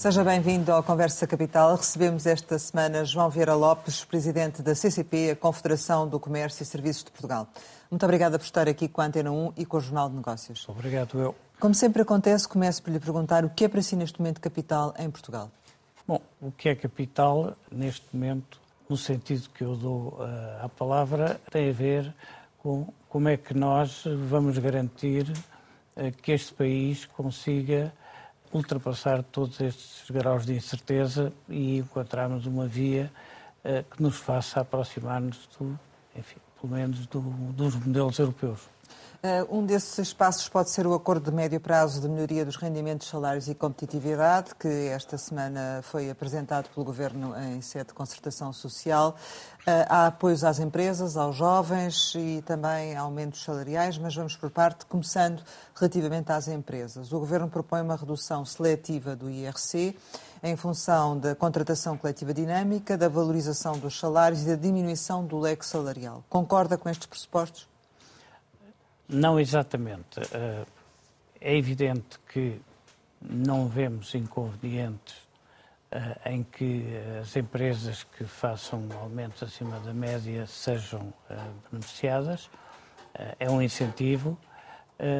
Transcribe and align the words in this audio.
Seja 0.00 0.24
bem-vindo 0.24 0.72
ao 0.72 0.82
Conversa 0.82 1.26
Capital. 1.26 1.76
Recebemos 1.76 2.24
esta 2.24 2.58
semana 2.58 3.04
João 3.04 3.28
Vieira 3.28 3.54
Lopes, 3.54 4.02
presidente 4.02 4.62
da 4.62 4.74
CCP, 4.74 5.32
a 5.32 5.36
Confederação 5.36 6.08
do 6.08 6.18
Comércio 6.18 6.62
e 6.62 6.66
Serviços 6.66 7.04
de 7.04 7.10
Portugal. 7.10 7.46
Muito 7.90 8.02
obrigada 8.02 8.38
por 8.38 8.46
estar 8.46 8.66
aqui 8.66 8.88
com 8.88 9.02
a 9.02 9.04
Antena 9.04 9.30
1 9.30 9.52
e 9.58 9.66
com 9.66 9.76
o 9.76 9.80
Jornal 9.80 10.08
de 10.08 10.16
Negócios. 10.16 10.66
Obrigado, 10.70 11.20
eu. 11.20 11.34
Como 11.60 11.74
sempre 11.74 12.00
acontece, 12.00 12.48
começo 12.48 12.82
por 12.82 12.90
lhe 12.90 12.98
perguntar 12.98 13.44
o 13.44 13.50
que 13.50 13.66
é 13.66 13.68
para 13.68 13.82
si 13.82 13.94
neste 13.94 14.18
momento 14.18 14.40
capital 14.40 14.94
em 14.98 15.10
Portugal? 15.10 15.50
Bom, 16.08 16.22
o 16.40 16.50
que 16.50 16.70
é 16.70 16.74
capital 16.74 17.54
neste 17.70 18.06
momento, 18.10 18.58
no 18.88 18.96
sentido 18.96 19.50
que 19.50 19.62
eu 19.62 19.76
dou 19.76 20.16
à 20.62 20.68
palavra, 20.70 21.38
tem 21.50 21.68
a 21.68 21.74
ver 21.74 22.14
com 22.56 22.88
como 23.06 23.28
é 23.28 23.36
que 23.36 23.52
nós 23.52 24.04
vamos 24.30 24.56
garantir 24.56 25.30
uh, 25.94 26.10
que 26.22 26.32
este 26.32 26.54
país 26.54 27.04
consiga 27.04 27.92
ultrapassar 28.52 29.22
todos 29.22 29.60
estes 29.60 30.10
graus 30.10 30.44
de 30.44 30.54
incerteza 30.54 31.32
e 31.48 31.78
encontrarmos 31.78 32.46
uma 32.46 32.66
via 32.66 33.10
uh, 33.64 33.84
que 33.94 34.02
nos 34.02 34.16
faça 34.16 34.60
aproximar-nos, 34.60 35.48
enfim, 36.16 36.38
pelo 36.60 36.72
menos 36.72 37.06
do, 37.06 37.20
dos 37.52 37.74
modelos 37.76 38.18
europeus. 38.18 38.68
Uh, 39.22 39.58
um 39.58 39.66
desses 39.66 39.98
espaços 39.98 40.48
pode 40.48 40.70
ser 40.70 40.86
o 40.86 40.94
Acordo 40.94 41.30
de 41.30 41.36
Médio 41.36 41.60
Prazo 41.60 42.00
de 42.00 42.08
Melhoria 42.08 42.42
dos 42.42 42.56
Rendimentos, 42.56 43.06
Salários 43.06 43.48
e 43.48 43.54
Competitividade, 43.54 44.54
que 44.54 44.66
esta 44.66 45.18
semana 45.18 45.80
foi 45.82 46.08
apresentado 46.08 46.70
pelo 46.70 46.86
Governo 46.86 47.34
em 47.38 47.60
sede 47.60 47.88
de 47.88 47.92
concertação 47.92 48.50
social. 48.50 49.14
Uh, 49.60 49.84
há 49.90 50.06
apoios 50.06 50.42
às 50.42 50.58
empresas, 50.58 51.18
aos 51.18 51.36
jovens 51.36 52.14
e 52.16 52.42
também 52.46 52.96
aumentos 52.96 53.44
salariais, 53.44 53.98
mas 53.98 54.14
vamos 54.14 54.36
por 54.36 54.48
parte, 54.50 54.86
começando 54.86 55.42
relativamente 55.74 56.32
às 56.32 56.48
empresas. 56.48 57.12
O 57.12 57.18
Governo 57.18 57.50
propõe 57.50 57.82
uma 57.82 57.96
redução 57.96 58.46
seletiva 58.46 59.14
do 59.14 59.28
IRC 59.28 59.94
em 60.42 60.56
função 60.56 61.18
da 61.18 61.34
contratação 61.34 61.94
coletiva 61.94 62.32
dinâmica, 62.32 62.96
da 62.96 63.10
valorização 63.10 63.78
dos 63.78 63.98
salários 63.98 64.44
e 64.44 64.46
da 64.46 64.56
diminuição 64.56 65.26
do 65.26 65.38
leque 65.38 65.66
salarial. 65.66 66.24
Concorda 66.30 66.78
com 66.78 66.88
estes 66.88 67.06
pressupostos? 67.06 67.69
Não 69.12 69.40
exatamente. 69.40 70.20
Eh, 70.32 70.64
é 71.40 71.56
evidente 71.56 72.16
que 72.32 72.60
não 73.20 73.66
vemos 73.66 74.14
inconvenientes 74.14 75.16
eh, 75.90 76.16
em 76.26 76.44
que 76.44 76.86
as 77.20 77.34
empresas 77.34 78.04
que 78.04 78.22
façam 78.24 78.86
aumentos 79.00 79.42
acima 79.42 79.80
da 79.80 79.92
média 79.92 80.46
sejam 80.46 81.12
eh, 81.28 81.36
beneficiadas. 81.72 82.48
É 83.40 83.50
um 83.50 83.60
incentivo. 83.60 84.38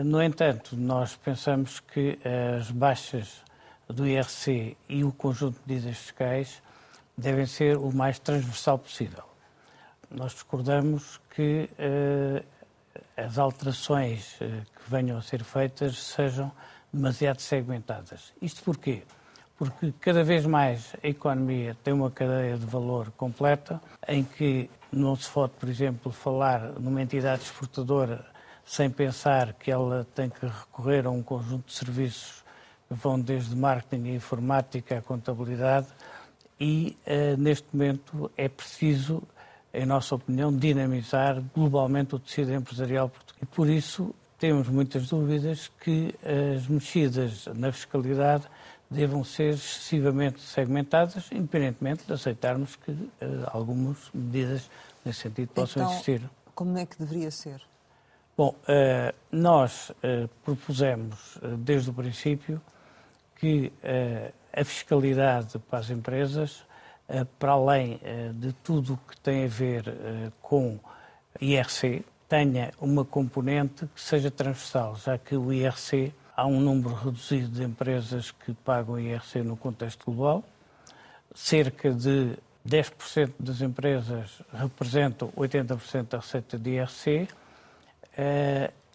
No 0.05 0.23
entanto, 0.23 0.77
nós 0.77 1.17
pensamos 1.17 1.81
que 1.81 2.21
as 2.57 2.71
baixas 2.71 3.43
do 3.89 4.07
IRC 4.07 4.77
e 4.89 5.03
o 5.03 5.11
conjunto 5.11 5.55
de 5.55 5.75
medidas 5.75 5.99
fiscais 5.99 6.63
devem 7.19 7.47
ser 7.47 7.77
o 7.77 7.91
mais 7.91 8.21
transversal 8.21 8.79
possível. 8.79 9.25
Nós 10.09 10.33
discordamos 10.35 11.21
que 11.35 11.69
as 13.17 13.39
alterações 13.39 14.37
eh, 14.41 14.47
que 14.47 14.91
venham 14.91 15.19
a 15.19 15.23
ser 15.23 15.45
feitas 15.45 15.99
sejam 15.99 16.51
demasiado 16.93 17.41
segmentadas. 17.41 18.33
Isto 18.41 18.63
porquê? 18.63 19.03
Porque 19.57 19.93
cada 20.01 20.25
vez 20.25 20.47
mais 20.47 20.95
a 21.03 21.07
economia 21.07 21.77
tem 21.85 21.93
uma 21.93 22.11
cadeia 22.11 22.57
de 22.57 22.65
valor 22.65 23.11
completa, 23.13 23.81
em 24.09 24.25
que 24.25 24.71
não 24.91 25.15
se 25.15 25.31
pode, 25.31 25.53
por 25.53 25.69
exemplo, 25.69 26.11
falar 26.11 26.61
numa 26.81 27.03
entidade 27.03 27.43
exportadora 27.43 28.25
sem 28.65 28.89
pensar 28.89 29.53
que 29.55 29.71
ela 29.71 30.07
tem 30.15 30.31
que 30.31 30.47
recorrer 30.47 31.07
a 31.07 31.11
um 31.11 31.23
conjunto 31.23 31.67
de 31.67 31.75
serviços 31.75 32.45
que 32.89 32.95
vão 32.95 33.21
desde 33.21 33.55
marketing 33.55 34.15
informática 34.15 34.99
à 34.99 35.03
contabilidade 35.03 35.89
e, 36.59 36.97
uh, 37.07 37.37
neste 37.37 37.67
momento, 37.73 38.31
é 38.37 38.49
preciso 38.49 39.23
em 39.73 39.87
nossa 39.87 40.15
opinião, 40.15 40.55
dinamizar 40.55 41.43
globalmente 41.55 42.15
o 42.15 42.19
tecido 42.19 42.53
empresarial 42.53 43.09
português. 43.09 43.43
E 43.43 43.47
por 43.47 43.69
isso 43.69 44.15
temos 44.39 44.69
muitas 44.69 45.09
dúvidas 45.09 45.71
que 45.81 46.15
as 46.57 46.67
mexidas 46.67 47.47
na 47.55 47.71
fiscalidade 47.71 48.45
devam 48.91 49.23
ser 49.23 49.55
excessivamente 49.55 50.41
segmentadas, 50.41 51.31
independentemente 51.31 52.05
de 52.05 52.13
aceitarmos 52.13 52.75
que 52.75 52.91
uh, 52.91 53.09
algumas 53.47 53.99
medidas 54.13 54.69
nesse 55.05 55.21
sentido 55.21 55.49
possam 55.49 55.83
então, 55.83 55.93
existir. 55.93 56.29
Como 56.55 56.77
é 56.77 56.85
que 56.85 56.99
deveria 56.99 57.31
ser? 57.31 57.63
Bom, 58.37 58.57
uh, 58.63 59.15
nós 59.31 59.91
uh, 59.91 60.29
propusemos 60.45 61.39
desde 61.59 61.91
o 61.91 61.95
princípio 61.95 62.61
que 63.37 63.73
a 64.53 64.63
fiscalidade 64.65 65.59
para 65.59 65.79
as 65.79 65.89
empresas 65.89 66.63
para 67.39 67.53
além 67.53 68.01
eh, 68.03 68.31
de 68.35 68.53
tudo 68.53 68.99
que 69.09 69.19
tem 69.21 69.45
a 69.45 69.49
ver 69.49 69.89
eh, 69.89 70.31
com 70.41 70.79
IRC, 71.41 72.05
tenha 72.29 72.73
uma 72.81 73.05
componente 73.05 73.87
que 73.87 74.01
seja 74.01 74.31
transversal, 74.31 74.97
já 74.97 75.19
que 75.19 75.37
o 75.37 75.53
IRC 75.53 76.13
há 76.37 76.47
um 76.47 76.61
número 76.61 76.95
reduzido 76.95 77.49
de 77.49 77.65
empresas 77.65 78.31
que 78.31 78.55
pagam 78.55 78.99
IRC 78.99 79.43
no 79.43 79.57
contexto 79.57 80.05
global, 80.05 80.45
cerca 81.35 81.93
de 81.93 82.37
10% 82.67 83.33
das 83.39 83.61
empresas 83.61 84.43
representam 84.53 85.33
80% 85.37 86.09
da 86.09 86.19
receita 86.19 86.59
de 86.59 86.71
IRC, 86.71 87.29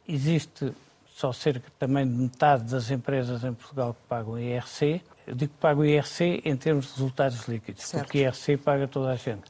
existe 0.07 0.73
só 1.15 1.31
cerca 1.33 1.69
também 1.79 2.07
de 2.07 2.13
metade 2.13 2.71
das 2.71 2.91
empresas 2.91 3.43
em 3.43 3.53
Portugal 3.53 3.93
que 3.93 4.07
pagam 4.07 4.39
IRC 4.39 5.01
eu 5.27 5.35
digo 5.35 5.53
que 5.53 5.59
pago 5.59 5.81
o 5.81 5.85
IRC 5.85 6.41
em 6.45 6.55
termos 6.55 6.87
de 6.87 6.91
resultados 6.93 7.47
líquidos, 7.47 7.83
certo. 7.83 8.03
porque 8.03 8.19
o 8.19 8.21
IRC 8.21 8.57
paga 8.57 8.87
toda 8.87 9.11
a 9.11 9.15
gente. 9.15 9.43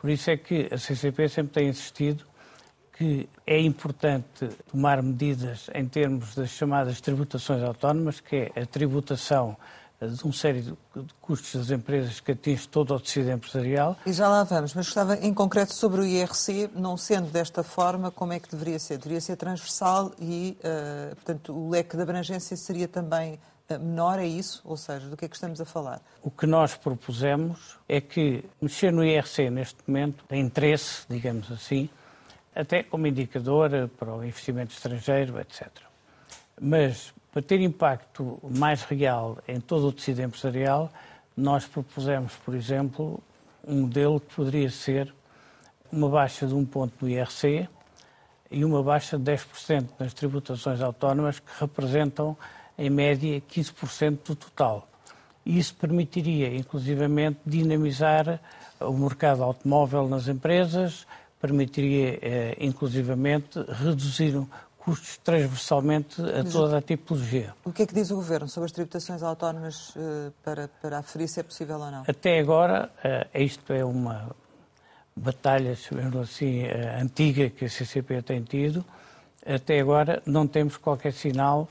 Por 0.00 0.10
isso 0.10 0.30
é 0.30 0.36
que 0.36 0.68
a 0.72 0.78
CCP 0.78 1.28
sempre 1.28 1.52
tem 1.52 1.68
insistido 1.68 2.24
que 2.92 3.28
é 3.46 3.58
importante 3.60 4.48
tomar 4.70 5.02
medidas 5.02 5.70
em 5.74 5.86
termos 5.88 6.34
das 6.34 6.50
chamadas 6.50 7.00
tributações 7.00 7.62
autónomas, 7.62 8.20
que 8.20 8.50
é 8.54 8.62
a 8.62 8.66
tributação 8.66 9.56
de 10.00 10.24
uma 10.24 10.32
série 10.32 10.62
de 10.62 10.74
custos 11.20 11.54
das 11.54 11.70
empresas 11.70 12.18
que 12.20 12.32
atinge 12.32 12.66
todo 12.66 12.94
o 12.94 13.00
tecido 13.00 13.30
empresarial. 13.30 13.96
E 14.04 14.12
já 14.12 14.28
lá 14.28 14.42
vamos, 14.42 14.74
mas 14.74 14.86
gostava 14.86 15.16
em 15.16 15.32
concreto 15.32 15.72
sobre 15.72 16.00
o 16.00 16.04
IRC, 16.04 16.70
não 16.74 16.96
sendo 16.96 17.30
desta 17.30 17.62
forma, 17.62 18.10
como 18.10 18.32
é 18.32 18.40
que 18.40 18.50
deveria 18.50 18.78
ser? 18.78 18.98
Deveria 18.98 19.20
ser 19.20 19.36
transversal 19.36 20.12
e, 20.18 20.58
uh, 20.58 21.14
portanto, 21.16 21.52
o 21.52 21.70
leque 21.70 21.96
de 21.96 22.02
abrangência 22.02 22.56
seria 22.56 22.88
também 22.88 23.38
menor 23.78 24.18
é 24.18 24.26
isso? 24.26 24.60
Ou 24.64 24.76
seja, 24.76 25.08
do 25.08 25.16
que 25.16 25.24
é 25.24 25.28
que 25.28 25.34
estamos 25.34 25.60
a 25.60 25.64
falar? 25.64 26.00
O 26.22 26.30
que 26.30 26.46
nós 26.46 26.74
propusemos 26.76 27.78
é 27.88 28.00
que 28.00 28.44
mexer 28.60 28.92
no 28.92 29.04
IRC 29.04 29.50
neste 29.50 29.78
momento 29.86 30.24
tem 30.28 30.40
interesse, 30.40 31.04
digamos 31.08 31.50
assim, 31.50 31.88
até 32.54 32.82
como 32.82 33.06
indicador 33.06 33.88
para 33.98 34.14
o 34.14 34.24
investimento 34.24 34.72
estrangeiro, 34.72 35.40
etc. 35.40 35.68
Mas 36.60 37.12
para 37.32 37.42
ter 37.42 37.60
impacto 37.60 38.38
mais 38.42 38.82
real 38.82 39.38
em 39.48 39.60
todo 39.60 39.88
o 39.88 39.92
tecido 39.92 40.20
empresarial, 40.20 40.92
nós 41.36 41.66
propusemos, 41.66 42.34
por 42.44 42.54
exemplo, 42.54 43.22
um 43.66 43.82
modelo 43.82 44.20
que 44.20 44.34
poderia 44.34 44.70
ser 44.70 45.14
uma 45.90 46.08
baixa 46.08 46.46
de 46.46 46.54
um 46.54 46.64
ponto 46.64 46.92
no 47.00 47.08
IRC 47.08 47.68
e 48.50 48.64
uma 48.64 48.82
baixa 48.82 49.18
de 49.18 49.24
10% 49.24 49.88
nas 49.98 50.12
tributações 50.12 50.80
autónomas 50.80 51.38
que 51.38 51.50
representam 51.58 52.36
em 52.78 52.90
média 52.90 53.40
15% 53.50 54.18
do 54.26 54.36
total. 54.36 54.88
Isso 55.44 55.74
permitiria, 55.74 56.54
inclusivamente, 56.54 57.40
dinamizar 57.44 58.40
o 58.80 58.92
mercado 58.92 59.42
automóvel 59.42 60.08
nas 60.08 60.28
empresas, 60.28 61.06
permitiria, 61.40 62.18
eh, 62.22 62.56
inclusivamente, 62.60 63.60
reduzir 63.68 64.40
custos 64.84 65.16
transversalmente 65.18 66.20
a 66.20 66.44
toda 66.44 66.78
a 66.78 66.82
tipologia. 66.82 67.54
O 67.64 67.72
que 67.72 67.82
é 67.82 67.86
que 67.86 67.94
diz 67.94 68.10
o 68.10 68.16
Governo 68.16 68.48
sobre 68.48 68.66
as 68.66 68.72
tributações 68.72 69.22
autónomas 69.22 69.94
eh, 69.96 70.30
para, 70.42 70.68
para 70.80 70.98
aferir 70.98 71.28
se 71.28 71.40
é 71.40 71.42
possível 71.42 71.78
ou 71.78 71.90
não? 71.90 72.02
Até 72.06 72.38
agora, 72.40 72.90
eh, 73.04 73.44
isto 73.44 73.72
é 73.72 73.84
uma 73.84 74.34
batalha, 75.14 75.76
chamemos 75.76 76.16
assim, 76.16 76.62
eh, 76.62 76.98
antiga 77.00 77.48
que 77.50 77.66
a 77.66 77.68
CCP 77.68 78.22
tem 78.22 78.42
tido. 78.42 78.84
Até 79.46 79.80
agora 79.80 80.20
não 80.26 80.46
temos 80.46 80.76
qualquer 80.76 81.12
sinal 81.12 81.68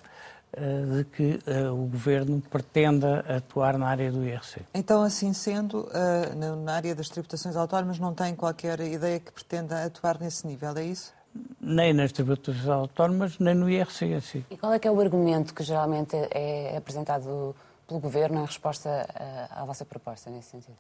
de 0.58 1.06
que 1.06 1.40
uh, 1.50 1.74
o 1.74 1.88
Governo 1.88 2.42
pretenda 2.42 3.20
atuar 3.20 3.78
na 3.78 3.88
área 3.88 4.12
do 4.12 4.26
IRC. 4.26 4.62
Então, 4.74 5.02
assim 5.02 5.32
sendo, 5.34 5.88
uh, 5.88 6.56
na 6.64 6.74
área 6.74 6.94
das 6.94 7.10
tributações 7.10 7.56
autónomas 7.56 8.00
não 8.00 8.14
tem 8.14 8.36
qualquer 8.36 8.80
ideia 8.82 9.20
que 9.20 9.32
pretenda 9.32 9.86
atuar 9.86 10.20
nesse 10.20 10.46
nível, 10.46 10.76
é 10.78 10.84
isso? 10.84 11.14
Nem 11.60 11.94
nas 11.94 12.12
tributações 12.12 12.68
autónomas, 12.68 13.40
nem 13.40 13.56
no 13.56 13.70
IRC 13.70 14.14
assim. 14.14 14.46
E 14.50 14.58
qual 14.58 14.74
é 14.74 14.80
que 14.80 14.88
é 14.88 14.92
o 14.92 15.00
argumento 15.00 15.54
que 15.54 15.64
geralmente 15.64 16.16
é 16.32 16.76
apresentado 16.76 17.56
pelo 17.88 18.02
Governo 18.02 18.42
em 18.42 18.46
resposta 18.46 19.08
à 19.50 19.64
vossa 19.64 19.86
proposta 19.86 20.30
nesse 20.30 20.50
sentido? 20.50 20.76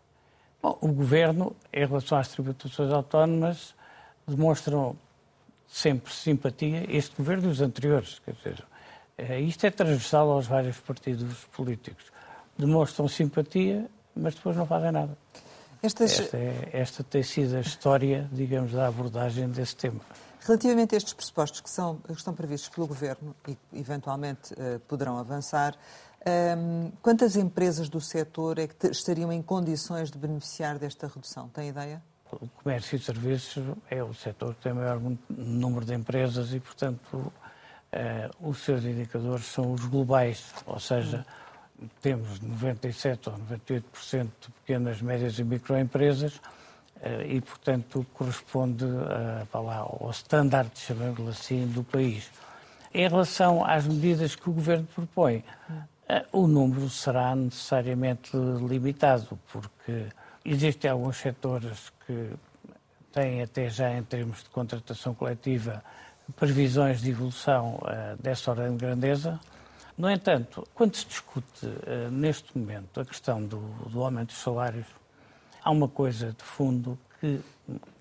Bom, 0.61 0.77
o 0.81 0.89
Governo, 0.89 1.55
em 1.71 1.85
relação 1.85 2.17
às 2.17 2.27
tributações 2.27 2.91
autónomas, 2.91 3.73
demonstram 4.27 4.97
sempre 5.67 6.13
simpatia, 6.13 6.85
este 6.89 7.15
Governo 7.15 7.47
e 7.47 7.51
os 7.51 7.61
anteriores, 7.61 8.19
quer 8.19 8.33
dizer, 8.33 8.61
é, 8.61 8.70
isto 9.39 9.65
é 9.65 9.71
transversal 9.71 10.29
aos 10.31 10.47
vários 10.47 10.77
partidos 10.77 11.45
políticos. 11.51 12.05
demonstram 12.57 13.07
simpatia, 13.07 13.89
mas 14.15 14.35
depois 14.35 14.55
não 14.55 14.65
fazem 14.65 14.91
nada. 14.91 15.17
Estas... 15.81 16.19
Esta, 16.19 16.37
é, 16.37 16.69
esta 16.73 17.03
tem 17.03 17.23
sido 17.23 17.55
a 17.55 17.61
história, 17.61 18.29
digamos, 18.31 18.71
da 18.71 18.87
abordagem 18.87 19.49
desse 19.49 19.75
tema. 19.75 19.99
Relativamente 20.41 20.95
a 20.95 20.97
estes 20.97 21.13
pressupostos 21.13 21.61
que, 21.61 21.69
são, 21.69 21.97
que 21.97 22.13
estão 22.13 22.33
previstos 22.33 22.69
pelo 22.69 22.87
Governo 22.87 23.35
e 23.47 23.57
eventualmente 23.73 24.53
uh, 24.53 24.79
poderão 24.87 25.17
avançar, 25.17 25.75
um, 25.75 26.29
ehm, 26.29 26.91
quantas 27.01 27.35
empresas 27.35 27.89
do 27.89 28.01
setor 28.01 28.59
é 28.59 28.67
que 28.67 28.87
estariam 28.87 29.31
em 29.31 29.41
condições 29.41 30.11
de 30.11 30.17
beneficiar 30.17 30.77
desta 30.77 31.07
redução? 31.07 31.47
Tem 31.49 31.69
ideia? 31.69 32.01
O 32.31 32.47
comércio 32.47 32.95
e 32.95 32.99
serviços 32.99 33.63
é 33.89 34.03
o 34.03 34.13
setor 34.13 34.55
que 34.55 34.61
tem 34.61 34.71
o 34.71 34.75
maior 34.75 34.99
número 35.29 35.85
de 35.85 35.93
empresas 35.93 36.53
e, 36.53 36.59
portanto, 36.59 37.31
uh, 37.93 38.49
os 38.49 38.59
seus 38.59 38.83
indicadores 38.83 39.45
são 39.45 39.73
os 39.73 39.85
globais, 39.85 40.53
ou 40.65 40.79
seja, 40.79 41.25
temos 42.01 42.39
97 42.39 43.29
ou 43.29 43.35
98% 43.37 44.29
de 44.39 44.51
pequenas, 44.59 45.01
médias 45.01 45.39
e 45.39 45.43
microempresas 45.43 46.39
eh, 47.01 47.25
e, 47.27 47.41
portanto, 47.41 48.05
corresponde 48.13 48.85
a, 49.51 49.59
lá, 49.59 49.77
ao 49.77 50.11
standard, 50.11 50.69
chamemos 50.75 51.27
assim, 51.27 51.65
do 51.65 51.83
país. 51.83 52.29
Em 52.93 53.07
relação 53.07 53.65
às 53.65 53.87
medidas 53.87 54.35
que 54.35 54.47
o 54.47 54.53
Governo 54.53 54.87
propõe, 54.93 55.43
o 56.31 56.45
número 56.45 56.89
será 56.89 57.35
necessariamente 57.35 58.31
limitado, 58.35 59.39
porque 59.51 60.07
existem 60.43 60.91
alguns 60.91 61.17
setores 61.17 61.91
que 62.05 62.31
têm 63.11 63.41
até 63.41 63.69
já, 63.69 63.93
em 63.93 64.03
termos 64.03 64.43
de 64.43 64.49
contratação 64.49 65.13
coletiva, 65.13 65.83
previsões 66.35 67.01
de 67.01 67.11
evolução 67.11 67.75
uh, 67.75 68.21
dessa 68.21 68.51
ordem 68.51 68.71
de 68.71 68.77
grandeza. 68.77 69.39
No 69.97 70.09
entanto, 70.09 70.67
quando 70.73 70.95
se 70.95 71.05
discute 71.05 71.65
uh, 71.65 72.11
neste 72.11 72.57
momento 72.57 72.99
a 72.99 73.05
questão 73.05 73.43
do, 73.43 73.59
do 73.89 74.03
aumento 74.03 74.29
dos 74.29 74.37
salários, 74.37 74.85
há 75.63 75.71
uma 75.71 75.87
coisa 75.87 76.33
de 76.37 76.43
fundo 76.43 76.97
que, 77.19 77.39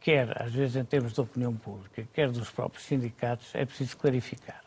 quer 0.00 0.42
às 0.42 0.52
vezes 0.52 0.76
em 0.76 0.84
termos 0.84 1.12
de 1.12 1.20
opinião 1.20 1.54
pública, 1.54 2.06
quer 2.12 2.30
dos 2.30 2.50
próprios 2.50 2.84
sindicatos, 2.84 3.54
é 3.54 3.64
preciso 3.64 3.96
clarificar. 3.96 4.62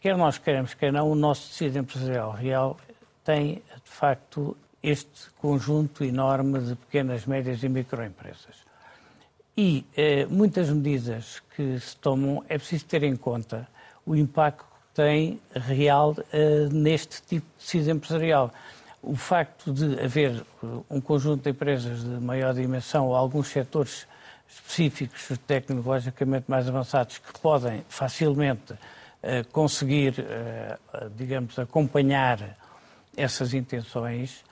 Quer 0.00 0.16
nós 0.16 0.38
queremos, 0.38 0.74
quer 0.74 0.92
não, 0.92 1.10
o 1.10 1.14
nosso 1.14 1.48
tecido 1.48 1.78
empresarial 1.78 2.30
real 2.30 2.76
tem, 3.24 3.56
de 3.56 3.90
facto, 3.90 4.56
este 4.82 5.30
conjunto 5.38 6.04
enorme 6.04 6.60
de 6.60 6.76
pequenas, 6.76 7.26
médias 7.26 7.62
e 7.62 7.68
microempresas. 7.68 8.67
E 9.60 9.84
eh, 9.96 10.24
muitas 10.30 10.70
medidas 10.70 11.42
que 11.56 11.80
se 11.80 11.96
tomam 11.96 12.44
é 12.48 12.56
preciso 12.56 12.84
ter 12.84 13.02
em 13.02 13.16
conta 13.16 13.66
o 14.06 14.14
impacto 14.14 14.62
que 14.62 14.94
tem 14.94 15.40
real 15.52 16.14
eh, 16.32 16.68
neste 16.70 17.20
tipo 17.22 17.44
de 17.44 17.64
tecido 17.64 17.90
empresarial. 17.90 18.54
O 19.02 19.16
facto 19.16 19.72
de 19.72 20.00
haver 20.00 20.44
uh, 20.62 20.86
um 20.88 21.00
conjunto 21.00 21.42
de 21.42 21.50
empresas 21.50 22.04
de 22.04 22.20
maior 22.20 22.54
dimensão 22.54 23.08
ou 23.08 23.16
alguns 23.16 23.48
setores 23.48 24.06
específicos 24.48 25.36
tecnologicamente 25.44 26.44
mais 26.46 26.68
avançados 26.68 27.18
que 27.18 27.40
podem 27.40 27.84
facilmente 27.88 28.74
uh, 28.74 28.78
conseguir, 29.50 30.20
uh, 30.20 31.10
digamos, 31.16 31.58
acompanhar 31.58 32.56
essas 33.16 33.54
intenções, 33.54 34.44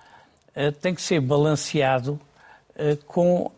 tem 0.80 0.92
que 0.92 1.02
ser 1.02 1.20
balanceado 1.20 2.18
com 3.06 3.50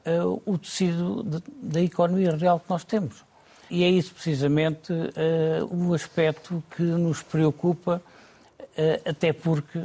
o 0.46 0.58
tecido 0.58 1.22
da 1.62 1.80
economia 1.80 2.36
real 2.36 2.60
que 2.60 2.70
nós 2.70 2.84
temos. 2.84 3.24
E 3.70 3.84
é 3.84 3.88
isso 3.88 4.14
precisamente 4.14 4.92
o 5.70 5.92
aspecto 5.92 6.62
que 6.74 6.82
nos 6.82 7.22
preocupa, 7.22 8.00
até 9.04 9.32
porque 9.32 9.84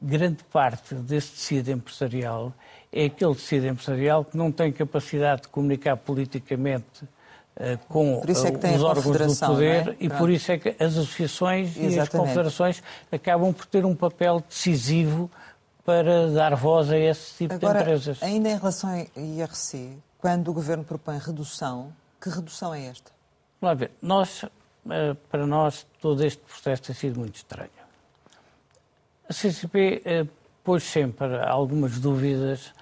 grande 0.00 0.42
parte 0.44 0.94
desse 0.94 1.32
tecido 1.32 1.70
empresarial 1.70 2.52
é 2.92 3.04
aquele 3.04 3.34
tecido 3.34 3.66
empresarial 3.66 4.24
que 4.24 4.36
não 4.36 4.50
tem 4.50 4.72
capacidade 4.72 5.42
de 5.42 5.48
comunicar 5.48 5.96
politicamente 5.96 7.04
uh, 7.04 7.78
com 7.88 8.22
é 8.26 8.74
os 8.74 8.82
órgãos 8.82 9.38
do 9.38 9.46
poder 9.46 9.88
é? 9.88 9.96
e 10.00 10.08
por 10.08 10.30
isso 10.30 10.50
é 10.50 10.58
que 10.58 10.70
as 10.70 10.96
associações 10.96 11.68
Exatamente. 11.68 11.96
e 11.96 12.00
as 12.00 12.08
confederações 12.08 12.82
acabam 13.12 13.52
por 13.52 13.66
ter 13.66 13.84
um 13.84 13.94
papel 13.94 14.42
decisivo 14.48 15.30
para 15.90 16.30
dar 16.30 16.54
voz 16.54 16.88
a 16.88 16.96
esse 16.96 17.36
tipo 17.36 17.54
Agora, 17.54 17.74
de 17.74 17.80
empresas. 17.80 18.22
Ainda 18.22 18.48
em 18.48 18.56
relação 18.56 18.90
ao 18.90 18.96
IRC, 19.20 19.98
quando 20.18 20.48
o 20.48 20.52
Governo 20.54 20.84
propõe 20.84 21.18
redução, 21.18 21.92
que 22.20 22.30
redução 22.30 22.72
é 22.72 22.86
esta? 22.86 23.10
Vamos 23.60 23.80
ver, 23.80 23.90
nós, 24.00 24.44
uh, 24.44 24.48
para 25.28 25.44
nós, 25.48 25.84
todo 26.00 26.24
este 26.24 26.40
processo 26.42 26.82
tem 26.84 26.94
sido 26.94 27.18
muito 27.18 27.34
estranho. 27.34 27.70
A 29.28 29.32
CCP 29.32 30.02
eh, 30.04 30.26
pôs 30.64 30.82
sempre 30.82 31.40
algumas 31.40 32.00
dúvidas 32.00 32.72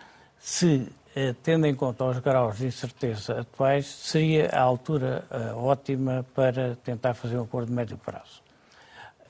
se, 0.40 0.90
eh, 1.14 1.34
tendo 1.42 1.66
em 1.66 1.74
conta 1.74 2.04
os 2.04 2.18
graus 2.20 2.56
de 2.56 2.66
incerteza 2.66 3.40
atuais, 3.40 3.86
seria 3.86 4.48
a 4.48 4.60
altura 4.60 5.24
eh, 5.30 5.52
ótima 5.52 6.24
para 6.34 6.74
tentar 6.76 7.12
fazer 7.12 7.36
um 7.36 7.42
acordo 7.42 7.66
de 7.66 7.74
médio 7.74 7.98
prazo. 7.98 8.42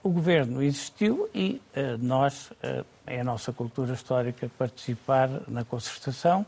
O 0.01 0.11
Governo 0.11 0.63
insistiu 0.63 1.29
e 1.35 1.61
eh, 1.75 1.97
nós, 1.99 2.53
eh, 2.63 2.85
é 3.09 3.21
a 3.21 3.25
nossa 3.25 3.53
cultura 3.53 3.95
histórica, 3.95 4.51
participar 4.59 5.29
na 5.49 5.65
concertação 5.65 6.45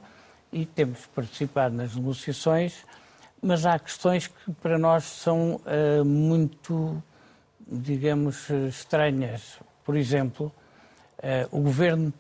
e 0.53 0.67
temos 0.67 1.07
participado 1.07 1.75
nas 1.75 1.95
negociações, 1.95 2.85
mas 3.43 3.65
há 3.65 3.79
questões 3.79 4.27
que 4.27 4.53
para 4.55 4.79
nós 4.79 5.05
são 5.05 5.61
eh, 5.65 6.03
muito, 6.03 7.03
digamos, 7.67 8.51
estranhas. 8.69 9.59
Por 9.85 9.97
exemplo, 9.97 10.53
eh, 11.23 11.49
o 11.51 11.61
Governo 11.61 12.13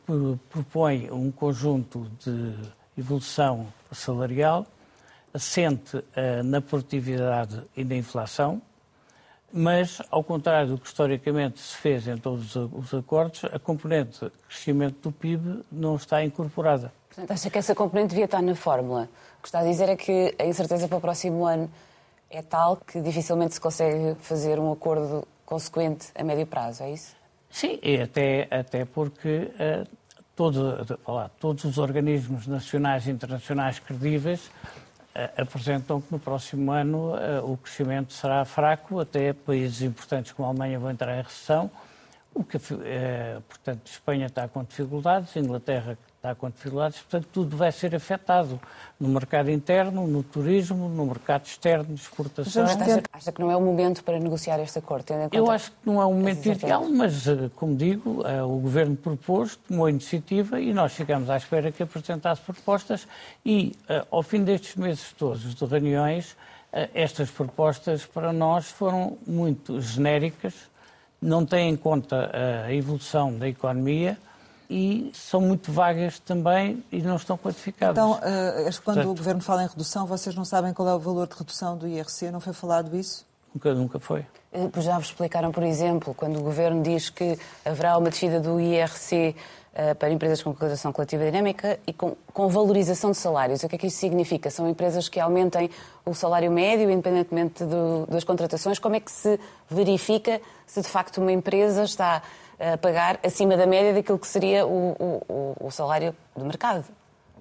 propõe 0.49 1.11
um 1.11 1.31
conjunto 1.31 2.11
de 2.25 2.55
evolução 2.97 3.73
salarial 3.93 4.67
assente 5.33 6.03
eh, 6.15 6.43
na 6.43 6.61
produtividade 6.61 7.63
e 7.77 7.85
na 7.85 7.97
inflação, 7.97 8.61
mas, 9.53 10.01
ao 10.11 10.23
contrário 10.23 10.71
do 10.71 10.79
que 10.79 10.87
historicamente 10.87 11.59
se 11.61 11.77
fez 11.77 12.07
em 12.07 12.17
todos 12.17 12.55
os 12.57 12.95
acordos, 12.95 13.45
a 13.45 13.59
componente 13.59 14.25
de 14.25 14.31
crescimento 14.49 14.97
do 15.03 15.13
PIB 15.13 15.65
não 15.71 15.97
está 15.97 16.25
incorporada. 16.25 16.93
Portanto, 17.09 17.31
acha 17.33 17.51
que 17.51 17.59
essa 17.59 17.75
componente 17.75 18.11
devia 18.11 18.27
estar 18.27 18.41
na 18.41 18.55
fórmula? 18.55 19.09
O 19.39 19.43
que 19.43 19.49
está 19.49 19.61
a 19.61 19.65
dizer 19.65 19.89
é 19.89 19.97
que 19.97 20.35
a 20.39 20.45
incerteza 20.45 20.87
para 20.87 20.99
o 20.99 21.01
próximo 21.01 21.45
ano 21.45 21.71
é 22.31 22.41
tal 22.43 22.77
que 22.77 23.01
dificilmente 23.01 23.55
se 23.55 23.61
consegue 23.61 24.17
fazer 24.21 24.59
um 24.59 24.71
acordo 24.71 25.27
consequente 25.45 26.09
a 26.15 26.23
médio 26.23 26.47
prazo, 26.47 26.85
é 26.85 26.93
isso? 26.93 27.17
Sim, 27.51 27.79
e 27.83 28.01
até, 28.01 28.47
até 28.49 28.85
porque 28.85 29.51
uh, 29.59 29.89
todo, 30.37 30.99
lá, 31.07 31.29
todos 31.41 31.65
os 31.65 31.79
organismos 31.79 32.47
nacionais 32.47 33.09
e 33.09 33.11
internacionais 33.11 33.81
credíveis 33.81 34.49
apresentam 35.37 36.01
que 36.01 36.13
no 36.13 36.19
próximo 36.19 36.71
ano 36.71 37.15
uh, 37.15 37.53
o 37.53 37.57
crescimento 37.57 38.13
será 38.13 38.45
fraco, 38.45 39.01
até 39.01 39.33
países 39.33 39.83
importantes 39.83 40.33
como 40.33 40.47
a 40.47 40.51
Alemanha 40.51 40.79
vão 40.79 40.91
entrar 40.91 41.19
em 41.19 41.23
recessão, 41.23 41.71
o 42.33 42.45
que, 42.45 42.59
portanto, 43.49 43.87
Espanha 43.87 44.27
está 44.27 44.47
com 44.47 44.63
dificuldades, 44.63 45.35
Inglaterra 45.35 45.99
está 46.21 46.35
com 46.35 46.51
dificuldades, 46.51 46.99
portanto, 46.99 47.29
tudo 47.33 47.57
vai 47.57 47.73
ser 47.73 47.95
afetado 47.95 48.61
no 49.01 49.09
mercado 49.09 49.51
interno, 49.51 50.07
no 50.07 50.23
turismo, 50.23 50.87
no 50.87 51.07
mercado 51.07 51.47
externo 51.47 51.95
de 51.95 52.03
exportação. 52.03 52.63
Mas 52.63 52.79
acha, 52.79 53.03
acha 53.11 53.33
que 53.33 53.41
não 53.41 53.51
é 53.51 53.57
o 53.57 53.61
momento 53.61 54.05
para 54.05 54.21
negociar 54.21 54.61
este 54.61 54.79
acordo? 54.79 55.07
Eu 55.33 55.51
acho 55.51 55.71
que 55.71 55.77
não 55.87 56.01
é 56.01 56.05
o 56.05 56.13
momento 56.13 56.45
ideal, 56.45 56.87
mas, 56.91 57.27
eh, 57.27 57.51
como 57.57 57.75
digo, 57.75 58.23
eh, 58.27 58.43
o 58.43 58.59
Governo 58.59 58.97
propôs, 58.97 59.57
tomou 59.57 59.87
a 59.87 59.91
iniciativa 59.91 60.61
e 60.61 60.75
nós 60.75 60.93
ficamos 60.93 61.31
à 61.31 61.39
espera 61.39 61.73
que 61.73 61.83
apresentasse 61.83 62.43
propostas 62.43 63.09
e, 63.45 63.75
eh, 63.89 64.05
ao 64.11 64.23
fim 64.23 64.45
destes 64.45 64.77
meses 64.77 65.15
todos 65.17 65.55
de 65.55 65.65
reuniões, 65.65 66.37
estas 66.95 67.29
propostas 67.31 68.07
para 68.07 68.33
nós 68.33 68.67
foram 68.67 69.19
muito 69.27 69.81
genéricas, 69.81 70.55
não 71.21 71.45
têm 71.45 71.71
em 71.71 71.77
conta 71.77 72.31
a 72.65 72.73
evolução 72.73 73.37
da 73.37 73.49
economia, 73.49 74.17
e 74.71 75.11
são 75.13 75.41
muito 75.41 75.73
vagas 75.73 76.21
também 76.21 76.85
e 76.93 77.03
não 77.03 77.17
estão 77.17 77.37
quantificadas. 77.37 77.93
Então, 77.93 78.13
uh, 78.13 78.83
quando 78.85 78.97
Portanto, 78.97 79.11
o 79.11 79.15
Governo 79.17 79.41
fala 79.41 79.65
em 79.65 79.67
redução, 79.67 80.07
vocês 80.07 80.35
não 80.37 80.45
sabem 80.45 80.73
qual 80.73 80.89
é 80.89 80.95
o 80.95 80.99
valor 80.99 81.27
de 81.27 81.35
redução 81.37 81.77
do 81.77 81.89
IRC? 81.89 82.31
Não 82.31 82.39
foi 82.39 82.53
falado 82.53 82.97
isso? 82.97 83.27
Nunca, 83.53 83.75
nunca 83.75 83.99
foi. 83.99 84.25
Eh, 84.53 84.71
já 84.81 84.97
vos 84.97 85.09
explicaram, 85.09 85.51
por 85.51 85.65
exemplo, 85.65 86.15
quando 86.15 86.39
o 86.39 86.43
Governo 86.43 86.85
diz 86.85 87.11
que 87.11 87.37
haverá 87.65 87.99
uma 87.99 88.11
descida 88.11 88.39
do 88.39 88.61
IRC 88.61 89.35
uh, 89.73 89.95
para 89.97 90.11
empresas 90.11 90.41
com 90.41 90.53
contratação 90.53 90.93
coletiva 90.93 91.25
dinâmica 91.25 91.81
e 91.85 91.93
com, 91.93 92.17
com, 92.33 92.49
valorização 92.49 93.11
de 93.11 93.17
salários. 93.17 93.65
O 93.65 93.69
que 93.69 93.75
é 93.75 93.79
que 93.79 93.89
isso 93.89 93.99
significa? 93.99 94.51
São 94.51 94.69
empresas 94.69 95.09
que 95.09 95.19
aumentem 95.19 95.69
o 96.07 96.15
salário 96.15 96.51
médio, 96.53 96.89
independentemente 96.89 97.65
do, 97.65 98.07
das 98.07 98.23
contratações. 98.23 98.79
Como 98.79 98.95
é 98.95 99.01
que 99.01 99.11
se 99.11 99.41
verifica 99.69 100.41
se 100.65 100.81
de 100.81 100.89
facto 100.89 101.21
uma 101.21 101.33
empresa 101.33 101.83
está 101.83 102.23
a 102.61 102.77
pagar 102.77 103.19
acima 103.25 103.57
da 103.57 103.67
média 103.67 103.95
daquilo 103.95 104.19
que 104.19 104.27
seria 104.27 104.67
o, 104.67 105.23
o, 105.29 105.57
o 105.67 105.71
salário 105.71 106.15
do 106.37 106.45
mercado. 106.45 106.85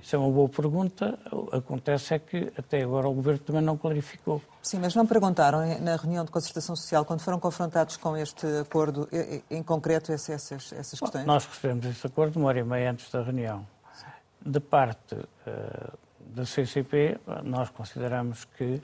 Isso 0.01 0.15
é 0.15 0.19
uma 0.19 0.31
boa 0.31 0.47
pergunta. 0.47 1.19
Acontece 1.51 2.13
é 2.13 2.19
que 2.19 2.53
até 2.57 2.81
agora 2.81 3.09
o 3.09 3.13
Governo 3.13 3.39
também 3.39 3.61
não 3.61 3.77
clarificou. 3.77 4.41
Sim, 4.61 4.79
mas 4.79 4.95
não 4.95 5.05
perguntaram 5.05 5.59
na 5.81 5.97
reunião 5.97 6.23
de 6.23 6.31
concertação 6.31 6.73
social, 6.73 7.03
quando 7.03 7.19
foram 7.19 7.37
confrontados 7.37 7.97
com 7.97 8.15
este 8.15 8.45
acordo, 8.61 9.09
em 9.51 9.61
concreto, 9.61 10.13
essas, 10.13 10.51
essas 10.51 10.99
questões? 10.99 11.25
Bom, 11.25 11.33
nós 11.33 11.45
recebemos 11.45 11.85
esse 11.85 12.07
acordo 12.07 12.39
uma 12.39 12.47
hora 12.47 12.59
e 12.59 12.63
meia 12.63 12.91
antes 12.91 13.11
da 13.11 13.21
reunião. 13.21 13.67
Sim. 13.93 14.05
De 14.45 14.59
parte 14.61 15.15
uh, 15.15 15.97
da 16.19 16.45
CCP, 16.45 17.19
nós 17.43 17.69
consideramos 17.69 18.45
que, 18.45 18.81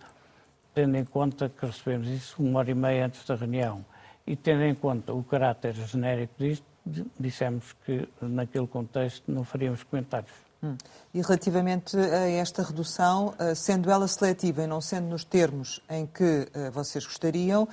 tendo 0.73 0.97
em 0.97 1.05
conta 1.05 1.47
que 1.47 1.65
recebemos 1.65 2.07
isso 2.09 2.43
uma 2.43 2.59
hora 2.59 2.71
e 2.71 2.75
meia 2.75 3.05
antes 3.05 3.25
da 3.25 3.35
reunião 3.35 3.85
e 4.27 4.35
tendo 4.35 4.63
em 4.63 4.73
conta 4.73 5.13
o 5.13 5.23
caráter 5.23 5.73
genérico 5.73 6.33
disto, 6.37 6.65
dissemos 7.19 7.75
que, 7.85 8.07
naquele 8.21 8.67
contexto, 8.67 9.31
não 9.31 9.43
faríamos 9.43 9.83
comentários. 9.83 10.31
Hum. 10.63 10.77
E 11.13 11.21
relativamente 11.21 11.97
a 11.97 12.29
esta 12.29 12.63
redução, 12.63 13.33
eh, 13.39 13.53
sendo 13.55 13.89
ela 13.91 14.07
seletiva 14.07 14.63
e 14.63 14.67
não 14.67 14.81
sendo 14.81 15.07
nos 15.07 15.23
termos 15.23 15.81
em 15.89 16.05
que 16.05 16.47
eh, 16.53 16.69
vocês 16.71 17.05
gostariam, 17.05 17.67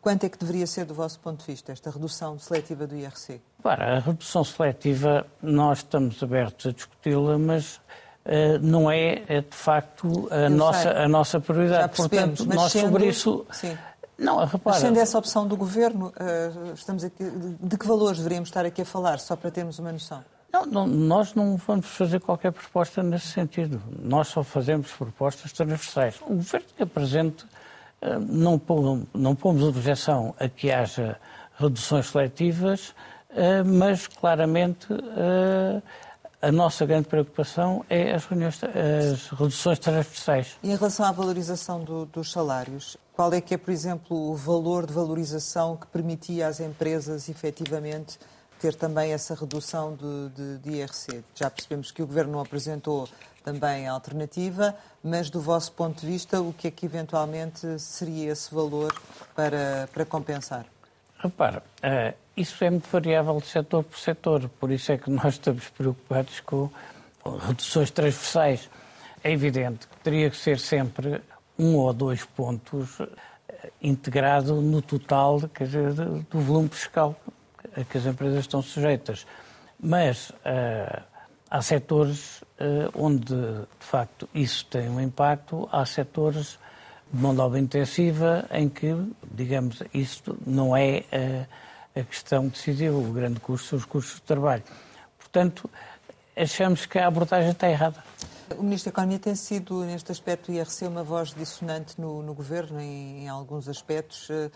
quanto 0.00 0.24
é 0.24 0.28
que 0.28 0.38
deveria 0.38 0.66
ser, 0.66 0.84
do 0.84 0.94
vosso 0.94 1.18
ponto 1.20 1.40
de 1.40 1.46
vista, 1.46 1.72
esta 1.72 1.90
redução 1.90 2.38
seletiva 2.38 2.86
do 2.86 2.96
IRC? 2.96 3.40
Para 3.62 3.96
a 3.96 4.00
redução 4.00 4.44
seletiva, 4.44 5.26
nós 5.42 5.78
estamos 5.78 6.22
abertos 6.22 6.66
a 6.66 6.72
discuti-la, 6.72 7.38
mas 7.38 7.76
uh, 8.24 8.58
não 8.62 8.90
é, 8.90 9.22
é, 9.28 9.40
de 9.40 9.56
facto, 9.56 10.28
a 10.30 10.48
nossa, 10.48 10.90
a 10.90 11.08
nossa 11.08 11.40
prioridade. 11.40 11.96
Portanto, 11.96 12.44
nós 12.46 12.72
sobre 12.72 13.06
isso. 13.06 13.44
Sim. 13.50 13.76
Não, 14.18 14.44
repara... 14.44 14.78
Sendo 14.78 14.98
essa 14.98 15.16
opção 15.16 15.46
do 15.46 15.56
Governo, 15.56 16.08
uh, 16.08 16.72
estamos 16.74 17.04
aqui, 17.04 17.24
de 17.60 17.78
que 17.78 17.86
valores 17.86 18.18
deveríamos 18.18 18.48
estar 18.48 18.66
aqui 18.66 18.82
a 18.82 18.84
falar, 18.84 19.20
só 19.20 19.36
para 19.36 19.50
termos 19.50 19.78
uma 19.78 19.92
noção? 19.92 20.24
Não, 20.52 20.64
não, 20.64 20.86
nós 20.86 21.34
não 21.34 21.56
vamos 21.56 21.86
fazer 21.86 22.20
qualquer 22.20 22.52
proposta 22.52 23.02
nesse 23.02 23.26
sentido. 23.26 23.80
Nós 24.02 24.28
só 24.28 24.42
fazemos 24.42 24.90
propostas 24.92 25.52
transversais. 25.52 26.16
O 26.22 26.34
governo 26.34 26.66
que 26.74 26.82
apresente, 26.82 27.46
eh, 28.00 28.18
não, 28.18 28.60
não 29.12 29.36
pomos 29.36 29.62
objeção 29.62 30.34
a 30.38 30.48
que 30.48 30.70
haja 30.70 31.18
reduções 31.58 32.06
seletivas, 32.06 32.94
eh, 33.30 33.62
mas 33.62 34.06
claramente 34.06 34.86
eh, 34.90 35.82
a 36.40 36.52
nossa 36.52 36.86
grande 36.86 37.08
preocupação 37.08 37.84
é 37.90 38.14
as, 38.14 38.24
reuniões, 38.24 38.60
as 38.62 39.28
reduções 39.28 39.78
transversais. 39.78 40.56
E 40.62 40.70
em 40.70 40.76
relação 40.76 41.04
à 41.04 41.12
valorização 41.12 41.82
do, 41.82 42.06
dos 42.06 42.30
salários, 42.30 42.96
qual 43.12 43.32
é 43.32 43.40
que 43.40 43.54
é, 43.54 43.58
por 43.58 43.72
exemplo, 43.72 44.16
o 44.30 44.34
valor 44.36 44.86
de 44.86 44.92
valorização 44.92 45.76
que 45.76 45.86
permitia 45.88 46.46
às 46.46 46.60
empresas 46.60 47.28
efetivamente 47.28 48.18
ter 48.60 48.74
também 48.74 49.12
essa 49.12 49.34
redução 49.34 49.94
de, 49.94 50.28
de, 50.30 50.58
de 50.58 50.70
IRC. 50.78 51.24
Já 51.34 51.48
percebemos 51.48 51.90
que 51.90 52.02
o 52.02 52.06
Governo 52.06 52.32
não 52.32 52.40
apresentou 52.40 53.08
também 53.44 53.88
a 53.88 53.92
alternativa, 53.92 54.74
mas 55.02 55.30
do 55.30 55.40
vosso 55.40 55.72
ponto 55.72 56.00
de 56.00 56.06
vista, 56.06 56.40
o 56.40 56.52
que 56.52 56.68
é 56.68 56.70
que 56.70 56.84
eventualmente 56.84 57.78
seria 57.78 58.32
esse 58.32 58.52
valor 58.54 58.92
para, 59.34 59.88
para 59.92 60.04
compensar? 60.04 60.66
Repara, 61.18 61.62
uh, 61.82 62.14
isso 62.40 62.62
é 62.64 62.70
muito 62.70 62.88
variável 62.88 63.38
de 63.38 63.46
setor 63.46 63.82
por 63.84 63.98
setor, 63.98 64.48
por 64.60 64.70
isso 64.70 64.92
é 64.92 64.98
que 64.98 65.10
nós 65.10 65.34
estamos 65.34 65.68
preocupados 65.70 66.40
com 66.40 66.70
reduções 67.46 67.90
transversais. 67.90 68.70
É 69.22 69.32
evidente 69.32 69.86
que 69.86 69.96
teria 69.98 70.30
que 70.30 70.36
ser 70.36 70.58
sempre 70.58 71.20
um 71.58 71.74
ou 71.74 71.92
dois 71.92 72.24
pontos 72.24 73.00
uh, 73.00 73.08
integrado 73.82 74.60
no 74.60 74.80
total 74.80 75.40
dizer, 75.58 75.92
do 75.92 76.40
volume 76.40 76.68
fiscal 76.68 77.16
a 77.76 77.82
que 77.82 77.98
as 77.98 78.06
empresas 78.06 78.40
estão 78.40 78.62
sujeitas. 78.62 79.26
Mas 79.80 80.30
uh, 80.30 81.02
há 81.50 81.62
setores 81.62 82.42
uh, 82.60 82.90
onde, 82.94 83.34
de 83.34 83.66
facto, 83.86 84.28
isso 84.32 84.64
tem 84.66 84.88
um 84.88 85.00
impacto, 85.00 85.68
há 85.72 85.84
setores 85.84 86.58
de 87.12 87.20
mão 87.20 87.34
de 87.34 87.40
obra 87.40 87.58
intensiva 87.58 88.46
em 88.52 88.68
que, 88.68 88.94
digamos, 89.32 89.82
isso 89.92 90.36
não 90.46 90.76
é 90.76 91.04
uh, 91.12 91.67
a 91.94 92.02
questão 92.02 92.48
decisiva, 92.48 92.96
o 92.96 93.12
grande 93.12 93.40
custo 93.40 93.68
são 93.68 93.78
os 93.78 93.84
custos 93.84 94.16
de 94.16 94.22
trabalho. 94.22 94.62
Portanto, 95.18 95.68
achamos 96.36 96.86
que 96.86 96.98
a 96.98 97.06
abordagem 97.06 97.50
está 97.50 97.68
errada. 97.68 98.02
O 98.56 98.62
Ministro 98.62 98.90
da 98.90 98.94
Economia 98.94 99.18
tem 99.18 99.34
sido, 99.34 99.84
neste 99.84 100.10
aspecto 100.10 100.50
do 100.50 100.56
IRC, 100.56 100.86
uma 100.86 101.04
voz 101.04 101.34
dissonante 101.34 102.00
no, 102.00 102.22
no 102.22 102.32
Governo, 102.32 102.80
em, 102.80 103.24
em, 103.24 103.28
alguns 103.28 103.68
aspectos. 103.68 104.28
Uh, 104.30 104.50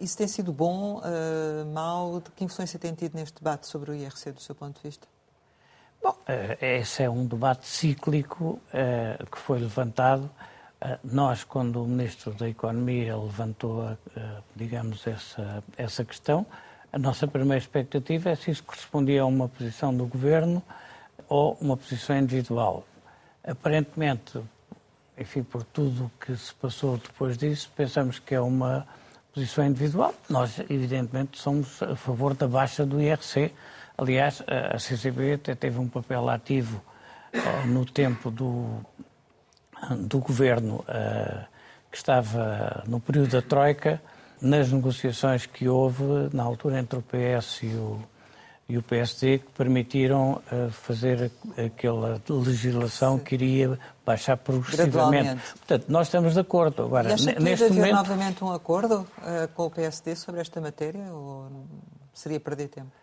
isso 0.00 0.16
tem 0.16 0.28
sido 0.28 0.52
bom, 0.52 1.00
uh, 1.00 1.66
mau? 1.72 2.22
Que 2.36 2.44
influência 2.44 2.78
tem 2.78 2.94
tido 2.94 3.16
neste 3.16 3.34
debate 3.34 3.66
sobre 3.66 3.90
o 3.90 3.94
IRC, 3.94 4.32
do 4.32 4.40
seu 4.40 4.54
ponto 4.54 4.76
de 4.76 4.88
vista? 4.88 5.08
Bom, 6.00 6.16
esse 6.60 7.02
é 7.02 7.10
um 7.10 7.24
debate 7.26 7.66
cíclico 7.66 8.60
que 9.30 9.38
foi 9.38 9.60
levantado. 9.60 10.28
Nós, 11.04 11.44
quando 11.44 11.80
o 11.80 11.86
Ministro 11.86 12.34
da 12.34 12.48
Economia 12.48 13.16
levantou, 13.16 13.96
digamos, 14.56 15.06
essa, 15.06 15.62
essa 15.76 16.04
questão, 16.04 16.44
a 16.92 16.98
nossa 16.98 17.26
primeira 17.26 17.58
expectativa 17.58 18.30
é 18.30 18.34
se 18.34 18.50
isso 18.50 18.62
correspondia 18.64 19.22
a 19.22 19.26
uma 19.26 19.48
posição 19.48 19.96
do 19.96 20.04
Governo 20.04 20.62
ou 21.26 21.56
uma 21.58 21.74
posição 21.74 22.18
individual. 22.18 22.86
Aparentemente, 23.42 24.38
enfim, 25.16 25.42
por 25.42 25.64
tudo 25.64 26.04
o 26.04 26.10
que 26.20 26.36
se 26.36 26.52
passou 26.52 26.98
depois 26.98 27.38
disso, 27.38 27.70
pensamos 27.74 28.18
que 28.18 28.34
é 28.34 28.40
uma 28.40 28.86
posição 29.32 29.64
individual. 29.64 30.14
Nós, 30.28 30.58
evidentemente, 30.58 31.38
somos 31.38 31.82
a 31.82 31.96
favor 31.96 32.34
da 32.34 32.46
baixa 32.46 32.84
do 32.84 33.00
IRC. 33.00 33.50
Aliás, 33.96 34.42
a 34.46 34.78
CCB 34.78 35.34
até 35.34 35.54
teve 35.54 35.78
um 35.78 35.88
papel 35.88 36.28
ativo 36.28 36.82
uh, 37.32 37.66
no 37.66 37.86
tempo 37.86 38.30
do, 38.30 38.84
do 39.98 40.18
governo 40.18 40.84
uh, 40.88 41.46
que 41.90 41.96
estava 41.96 42.84
no 42.86 43.00
período 43.00 43.30
da 43.30 43.40
Troika, 43.40 44.00
nas 44.42 44.70
negociações 44.72 45.46
que 45.46 45.68
houve 45.68 46.02
na 46.32 46.42
altura 46.42 46.78
entre 46.78 46.98
o 46.98 47.02
PS 47.02 47.62
e 47.62 47.66
o, 47.68 48.02
e 48.68 48.76
o 48.76 48.82
PSD 48.82 49.38
que 49.38 49.50
permitiram 49.52 50.42
uh, 50.52 50.70
fazer 50.70 51.30
aquela 51.56 52.20
legislação 52.28 53.18
Sim. 53.18 53.24
que 53.24 53.34
iria 53.36 53.78
baixar 54.04 54.36
progressivamente. 54.36 55.40
Portanto, 55.58 55.84
nós 55.88 56.08
estamos 56.08 56.34
de 56.34 56.40
acordo. 56.40 56.82
Agora, 56.82 57.10
e 57.10 57.12
acha 57.12 57.32
que 57.32 57.40
neste 57.40 57.64
haver 57.64 57.76
momento... 57.76 57.94
novamente 57.94 58.44
um 58.44 58.52
acordo 58.52 59.06
uh, 59.18 59.48
com 59.54 59.66
o 59.66 59.70
PSD 59.70 60.16
sobre 60.16 60.40
esta 60.40 60.60
matéria 60.60 61.04
ou 61.12 61.48
seria 62.12 62.40
perder 62.40 62.68
tempo? 62.68 63.01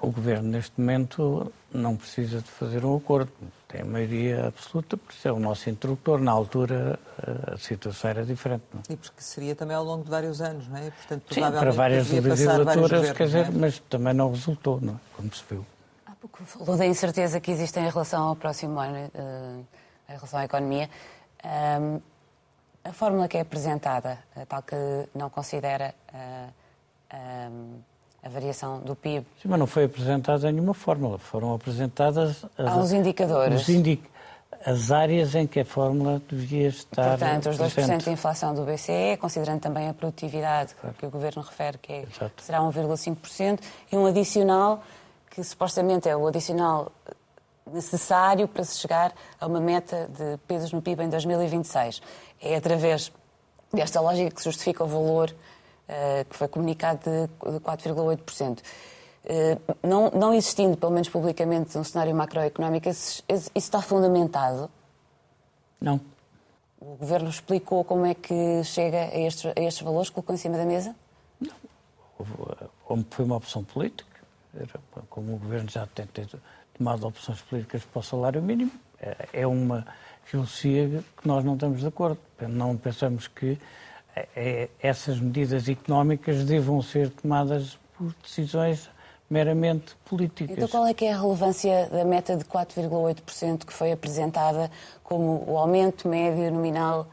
O 0.00 0.10
Governo, 0.10 0.48
neste 0.48 0.80
momento, 0.80 1.52
não 1.72 1.96
precisa 1.96 2.40
de 2.40 2.50
fazer 2.50 2.84
um 2.84 2.96
acordo. 2.96 3.30
Tem 3.68 3.84
maioria 3.84 4.46
absoluta, 4.46 4.96
por 4.96 5.12
ser 5.12 5.28
é 5.28 5.32
o 5.32 5.38
nosso 5.38 5.68
interlocutor. 5.68 6.18
Na 6.20 6.32
altura, 6.32 6.98
eh, 7.22 7.54
a 7.54 7.58
situação 7.58 8.10
era 8.10 8.24
diferente. 8.24 8.64
Não? 8.72 8.80
É? 8.88 8.92
E 8.94 8.96
porque 8.96 9.20
seria 9.20 9.54
também 9.54 9.76
ao 9.76 9.84
longo 9.84 10.04
de 10.04 10.10
vários 10.10 10.40
anos, 10.40 10.66
não 10.68 10.78
é? 10.78 10.90
Portanto, 10.90 11.34
Sim, 11.34 11.40
para 11.40 11.72
várias 11.72 12.08
legislaturas, 12.08 13.12
quer 13.12 13.26
dizer, 13.26 13.46
é? 13.46 13.50
mas 13.50 13.78
também 13.80 14.14
não 14.14 14.30
resultou, 14.30 14.80
não 14.80 14.94
é? 14.94 14.96
como 15.14 15.34
se 15.34 15.44
viu. 15.50 15.66
Há 16.06 16.14
pouco 16.14 16.42
falou 16.44 16.76
da 16.76 16.86
incerteza 16.86 17.38
que 17.38 17.50
existe 17.50 17.78
em 17.78 17.88
relação 17.88 18.28
ao 18.28 18.36
próximo 18.36 18.78
ano, 18.80 19.10
uh, 19.14 19.66
em 20.08 20.12
relação 20.12 20.38
à 20.38 20.44
economia. 20.44 20.88
Um, 21.44 22.00
a 22.82 22.92
fórmula 22.92 23.28
que 23.28 23.36
é 23.36 23.40
apresentada, 23.40 24.18
tal 24.48 24.62
que 24.62 24.76
não 25.14 25.28
considera... 25.28 25.94
A 28.26 28.28
variação 28.28 28.80
do 28.80 28.96
PIB. 28.96 29.24
Sim, 29.40 29.48
mas 29.48 29.58
não 29.58 29.66
foi 29.68 29.84
apresentada 29.84 30.50
nenhuma 30.50 30.74
fórmula, 30.74 31.16
foram 31.16 31.54
apresentadas 31.54 32.44
as, 32.58 32.76
os 32.76 32.92
indicadores. 32.92 33.62
Os 33.62 33.68
indi 33.68 34.02
as 34.64 34.90
áreas 34.90 35.36
em 35.36 35.46
que 35.46 35.60
a 35.60 35.64
fórmula 35.64 36.20
devia 36.28 36.66
estar. 36.66 37.10
Portanto, 37.10 37.50
os 37.50 37.56
2% 37.56 37.72
presente. 37.72 38.04
de 38.04 38.10
inflação 38.10 38.52
do 38.52 38.64
BCE, 38.64 39.16
considerando 39.20 39.60
também 39.60 39.88
a 39.88 39.94
produtividade 39.94 40.74
claro. 40.74 40.96
que 40.98 41.06
o 41.06 41.10
Governo 41.10 41.40
refere, 41.42 41.78
que 41.78 41.92
é, 41.92 42.04
será 42.38 42.58
1,5%, 42.58 43.60
e 43.92 43.96
um 43.96 44.06
adicional, 44.06 44.82
que 45.30 45.42
supostamente 45.44 46.08
é 46.08 46.16
o 46.16 46.26
adicional 46.26 46.90
necessário 47.72 48.48
para 48.48 48.64
se 48.64 48.78
chegar 48.78 49.12
a 49.40 49.46
uma 49.46 49.60
meta 49.60 50.08
de 50.08 50.36
pesos 50.48 50.72
no 50.72 50.82
PIB 50.82 51.04
em 51.04 51.08
2026. 51.10 52.02
É 52.42 52.56
através 52.56 53.12
desta 53.72 54.00
lógica 54.00 54.30
que 54.32 54.42
se 54.42 54.48
justifica 54.48 54.82
o 54.82 54.86
valor 54.88 55.32
que 56.28 56.36
foi 56.36 56.48
comunicado 56.48 57.00
de 57.00 57.60
4,8%. 57.60 58.60
Eh, 59.28 59.58
não, 59.82 60.08
não 60.10 60.32
existindo, 60.32 60.76
pelo 60.76 60.92
menos 60.92 61.08
publicamente, 61.08 61.76
um 61.76 61.82
cenário 61.82 62.14
macroeconómico, 62.14 62.88
isso 62.88 63.24
está 63.54 63.82
fundamentado? 63.82 64.70
Não. 65.80 66.00
O 66.80 66.94
Governo 66.96 67.28
explicou 67.28 67.82
como 67.82 68.06
é 68.06 68.14
que 68.14 68.62
chega 68.62 68.98
a 68.98 69.18
estes, 69.18 69.46
a 69.46 69.60
estes 69.60 69.82
valores, 69.82 70.10
colocou 70.10 70.32
em 70.34 70.38
cima 70.38 70.56
da 70.56 70.64
mesa? 70.64 70.94
Não. 71.40 71.56
Foi 73.10 73.24
uma 73.24 73.36
opção 73.36 73.64
política. 73.64 74.06
Como 75.10 75.34
o 75.34 75.38
Governo 75.38 75.68
já 75.68 75.86
tem 75.86 76.06
tomado 76.78 77.06
opções 77.06 77.40
políticas 77.42 77.84
para 77.84 77.98
o 77.98 78.02
salário 78.02 78.40
mínimo, 78.40 78.70
é, 79.00 79.28
é 79.32 79.46
uma 79.46 79.84
filosofia 80.24 81.04
que 81.16 81.26
nós 81.26 81.44
não 81.44 81.54
estamos 81.54 81.80
de 81.80 81.86
acordo. 81.86 82.18
Não 82.40 82.76
pensamos 82.76 83.26
que 83.26 83.58
essas 84.80 85.20
medidas 85.20 85.68
económicas 85.68 86.44
devam 86.44 86.80
ser 86.80 87.10
tomadas 87.10 87.78
por 87.96 88.14
decisões 88.22 88.88
meramente 89.28 89.96
políticas. 90.04 90.56
Então 90.56 90.68
qual 90.68 90.86
é 90.86 90.94
que 90.94 91.04
é 91.04 91.12
a 91.12 91.20
relevância 91.20 91.88
da 91.90 92.04
meta 92.04 92.36
de 92.36 92.44
4,8% 92.44 93.64
que 93.64 93.72
foi 93.72 93.92
apresentada 93.92 94.70
como 95.02 95.44
o 95.46 95.58
aumento 95.58 96.08
médio 96.08 96.50
nominal 96.52 97.06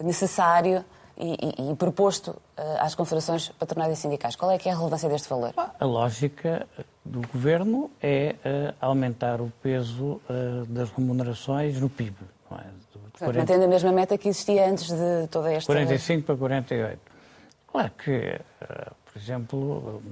necessário 0.00 0.84
e, 1.18 1.32
e, 1.32 1.72
e 1.72 1.76
proposto 1.76 2.28
uh, 2.28 2.62
às 2.78 2.94
confederações 2.94 3.48
patronais 3.48 3.98
e 3.98 4.00
sindicais? 4.00 4.36
Qual 4.36 4.50
é 4.50 4.58
que 4.58 4.68
é 4.68 4.72
a 4.72 4.76
relevância 4.76 5.08
deste 5.08 5.28
valor? 5.28 5.52
A 5.56 5.84
lógica 5.84 6.66
do 7.04 7.26
governo 7.28 7.90
é 8.02 8.36
uh, 8.44 8.74
aumentar 8.80 9.40
o 9.40 9.50
peso 9.62 10.20
uh, 10.28 10.66
das 10.68 10.90
remunerações 10.90 11.80
no 11.80 11.88
PIB. 11.88 12.16
É? 12.52 12.85
Portanto, 13.18 13.36
mantendo 13.36 13.64
a 13.64 13.68
mesma 13.68 13.92
meta 13.92 14.18
que 14.18 14.28
existia 14.28 14.68
antes 14.68 14.88
de 14.90 15.26
toda 15.30 15.52
esta... 15.52 15.72
45 15.72 16.26
para 16.26 16.36
48. 16.36 17.00
Claro 17.66 17.90
que 17.92 18.40
por 19.16 19.22
exemplo, 19.22 20.02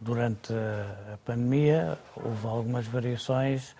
durante 0.00 0.50
a 0.54 1.18
pandemia 1.26 1.98
houve 2.16 2.46
algumas 2.46 2.86
variações 2.86 3.76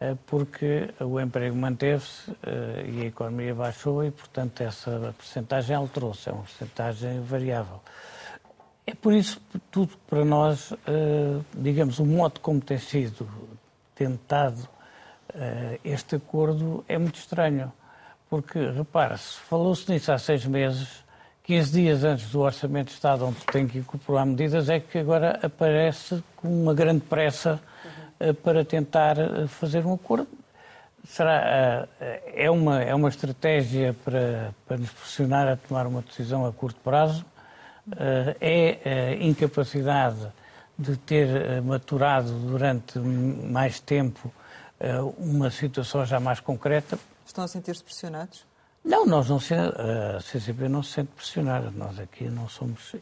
eh, 0.00 0.16
porque 0.26 0.92
o 0.98 1.20
emprego 1.20 1.54
manteve-se 1.54 2.32
eh, 2.42 2.86
e 2.88 3.02
a 3.02 3.04
economia 3.04 3.54
baixou 3.54 4.04
e, 4.04 4.10
portanto, 4.10 4.62
essa 4.62 5.14
percentagem 5.16 5.76
alterou-se, 5.76 6.28
é 6.28 6.32
uma 6.32 6.42
percentagem 6.42 7.20
variável. 7.20 7.80
É 8.84 8.96
por 8.96 9.14
isso 9.14 9.40
que 9.52 9.60
tudo 9.70 9.96
para 10.08 10.24
nós, 10.24 10.72
eh, 10.72 11.40
digamos, 11.54 12.00
o 12.00 12.04
modo 12.04 12.40
como 12.40 12.60
tem 12.60 12.78
sido 12.78 13.28
tentado 13.94 14.68
este 15.84 16.16
acordo 16.16 16.84
é 16.88 16.96
muito 16.96 17.18
estranho. 17.18 17.70
Porque, 18.36 18.58
repara-se, 18.58 19.38
falou-se 19.48 19.90
nisso 19.90 20.12
há 20.12 20.18
seis 20.18 20.44
meses, 20.44 21.02
15 21.44 21.72
dias 21.72 22.04
antes 22.04 22.30
do 22.30 22.40
Orçamento 22.40 22.88
de 22.88 22.92
Estado, 22.92 23.24
onde 23.24 23.38
tem 23.50 23.66
que 23.66 23.78
incorporar 23.78 24.26
medidas, 24.26 24.68
é 24.68 24.78
que 24.78 24.98
agora 24.98 25.40
aparece 25.42 26.22
com 26.36 26.48
uma 26.48 26.74
grande 26.74 27.00
pressa 27.00 27.58
uhum. 28.20 28.34
para 28.34 28.62
tentar 28.62 29.18
eh, 29.18 29.46
fazer 29.46 29.86
um 29.86 29.94
acordo. 29.94 30.28
Será, 31.06 31.88
uh, 31.88 32.04
é, 32.34 32.50
uma, 32.50 32.82
é 32.82 32.94
uma 32.94 33.08
estratégia 33.08 33.96
para, 34.04 34.54
para 34.68 34.76
nos 34.76 34.90
pressionar 34.90 35.48
a 35.48 35.56
tomar 35.56 35.86
uma 35.86 36.02
decisão 36.02 36.44
a 36.44 36.52
curto 36.52 36.78
prazo? 36.80 37.24
É 38.38 39.14
a 39.14 39.24
incapacidade 39.24 40.26
de 40.78 40.94
ter 40.96 41.62
maturado 41.62 42.32
durante 42.32 42.98
mais 42.98 43.78
tempo 43.78 44.30
uma 45.16 45.48
situação 45.50 46.04
já 46.04 46.18
mais 46.18 46.40
concreta? 46.40 46.98
Estão 47.36 47.44
a 47.44 47.48
sentir-se 47.48 47.84
pressionados? 47.84 48.46
Não, 48.82 49.04
nós 49.04 49.28
não, 49.28 49.36
a 49.36 50.20
CCP 50.22 50.70
não 50.70 50.82
se 50.82 50.92
sente 50.92 51.10
pressionada. 51.14 51.70
Nós 51.70 52.00
aqui 52.00 52.24
não 52.30 52.48
somos, 52.48 52.96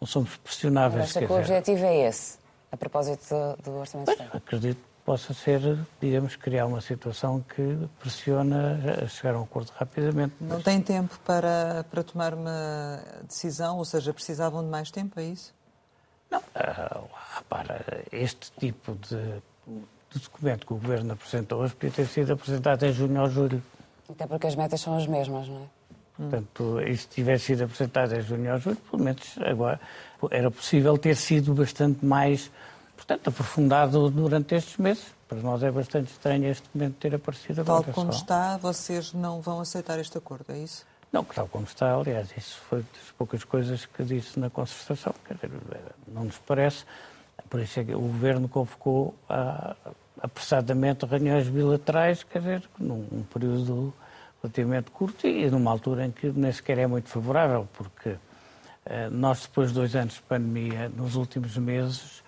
não 0.00 0.06
somos 0.06 0.36
pressionáveis. 0.36 1.16
Acha 1.16 1.26
que 1.26 1.32
o 1.32 1.36
objetivo 1.36 1.84
é 1.84 2.06
esse, 2.06 2.38
a 2.70 2.76
propósito 2.76 3.28
do, 3.28 3.62
do 3.64 3.78
Orçamento 3.78 4.06
de 4.06 4.12
Estado? 4.12 4.36
Acredito 4.36 4.76
que 4.76 5.04
possa 5.04 5.34
ser, 5.34 5.60
digamos, 6.00 6.36
criar 6.36 6.66
uma 6.66 6.80
situação 6.80 7.40
que 7.40 7.76
pressiona 7.98 8.78
a 9.02 9.08
chegar 9.08 9.34
a 9.34 9.40
um 9.40 9.42
acordo 9.42 9.72
rapidamente. 9.74 10.36
Não 10.40 10.54
mas... 10.54 10.64
tem 10.64 10.80
tempo 10.80 11.18
para, 11.26 11.84
para 11.90 12.04
tomar 12.04 12.34
uma 12.34 13.02
decisão, 13.24 13.78
ou 13.78 13.84
seja, 13.84 14.14
precisavam 14.14 14.62
de 14.62 14.68
mais 14.68 14.92
tempo, 14.92 15.18
é 15.18 15.24
isso? 15.24 15.52
Não, 16.30 16.38
uh, 16.38 17.08
repara, 17.34 17.84
este 18.12 18.52
tipo 18.52 18.94
de, 18.94 19.42
de 20.12 20.18
documento 20.18 20.66
que 20.66 20.72
o 20.72 20.76
Governo 20.76 21.12
apresentou 21.12 21.60
hoje 21.60 21.74
podia 21.74 21.90
ter 21.90 22.06
sido 22.06 22.32
apresentado 22.32 22.84
em 22.84 22.92
junho 22.92 23.20
ou 23.20 23.30
julho. 23.30 23.62
Até 24.08 24.26
porque 24.26 24.46
as 24.46 24.54
metas 24.54 24.80
são 24.80 24.96
as 24.96 25.06
mesmas, 25.06 25.48
não 25.48 25.62
é? 25.62 25.82
Portanto, 26.16 26.78
se 26.96 27.08
tivesse 27.08 27.46
sido 27.46 27.64
apresentado 27.64 28.14
em 28.14 28.20
junho 28.20 28.52
ou 28.52 28.58
julho, 28.58 28.76
pelo 28.76 29.02
menos 29.02 29.34
agora 29.44 29.80
era 30.30 30.50
possível 30.50 30.96
ter 30.98 31.16
sido 31.16 31.54
bastante 31.54 32.04
mais, 32.04 32.50
portanto, 32.96 33.28
aprofundado 33.28 34.10
durante 34.10 34.54
estes 34.54 34.76
meses. 34.76 35.04
Para 35.28 35.38
nós 35.40 35.62
é 35.62 35.70
bastante 35.70 36.12
estranho 36.12 36.50
este 36.50 36.68
momento 36.74 36.96
ter 36.96 37.14
aparecido 37.14 37.62
agora. 37.62 37.84
Tal 37.84 37.94
como 37.94 38.12
só. 38.12 38.18
está, 38.18 38.56
vocês 38.58 39.12
não 39.12 39.40
vão 39.40 39.60
aceitar 39.60 39.98
este 39.98 40.18
acordo, 40.18 40.44
é 40.50 40.58
isso? 40.58 40.84
Não, 41.10 41.24
tal 41.24 41.48
como 41.48 41.64
está, 41.64 41.94
aliás, 41.94 42.30
isso 42.36 42.58
foi 42.68 42.80
das 42.80 43.10
poucas 43.16 43.44
coisas 43.44 43.84
que 43.86 44.02
disse 44.02 44.38
na 44.38 44.48
concertação, 44.48 45.14
quer 45.26 45.34
dizer, 45.34 45.50
não 46.08 46.24
nos 46.24 46.38
parece. 46.38 46.84
Por 47.50 47.60
isso 47.60 47.80
é 47.80 47.84
que 47.84 47.94
o 47.94 48.00
Governo 48.00 48.48
convocou 48.48 49.14
a, 49.28 49.74
apressadamente 50.22 51.04
reuniões 51.04 51.48
bilaterais, 51.48 52.22
quer 52.22 52.38
dizer, 52.38 52.62
num 52.78 53.24
período 53.34 53.92
relativamente 54.40 54.90
curto 54.92 55.26
e 55.26 55.50
numa 55.50 55.70
altura 55.70 56.06
em 56.06 56.12
que 56.12 56.28
nem 56.28 56.52
sequer 56.52 56.78
é 56.78 56.86
muito 56.86 57.08
favorável, 57.08 57.68
porque 57.72 58.16
eh, 58.86 59.08
nós, 59.10 59.42
depois 59.42 59.68
de 59.68 59.74
dois 59.74 59.96
anos 59.96 60.14
de 60.14 60.22
pandemia, 60.22 60.88
nos 60.88 61.16
últimos 61.16 61.56
meses, 61.56 62.22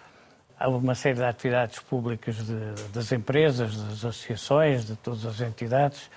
há 0.58 0.68
uma 0.68 0.96
série 0.96 1.16
de 1.16 1.24
atividades 1.24 1.78
públicas 1.78 2.36
de, 2.36 2.90
das 2.92 3.12
empresas, 3.12 3.76
das 3.76 4.04
associações, 4.04 4.86
de 4.86 4.96
todas 4.96 5.24
as 5.24 5.40
entidades, 5.40 6.10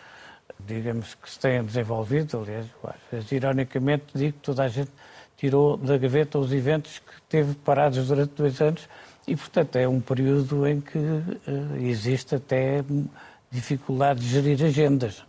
digamos, 0.60 1.14
que 1.14 1.30
se 1.30 1.40
têm 1.40 1.64
desenvolvido. 1.64 2.40
Aliás, 2.40 2.66
vezes, 3.12 3.32
ironicamente, 3.32 4.06
digo 4.16 4.34
que 4.34 4.40
toda 4.40 4.64
a 4.64 4.68
gente 4.68 4.92
tirou 5.38 5.78
da 5.78 5.96
gaveta 5.96 6.40
os 6.40 6.52
eventos 6.52 6.98
que 6.98 7.22
teve 7.30 7.54
parados 7.54 8.08
durante 8.08 8.34
dois 8.34 8.60
anos 8.62 8.88
e, 9.28 9.36
portanto, 9.36 9.76
é 9.76 9.88
um 9.88 10.00
período 10.00 10.66
em 10.66 10.80
que 10.80 10.98
uh, 10.98 11.76
existe 11.82 12.36
até 12.36 12.84
dificuldade 13.52 14.22
de 14.22 14.28
gerir 14.28 14.64
agendas. 14.64 15.24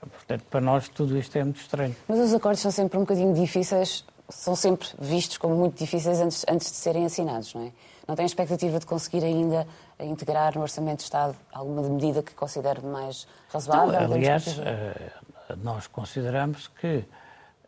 Portanto, 0.00 0.44
para 0.50 0.60
nós 0.60 0.88
tudo 0.88 1.16
isto 1.16 1.36
é 1.36 1.44
muito 1.44 1.60
estranho. 1.60 1.94
Mas 2.08 2.18
os 2.18 2.34
acordos 2.34 2.60
são 2.60 2.72
sempre 2.72 2.98
um 2.98 3.02
bocadinho 3.02 3.32
difíceis, 3.32 4.04
são 4.28 4.56
sempre 4.56 4.88
vistos 4.98 5.38
como 5.38 5.54
muito 5.54 5.78
difíceis 5.78 6.20
antes, 6.20 6.44
antes 6.48 6.70
de 6.70 6.76
serem 6.76 7.04
assinados, 7.04 7.54
não 7.54 7.66
é? 7.66 7.72
Não 8.08 8.16
tem 8.16 8.26
expectativa 8.26 8.80
de 8.80 8.86
conseguir 8.86 9.22
ainda 9.22 9.66
integrar 10.00 10.56
no 10.56 10.62
Orçamento 10.62 10.98
de 10.98 11.04
Estado 11.04 11.36
alguma 11.52 11.82
medida 11.82 12.20
que 12.20 12.34
considere 12.34 12.80
mais 12.80 13.28
razoável? 13.48 14.08
Não, 14.08 14.16
aliás, 14.16 14.58
eh, 14.58 15.12
nós 15.62 15.86
consideramos 15.86 16.66
que 16.66 17.04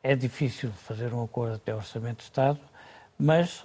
é 0.03 0.17
difícil 0.17 0.73
fazer 0.73 1.15
um 1.15 1.23
acordo 1.23 1.55
até 1.55 1.73
o 1.73 1.77
Orçamento 1.77 2.19
de 2.19 2.25
Estado, 2.25 2.59
mas 3.17 3.65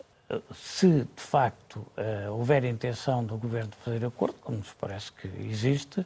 se 0.54 0.88
de 1.16 1.22
facto 1.22 1.78
uh, 1.78 2.32
houver 2.32 2.64
intenção 2.64 3.24
do 3.24 3.38
Governo 3.38 3.72
de 3.72 3.78
fazer 3.78 4.06
acordo, 4.06 4.36
como 4.42 4.60
nos 4.60 4.74
parece 4.74 5.12
que 5.12 5.28
existe, 5.50 6.06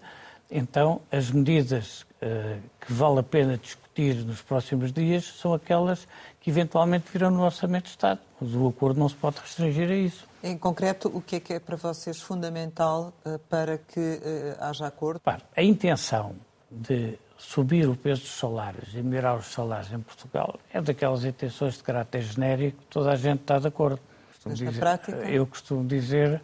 então 0.50 1.02
as 1.12 1.32
medidas 1.32 2.02
uh, 2.02 2.62
que 2.80 2.94
vale 2.94 3.20
a 3.20 3.24
pena 3.24 3.58
discutir 3.58 4.16
nos 4.26 4.42
próximos 4.42 4.92
dias 4.92 5.26
são 5.26 5.54
aquelas 5.54 6.08
que 6.40 6.50
eventualmente 6.50 7.06
virão 7.12 7.32
no 7.32 7.44
Orçamento 7.44 7.86
de 7.86 7.92
Estado. 7.92 8.20
Mas 8.40 8.54
o 8.54 8.68
acordo 8.68 9.00
não 9.00 9.10
se 9.10 9.16
pode 9.16 9.40
restringir 9.40 9.90
a 9.90 9.96
isso. 9.96 10.28
Em 10.42 10.58
concreto, 10.58 11.10
o 11.14 11.22
que 11.22 11.38
é 11.38 11.40
que 11.40 11.54
é 11.54 11.60
para 11.60 11.76
vocês 11.76 12.22
fundamental 12.22 13.14
uh, 13.26 13.40
para 13.50 13.78
que 13.78 14.20
haja 14.60 14.88
acordo? 14.88 15.22
a 15.26 15.64
intenção 15.64 16.36
de 16.70 17.18
subir 17.38 17.88
o 17.88 17.96
peso 17.96 18.22
dos 18.22 18.38
salários 18.38 18.94
e 18.94 19.02
melhorar 19.02 19.36
os 19.36 19.48
salários 19.48 19.92
em 19.92 20.00
Portugal 20.00 20.60
é 20.72 20.82
daquelas 20.82 21.26
intenções 21.26 21.76
de 21.76 21.84
caráter 21.84 22.22
genérico 22.22 22.78
que 22.80 22.86
toda 22.86 23.12
a 23.12 23.16
gente 23.16 23.42
está 23.42 23.60
de 23.60 23.68
acordo 23.68 24.00
costumo 24.44 24.56
Mas 24.56 24.60
dizer, 24.60 24.80
prática? 24.80 25.18
Eu 25.30 25.48
costumo 25.48 25.86
dizer, 25.86 26.42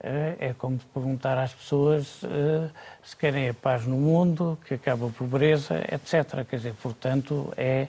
eh, 0.00 0.36
é 0.38 0.54
como 0.54 0.78
perguntar 0.94 1.38
às 1.38 1.52
pessoas 1.52 2.20
eh, 2.24 2.70
se 3.02 3.16
querem 3.16 3.48
a 3.48 3.54
paz 3.54 3.86
no 3.86 3.96
mundo, 3.96 4.58
que 4.64 4.74
acabe 4.74 5.06
a 5.06 5.08
pobreza, 5.08 5.76
etc. 5.92 6.46
Quer 6.48 6.56
dizer, 6.56 6.74
portanto, 6.74 7.52
é 7.56 7.88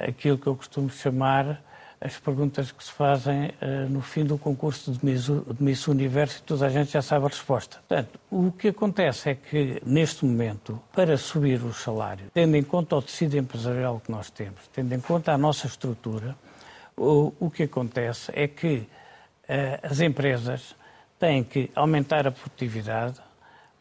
aquilo 0.00 0.38
que 0.38 0.46
eu 0.46 0.56
costumo 0.56 0.90
chamar 0.90 1.62
as 2.04 2.18
perguntas 2.18 2.72
que 2.72 2.82
se 2.82 2.90
fazem 2.90 3.50
uh, 3.62 3.88
no 3.88 4.02
fim 4.02 4.24
do 4.24 4.36
concurso 4.36 4.90
de 4.90 5.04
Miss, 5.04 5.26
de 5.26 5.62
Miss 5.62 5.86
Universo 5.86 6.38
e 6.38 6.42
toda 6.42 6.66
a 6.66 6.68
gente 6.68 6.90
já 6.90 7.00
sabe 7.00 7.26
a 7.26 7.28
resposta. 7.28 7.78
Portanto, 7.88 8.18
o 8.28 8.50
que 8.50 8.68
acontece 8.68 9.30
é 9.30 9.34
que, 9.36 9.80
neste 9.86 10.24
momento, 10.24 10.82
para 10.92 11.16
subir 11.16 11.62
o 11.62 11.72
salário, 11.72 12.26
tendo 12.34 12.56
em 12.56 12.62
conta 12.62 12.96
o 12.96 13.02
tecido 13.02 13.36
empresarial 13.36 14.00
que 14.04 14.10
nós 14.10 14.30
temos, 14.30 14.60
tendo 14.72 14.92
em 14.92 15.00
conta 15.00 15.32
a 15.32 15.38
nossa 15.38 15.68
estrutura, 15.68 16.36
o, 16.96 17.32
o 17.40 17.50
que 17.50 17.64
acontece 17.64 18.30
é 18.34 18.46
que 18.46 18.76
uh, 18.76 18.86
as 19.82 20.00
empresas 20.00 20.74
têm 21.18 21.42
que 21.42 21.70
aumentar 21.74 22.26
a 22.26 22.32
produtividade 22.32 23.20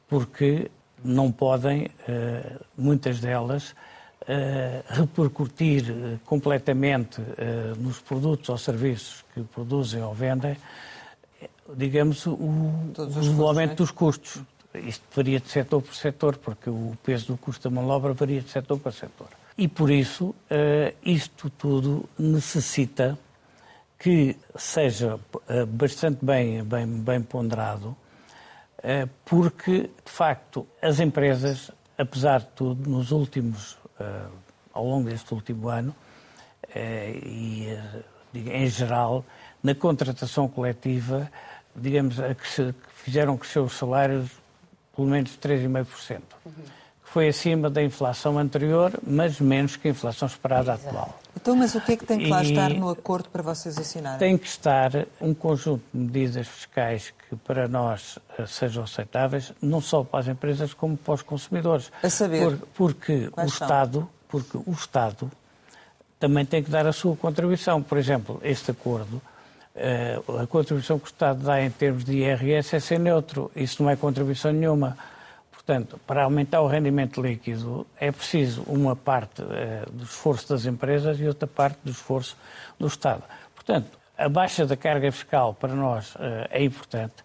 porque 0.07 0.69
não 1.03 1.31
podem, 1.31 1.85
uh, 1.85 2.65
muitas 2.77 3.19
delas, 3.19 3.71
uh, 3.71 4.83
repercutir 4.87 5.83
completamente 6.25 7.21
nos 7.77 7.99
produtos 7.99 8.49
ou 8.49 8.57
serviços 8.57 9.23
que 9.33 9.41
produzem 9.41 10.03
ou 10.03 10.13
vendem, 10.13 10.57
digamos, 11.75 12.25
o, 12.25 12.37
o 12.37 13.47
aumento 13.47 13.75
dos 13.77 13.91
custos. 13.91 14.41
Isto 14.73 15.03
varia 15.15 15.39
de 15.39 15.49
setor 15.49 15.81
por 15.81 15.95
setor, 15.95 16.37
porque 16.37 16.69
o 16.69 16.95
peso 17.03 17.27
do 17.27 17.37
custo 17.37 17.69
da 17.69 17.75
mão 17.75 17.85
de 17.85 17.91
obra 17.91 18.13
varia 18.13 18.41
de 18.41 18.49
setor 18.49 18.79
para 18.79 18.91
setor. 18.91 19.40
E 19.61 19.67
por 19.67 19.91
isso, 19.91 20.29
uh, 20.29 20.95
isto 21.05 21.47
tudo 21.51 22.09
necessita 22.17 23.15
que 23.99 24.35
seja 24.55 25.17
uh, 25.17 25.65
bastante 25.67 26.25
bem, 26.25 26.63
bem, 26.63 26.87
bem 26.87 27.21
ponderado, 27.21 27.89
uh, 27.89 29.07
porque, 29.23 29.81
de 30.03 30.11
facto, 30.11 30.67
as 30.81 30.99
empresas, 30.99 31.69
apesar 31.95 32.39
de 32.39 32.47
tudo, 32.55 32.89
nos 32.89 33.11
últimos, 33.11 33.77
ao 34.73 34.83
longo 34.83 35.07
deste 35.07 35.31
último 35.31 35.69
ano, 35.69 35.95
e 37.23 37.67
em 38.33 38.67
geral, 38.67 39.23
na 39.61 39.75
contratação 39.75 40.47
coletiva, 40.47 41.31
digamos, 41.75 42.15
fizeram 42.95 43.37
crescer 43.37 43.59
os 43.59 43.73
salários 43.73 44.31
pelo 44.95 45.07
menos 45.07 45.37
3,5%. 45.37 46.21
Uhum. 46.43 46.80
Foi 47.11 47.27
acima 47.27 47.69
da 47.69 47.83
inflação 47.83 48.39
anterior, 48.39 48.97
mas 49.05 49.39
menos 49.39 49.75
que 49.75 49.87
a 49.87 49.91
inflação 49.91 50.27
esperada 50.27 50.73
Exato. 50.73 50.87
atual. 50.87 51.19
Então, 51.35 51.55
mas 51.55 51.75
o 51.75 51.81
que 51.81 51.91
é 51.91 51.97
que 51.97 52.05
tem 52.05 52.19
que 52.19 52.27
lá 52.27 52.43
e 52.43 52.51
estar 52.51 52.69
no 52.69 52.89
acordo 52.89 53.27
para 53.29 53.43
vocês 53.43 53.77
assinarem? 53.77 54.17
Tem 54.17 54.37
que 54.37 54.47
estar 54.47 54.91
um 55.19 55.33
conjunto 55.33 55.83
de 55.93 55.99
medidas 55.99 56.47
fiscais 56.47 57.13
que 57.27 57.35
para 57.35 57.67
nós 57.67 58.17
eh, 58.37 58.45
sejam 58.45 58.83
aceitáveis, 58.83 59.51
não 59.61 59.81
só 59.81 60.03
para 60.03 60.21
as 60.21 60.27
empresas 60.27 60.73
como 60.73 60.95
para 60.95 61.13
os 61.15 61.21
consumidores. 61.21 61.91
A 62.01 62.09
saber, 62.09 62.57
Por, 62.57 62.67
porque 62.75 63.29
o 63.35 63.45
Estado, 63.45 64.07
porque 64.29 64.57
o 64.57 64.71
Estado 64.71 65.29
também 66.19 66.45
tem 66.45 66.63
que 66.63 66.71
dar 66.71 66.87
a 66.87 66.93
sua 66.93 67.15
contribuição. 67.15 67.81
Por 67.81 67.97
exemplo, 67.97 68.39
este 68.43 68.71
acordo 68.71 69.21
eh, 69.75 70.19
a 70.41 70.47
contribuição 70.47 70.99
que 70.99 71.05
o 71.05 71.07
Estado 71.07 71.43
dá 71.43 71.61
em 71.61 71.71
termos 71.71 72.03
de 72.03 72.17
IRS 72.17 72.75
é 72.75 72.79
ser 72.79 72.99
neutro. 72.99 73.49
Isso 73.55 73.81
não 73.81 73.89
é 73.89 73.95
contribuição 73.95 74.51
nenhuma. 74.51 74.97
Portanto, 75.71 76.01
para 76.05 76.23
aumentar 76.23 76.59
o 76.59 76.67
rendimento 76.67 77.21
líquido 77.21 77.87
é 77.97 78.11
preciso 78.11 78.61
uma 78.63 78.93
parte 78.93 79.41
eh, 79.41 79.85
do 79.89 80.03
esforço 80.03 80.49
das 80.49 80.65
empresas 80.65 81.17
e 81.17 81.25
outra 81.25 81.47
parte 81.47 81.79
do 81.81 81.91
esforço 81.91 82.35
do 82.77 82.87
Estado. 82.87 83.23
Portanto, 83.55 83.97
a 84.17 84.27
baixa 84.27 84.65
da 84.65 84.75
carga 84.75 85.09
fiscal 85.13 85.53
para 85.53 85.73
nós 85.73 86.13
eh, 86.19 86.47
é 86.51 86.63
importante. 86.65 87.23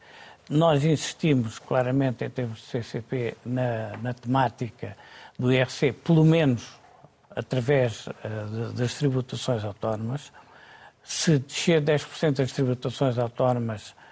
Nós 0.48 0.84
insistimos 0.84 1.58
claramente 1.58 2.24
em 2.24 2.30
termos 2.30 2.60
de 2.60 2.66
CCP 2.66 3.36
na, 3.44 3.96
na 3.96 4.14
temática 4.14 4.96
do 5.36 5.52
IRC, 5.52 5.90
pelo 6.04 6.24
menos 6.24 6.68
através 7.34 8.08
das 8.76 8.94
tributações 8.94 9.64
autónomas 9.64 10.30
se 11.06 11.38
descer 11.38 11.80
10% 11.82 12.36
das 12.36 12.52
tributações 12.52 13.16
autónomas, 13.16 13.92
eh, 13.92 14.05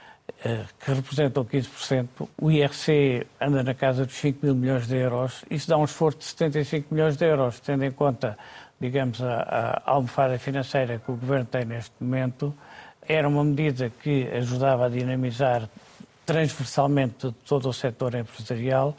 que 0.78 0.92
representam 0.92 1.44
15%, 1.44 2.28
o 2.38 2.50
IRC 2.50 3.26
anda 3.40 3.62
na 3.62 3.74
casa 3.74 4.04
dos 4.04 4.14
5 4.16 4.44
mil 4.44 4.54
milhões 4.54 4.86
de 4.86 4.96
euros. 4.96 5.44
Isso 5.50 5.68
dá 5.68 5.78
um 5.78 5.84
esforço 5.84 6.18
de 6.18 6.24
75 6.24 6.94
milhões 6.94 7.16
de 7.16 7.24
euros, 7.24 7.60
tendo 7.60 7.84
em 7.84 7.90
conta, 7.90 8.36
digamos, 8.78 9.22
a, 9.22 9.82
a 9.86 9.90
almofada 9.92 10.38
financeira 10.38 10.98
que 10.98 11.10
o 11.10 11.16
Governo 11.16 11.46
tem 11.46 11.64
neste 11.64 11.92
momento. 11.98 12.54
Era 13.06 13.26
uma 13.28 13.42
medida 13.42 13.90
que 14.02 14.28
ajudava 14.28 14.86
a 14.86 14.88
dinamizar 14.88 15.68
transversalmente 16.26 17.34
todo 17.46 17.68
o 17.68 17.72
setor 17.72 18.14
empresarial. 18.14 18.96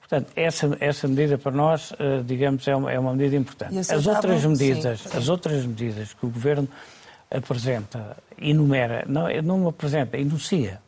Portanto, 0.00 0.32
essa, 0.34 0.76
essa 0.80 1.06
medida 1.06 1.36
para 1.36 1.52
nós, 1.52 1.92
eh, 1.98 2.22
digamos, 2.24 2.66
é 2.66 2.74
uma, 2.74 2.90
é 2.90 2.98
uma 2.98 3.14
medida 3.14 3.36
importante. 3.36 3.78
As 3.78 4.06
outras 4.06 4.44
medidas, 4.44 5.00
sim, 5.00 5.08
sim. 5.10 5.18
as 5.18 5.28
outras 5.28 5.66
medidas 5.66 6.14
que 6.14 6.24
o 6.24 6.30
Governo 6.30 6.68
apresenta, 7.30 8.16
enumera, 8.38 9.04
não, 9.06 9.28
não 9.42 9.68
apresenta, 9.68 10.16
enuncia, 10.16 10.80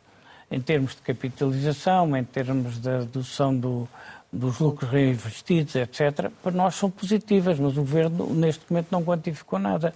em 0.49 0.59
termos 0.59 0.95
de 0.95 1.01
capitalização, 1.01 2.15
em 2.15 2.23
termos 2.23 2.77
da 2.79 2.99
redução 2.99 3.55
do, 3.55 3.87
dos 4.31 4.59
lucros 4.59 4.89
reinvestidos, 4.89 5.75
etc., 5.75 6.29
para 6.41 6.51
nós 6.51 6.75
são 6.75 6.89
positivas, 6.89 7.59
mas 7.59 7.77
o 7.77 7.81
Governo, 7.81 8.33
neste 8.33 8.63
momento, 8.69 8.87
não 8.91 9.03
quantificou 9.03 9.59
nada. 9.59 9.93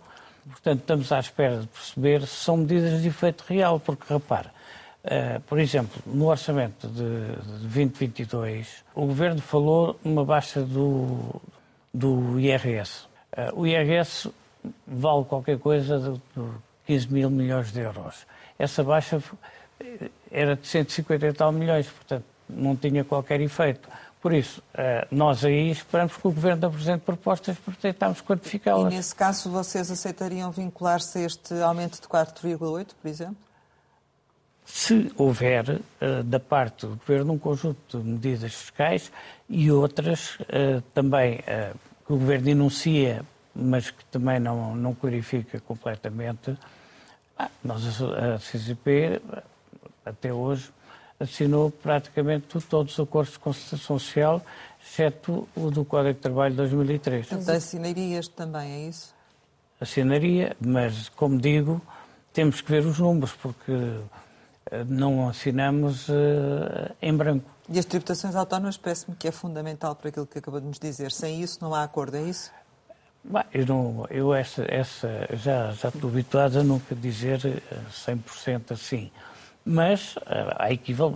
Portanto, 0.47 0.81
estamos 0.81 1.11
à 1.11 1.19
espera 1.19 1.61
de 1.61 1.67
perceber 1.67 2.21
se 2.21 2.35
são 2.35 2.57
medidas 2.57 3.01
de 3.01 3.07
efeito 3.07 3.43
real, 3.47 3.79
porque, 3.79 4.13
repare, 4.13 4.47
uh, 4.47 5.39
por 5.47 5.59
exemplo, 5.59 6.01
no 6.05 6.27
orçamento 6.27 6.87
de, 6.87 7.03
de 7.59 7.67
2022, 7.67 8.83
o 8.93 9.05
Governo 9.07 9.41
falou 9.41 9.99
numa 10.03 10.23
baixa 10.23 10.61
do, 10.61 11.41
do 11.93 12.39
IRS. 12.39 13.05
Uh, 13.35 13.61
o 13.61 13.67
IRS 13.67 14.29
vale 14.87 15.25
qualquer 15.25 15.59
coisa 15.59 15.99
de 15.99 16.43
15 16.85 17.11
mil 17.11 17.29
milhões 17.29 17.71
de 17.71 17.79
euros. 17.79 18.25
Essa 18.57 18.83
baixa 18.83 19.21
era 20.31 20.55
de 20.55 20.67
150 20.67 21.27
e 21.27 21.33
tal 21.33 21.51
milhões, 21.51 21.87
portanto, 21.87 22.25
não 22.49 22.75
tinha 22.75 23.03
qualquer 23.03 23.41
efeito. 23.41 23.89
Por 24.21 24.33
isso, 24.33 24.61
eh, 24.73 25.07
nós 25.11 25.45
aí 25.45 25.69
esperamos 25.69 26.17
que 26.17 26.27
o 26.27 26.31
Governo 26.31 26.67
apresente 26.67 27.03
propostas 27.03 27.57
para 27.57 27.75
tentarmos 27.75 28.21
quantificá-las. 28.21 28.91
E 28.91 28.95
nesse 28.95 29.13
caso, 29.13 29.51
vocês 29.51 29.91
aceitariam 29.91 30.49
vincular-se 30.49 31.19
a 31.19 31.21
este 31.21 31.53
aumento 31.61 32.01
de 32.01 32.07
4,8, 32.07 32.87
por 32.99 33.07
exemplo? 33.07 33.37
Se 34.65 35.11
houver, 35.15 35.79
eh, 36.01 36.23
da 36.23 36.39
parte 36.39 36.87
do 36.87 36.95
Governo, 36.95 37.33
um 37.33 37.37
conjunto 37.37 37.99
de 37.99 38.03
medidas 38.03 38.53
fiscais 38.55 39.11
e 39.47 39.71
outras 39.71 40.39
eh, 40.49 40.81
também 40.91 41.43
que 42.07 42.13
o 42.13 42.17
Governo 42.17 42.49
enuncia 42.49 43.23
mas 43.55 43.89
que 43.89 44.03
também 44.05 44.39
não, 44.39 44.75
não 44.75 44.93
clarifica 44.93 45.59
completamente. 45.61 46.57
Ah, 47.37 47.49
nós, 47.63 48.01
a 48.01 48.39
CCP, 48.39 49.21
até 50.05 50.33
hoje, 50.33 50.71
assinou 51.19 51.71
praticamente 51.71 52.59
todos 52.69 52.93
os 52.93 52.99
acordos 52.99 53.33
de 53.33 53.39
concertação 53.39 53.97
social, 53.97 54.41
exceto 54.85 55.47
o 55.55 55.71
do 55.71 55.85
Código 55.85 56.15
de 56.15 56.19
Trabalho 56.19 56.51
de 56.51 56.57
2003. 56.57 57.27
Portanto, 57.27 57.49
assinaria 57.49 58.19
este 58.19 58.33
também, 58.33 58.71
é 58.71 58.89
isso? 58.89 59.13
Assinaria, 59.79 60.55
mas, 60.59 61.09
como 61.09 61.37
digo, 61.37 61.81
temos 62.33 62.61
que 62.61 62.71
ver 62.71 62.85
os 62.85 62.99
números, 62.99 63.33
porque 63.33 63.71
eh, 64.71 64.83
não 64.87 65.29
assinamos 65.29 66.07
uh, 66.09 66.93
em 67.01 67.15
branco. 67.15 67.49
E 67.69 67.79
as 67.79 67.85
tributações 67.85 68.35
autónomas 68.35 68.77
parece-me 68.77 69.15
que 69.15 69.27
é 69.27 69.31
fundamental 69.31 69.95
para 69.95 70.09
aquilo 70.09 70.25
que 70.25 70.39
acabou 70.39 70.59
de 70.59 70.67
nos 70.67 70.79
dizer. 70.79 71.11
Sem 71.11 71.41
isso 71.41 71.59
não 71.61 71.73
há 71.73 71.83
acordo, 71.83 72.15
é 72.15 72.23
isso? 72.23 72.51
Bem, 73.27 73.43
eu, 73.53 73.65
não, 73.65 74.05
eu 74.11 74.33
essa, 74.35 74.63
essa, 74.67 75.27
já, 75.33 75.71
já 75.71 75.89
estou 75.89 76.11
habituado 76.11 76.59
a 76.59 76.63
nunca 76.63 76.93
dizer 76.93 77.39
100% 77.91 78.19
eh, 78.47 78.73
assim. 78.73 79.11
Mas 79.65 80.15
eh, 80.27 80.55
há 80.59 80.71
equival, 80.71 81.11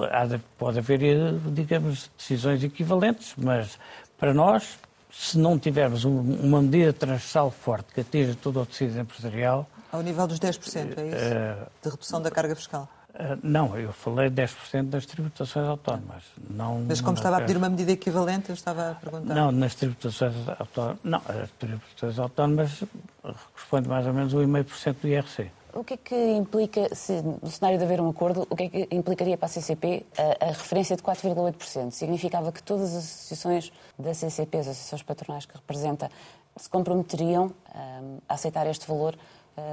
pode 0.57 0.79
haver, 0.79 1.03
eh, 1.03 1.33
digamos, 1.51 2.09
decisões 2.17 2.63
equivalentes, 2.63 3.35
mas 3.37 3.77
para 4.17 4.33
nós, 4.33 4.79
se 5.11 5.37
não 5.37 5.59
tivermos 5.59 6.03
uma 6.03 6.63
medida 6.63 6.91
transversal 6.91 7.51
forte 7.51 7.93
que 7.93 8.01
atinja 8.01 8.35
todo 8.41 8.59
o 8.59 8.65
tecido 8.65 8.99
empresarial... 8.99 9.69
Ao 9.91 10.01
nível 10.01 10.25
dos 10.25 10.39
10%, 10.39 10.97
é 10.97 11.07
isso? 11.07 11.15
Uh, 11.15 11.67
de 11.83 11.89
redução 11.89 12.21
da 12.21 12.31
carga 12.31 12.55
fiscal? 12.55 12.89
Uh, 13.19 13.37
não, 13.43 13.77
eu 13.77 13.91
falei 13.91 14.29
10% 14.29 14.83
das 14.83 15.05
tributações 15.05 15.67
autónomas. 15.67 16.23
Não, 16.49 16.85
Mas 16.87 17.01
como 17.01 17.17
estava 17.17 17.37
a 17.37 17.41
pedir 17.41 17.57
uma 17.57 17.69
medida 17.69 17.91
equivalente, 17.91 18.47
eu 18.47 18.53
estava 18.53 18.91
a 18.91 18.95
perguntar. 18.95 19.35
Não, 19.35 19.51
nas 19.51 19.75
tributações 19.75 20.33
autónomas. 20.57 20.99
Não, 21.03 21.21
as 21.27 21.51
tributações 21.59 22.17
autónomas 22.17 22.83
correspondem 23.21 23.89
mais 23.89 24.07
ou 24.07 24.13
menos 24.13 24.33
ao 24.33 24.39
1,5% 24.39 24.95
do 25.01 25.07
IRC. 25.09 25.51
O 25.73 25.83
que 25.83 25.93
é 25.95 25.97
que 25.97 26.15
implica, 26.15 26.95
se, 26.95 27.21
no 27.21 27.49
cenário 27.51 27.77
de 27.77 27.83
haver 27.83 28.01
um 28.01 28.09
acordo, 28.09 28.47
o 28.49 28.55
que 28.55 28.63
é 28.63 28.69
que 28.69 28.87
implicaria 28.89 29.37
para 29.37 29.45
a 29.45 29.49
CCP 29.49 30.05
a, 30.17 30.45
a 30.45 30.47
referência 30.47 30.95
de 30.95 31.03
4,8%? 31.03 31.91
Significava 31.91 32.51
que 32.51 32.63
todas 32.63 32.95
as 32.95 33.03
associações 33.03 33.71
da 33.97 34.13
CCP, 34.13 34.57
as 34.59 34.67
associações 34.67 35.03
patronais 35.03 35.45
que 35.45 35.55
representa, 35.55 36.09
se 36.55 36.69
comprometeriam 36.69 37.51
um, 37.75 38.17
a 38.27 38.33
aceitar 38.33 38.65
este 38.67 38.87
valor 38.87 39.15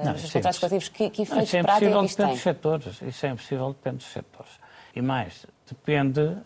não, 0.05 0.13
nos 0.13 0.33
contratos 0.33 0.59
coletivos, 0.59 0.89
que, 0.89 1.11
que 1.11 1.23
efeitos 1.23 1.37
não, 1.37 1.43
isso 1.43 1.57
é 1.57 1.61
impossível, 1.61 2.03
depende 2.03 2.33
dos 2.33 2.43
setores. 2.43 3.03
Isso 3.03 3.27
é 3.27 3.29
impossível, 3.31 3.69
depende 3.69 3.97
dos 3.97 4.13
setores. 4.13 4.53
E 4.95 5.03
mais, 5.03 5.47
depende 5.69 6.37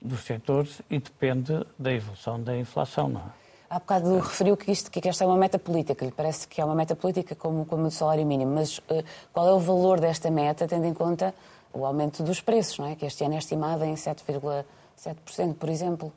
dos 0.00 0.20
setores 0.24 0.82
e 0.90 0.98
depende 0.98 1.66
da 1.78 1.92
evolução 1.92 2.42
da 2.42 2.56
inflação, 2.56 3.08
não 3.08 3.20
é? 3.20 3.46
Há 3.68 3.80
bocado 3.80 4.16
é. 4.16 4.20
referiu 4.20 4.56
que, 4.56 4.70
isto, 4.70 4.90
que 4.90 5.06
esta 5.08 5.24
é 5.24 5.26
uma 5.26 5.36
meta 5.36 5.58
política, 5.58 6.04
lhe 6.04 6.12
parece 6.12 6.46
que 6.46 6.60
é 6.60 6.64
uma 6.64 6.74
meta 6.74 6.94
política 6.94 7.34
como, 7.34 7.66
como 7.66 7.86
o 7.86 7.90
salário 7.90 8.24
mínimo, 8.24 8.54
mas 8.54 8.78
uh, 8.78 9.04
qual 9.32 9.48
é 9.48 9.52
o 9.52 9.58
valor 9.58 9.98
desta 9.98 10.30
meta, 10.30 10.68
tendo 10.68 10.86
em 10.86 10.94
conta 10.94 11.34
o 11.72 11.84
aumento 11.84 12.22
dos 12.22 12.40
preços, 12.40 12.78
não 12.78 12.86
é? 12.86 12.94
que 12.94 13.04
este 13.04 13.24
ano 13.24 13.34
é 13.34 13.38
estimado 13.38 13.84
em 13.84 13.94
7,7%, 13.94 15.54
por 15.54 15.68
exemplo? 15.68 16.12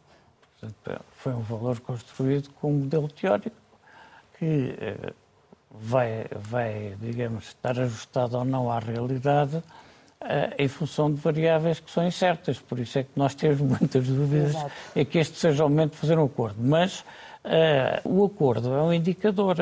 Foi 1.12 1.34
um 1.34 1.42
valor 1.42 1.80
construído 1.80 2.50
com 2.54 2.70
um 2.70 2.80
modelo 2.80 3.08
teórico 3.08 3.56
que 4.38 4.46
uh, 4.46 5.14
vai, 5.72 6.26
vai, 6.32 6.96
digamos, 7.00 7.48
estar 7.48 7.80
ajustado 7.80 8.38
ou 8.38 8.46
não 8.46 8.72
à 8.72 8.80
realidade 8.80 9.58
uh, 9.58 9.64
em 10.58 10.68
função 10.68 11.14
de 11.14 11.20
variáveis 11.20 11.80
que 11.80 11.92
são 11.92 12.06
incertas. 12.06 12.60
Por 12.60 12.80
isso 12.80 13.00
é 13.00 13.04
que 13.04 13.12
nós 13.16 13.36
temos 13.36 13.60
muitas 13.80 14.08
dúvidas 14.08 14.50
Exato. 14.52 14.72
é 14.96 15.06
que 15.06 15.20
este 15.20 15.38
seja 15.38 15.66
o 15.66 15.70
momento 15.70 15.92
de 15.92 15.98
fazer 15.98 16.18
um 16.18 16.26
acordo. 16.26 16.58
Mas 16.60 17.00
uh, 17.00 17.06
o 18.04 18.26
acordo 18.26 18.74
é 18.74 18.82
um 18.82 18.94
indicador, 18.94 19.56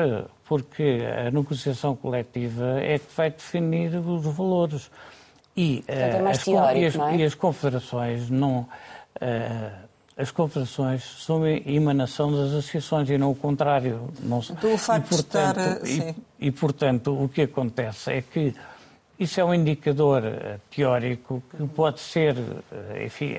porque 0.44 1.00
a 1.26 1.30
negociação 1.30 1.94
coletiva 1.94 2.80
é 2.80 2.98
que 2.98 3.14
vai 3.14 3.30
definir 3.30 3.94
os 3.96 4.24
valores. 4.24 4.90
E, 5.56 5.84
uh, 5.88 5.92
é 5.92 6.30
as, 6.30 6.44
teórico, 6.44 6.78
e, 6.78 6.86
as, 6.86 6.96
é? 6.96 7.16
e 7.16 7.24
as 7.24 7.34
confederações 7.34 8.30
não 8.30 8.66
as 10.18 10.32
confederações 10.32 11.04
são 11.24 11.46
emanação 11.46 12.32
das 12.32 12.48
associações 12.48 13.08
e 13.08 13.16
não 13.16 13.30
o 13.30 13.36
contrário. 13.36 14.10
Não, 14.20 14.40
então, 14.40 14.74
o 14.74 14.76
facto 14.76 15.06
e, 15.06 15.08
portanto, 15.14 15.82
de 15.84 15.90
estar, 15.90 16.16
e, 16.40 16.46
e, 16.48 16.50
portanto, 16.50 17.22
o 17.22 17.28
que 17.28 17.42
acontece 17.42 18.10
é 18.10 18.20
que 18.20 18.52
isso 19.16 19.40
é 19.40 19.44
um 19.44 19.54
indicador 19.54 20.24
eh, 20.24 20.58
teórico 20.74 21.40
que 21.48 21.64
pode 21.68 22.00
ser, 22.00 22.36
eh, 22.36 23.06
enfim, 23.06 23.36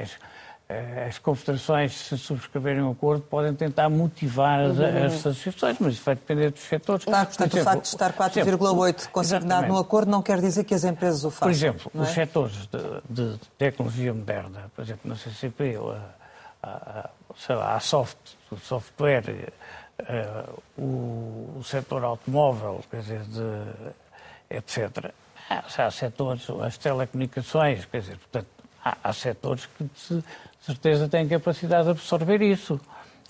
eh, 0.69 1.07
as 1.09 1.17
confederações, 1.17 1.97
se 1.97 2.17
subscreverem 2.17 2.81
um 2.81 2.91
acordo, 2.91 3.23
podem 3.23 3.53
tentar 3.53 3.89
motivar 3.89 4.61
as, 4.61 4.77
uhum. 4.77 5.05
as 5.05 5.13
associações, 5.15 5.77
mas 5.81 5.93
isso 5.95 6.03
vai 6.05 6.15
depender 6.15 6.49
dos 6.49 6.61
setores. 6.61 7.03
Claro, 7.03 7.27
portanto, 7.27 7.57
exemplo, 7.57 7.61
o 7.61 7.73
facto 7.73 7.83
de 7.83 7.89
estar 7.89 8.13
4,8 8.13 9.07
consignado 9.09 9.67
no 9.67 9.77
acordo 9.77 10.09
não 10.09 10.21
quer 10.21 10.39
dizer 10.39 10.63
que 10.63 10.73
as 10.73 10.85
empresas 10.85 11.25
o 11.25 11.29
façam. 11.29 11.47
Por 11.47 11.51
exemplo, 11.51 11.91
é? 11.93 12.01
os 12.01 12.09
setores 12.09 12.67
de, 12.67 13.01
de, 13.09 13.39
tecnologia 13.57 14.13
moderna, 14.13 14.71
por 14.73 14.81
exemplo, 14.83 15.09
na 15.09 15.17
CCP, 15.17 15.75
a, 15.75 16.18
a, 16.61 17.09
sei 17.37 17.55
lá, 17.55 17.79
soft, 17.79 18.17
software, 18.61 19.51
uh, 19.99 20.61
o, 20.77 21.57
o 21.59 21.63
setor 21.63 22.03
automóvel, 22.03 22.83
quer 22.89 23.01
dizer, 23.01 23.21
de, 23.23 24.55
etc. 24.55 25.11
Há, 25.49 25.85
há 25.85 25.91
setores, 25.91 26.47
as 26.63 26.77
telecomunicações, 26.77 27.85
quer 27.85 28.01
dizer, 28.01 28.17
portanto, 28.17 28.47
há, 28.83 28.97
há 29.03 29.13
setores 29.13 29.67
que 29.77 29.83
de 29.83 30.23
certeza 30.61 31.07
têm 31.07 31.27
capacidade 31.27 31.85
de 31.85 31.91
absorver 31.91 32.41
isso. 32.41 32.79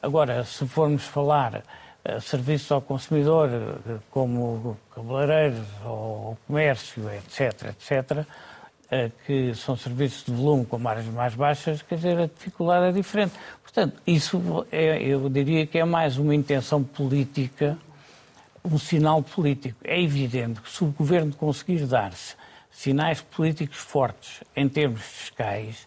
Agora, 0.01 0.43
se 0.43 0.67
formos 0.67 1.03
falar 1.03 1.63
uh, 2.05 2.21
serviços 2.21 2.71
ao 2.71 2.81
consumidor, 2.81 3.49
uh, 3.49 3.99
como 4.09 4.77
cabeleireiros 4.93 5.67
ou 5.85 6.37
comércio, 6.47 7.09
etc., 7.11 7.69
etc., 7.69 8.25
que 9.25 9.53
são 9.53 9.77
serviços 9.77 10.25
de 10.25 10.31
volume 10.31 10.65
com 10.65 10.79
margens 10.79 11.13
mais 11.13 11.35
baixas, 11.35 11.81
quer 11.81 11.95
dizer, 11.95 12.17
a 12.17 12.25
dificuldade 12.25 12.87
é 12.87 12.91
diferente. 12.91 13.33
Portanto, 13.61 14.01
isso 14.05 14.65
é, 14.71 15.01
eu 15.03 15.29
diria 15.29 15.67
que 15.67 15.77
é 15.77 15.85
mais 15.85 16.17
uma 16.17 16.33
intenção 16.33 16.83
política, 16.83 17.77
um 18.65 18.79
sinal 18.79 19.21
político. 19.21 19.77
É 19.83 20.01
evidente 20.01 20.59
que 20.61 20.71
se 20.71 20.83
o 20.83 20.87
governo 20.87 21.33
conseguir 21.33 21.85
dar-se 21.85 22.35
sinais 22.71 23.21
políticos 23.21 23.77
fortes 23.77 24.43
em 24.55 24.67
termos 24.67 25.01
fiscais, 25.01 25.85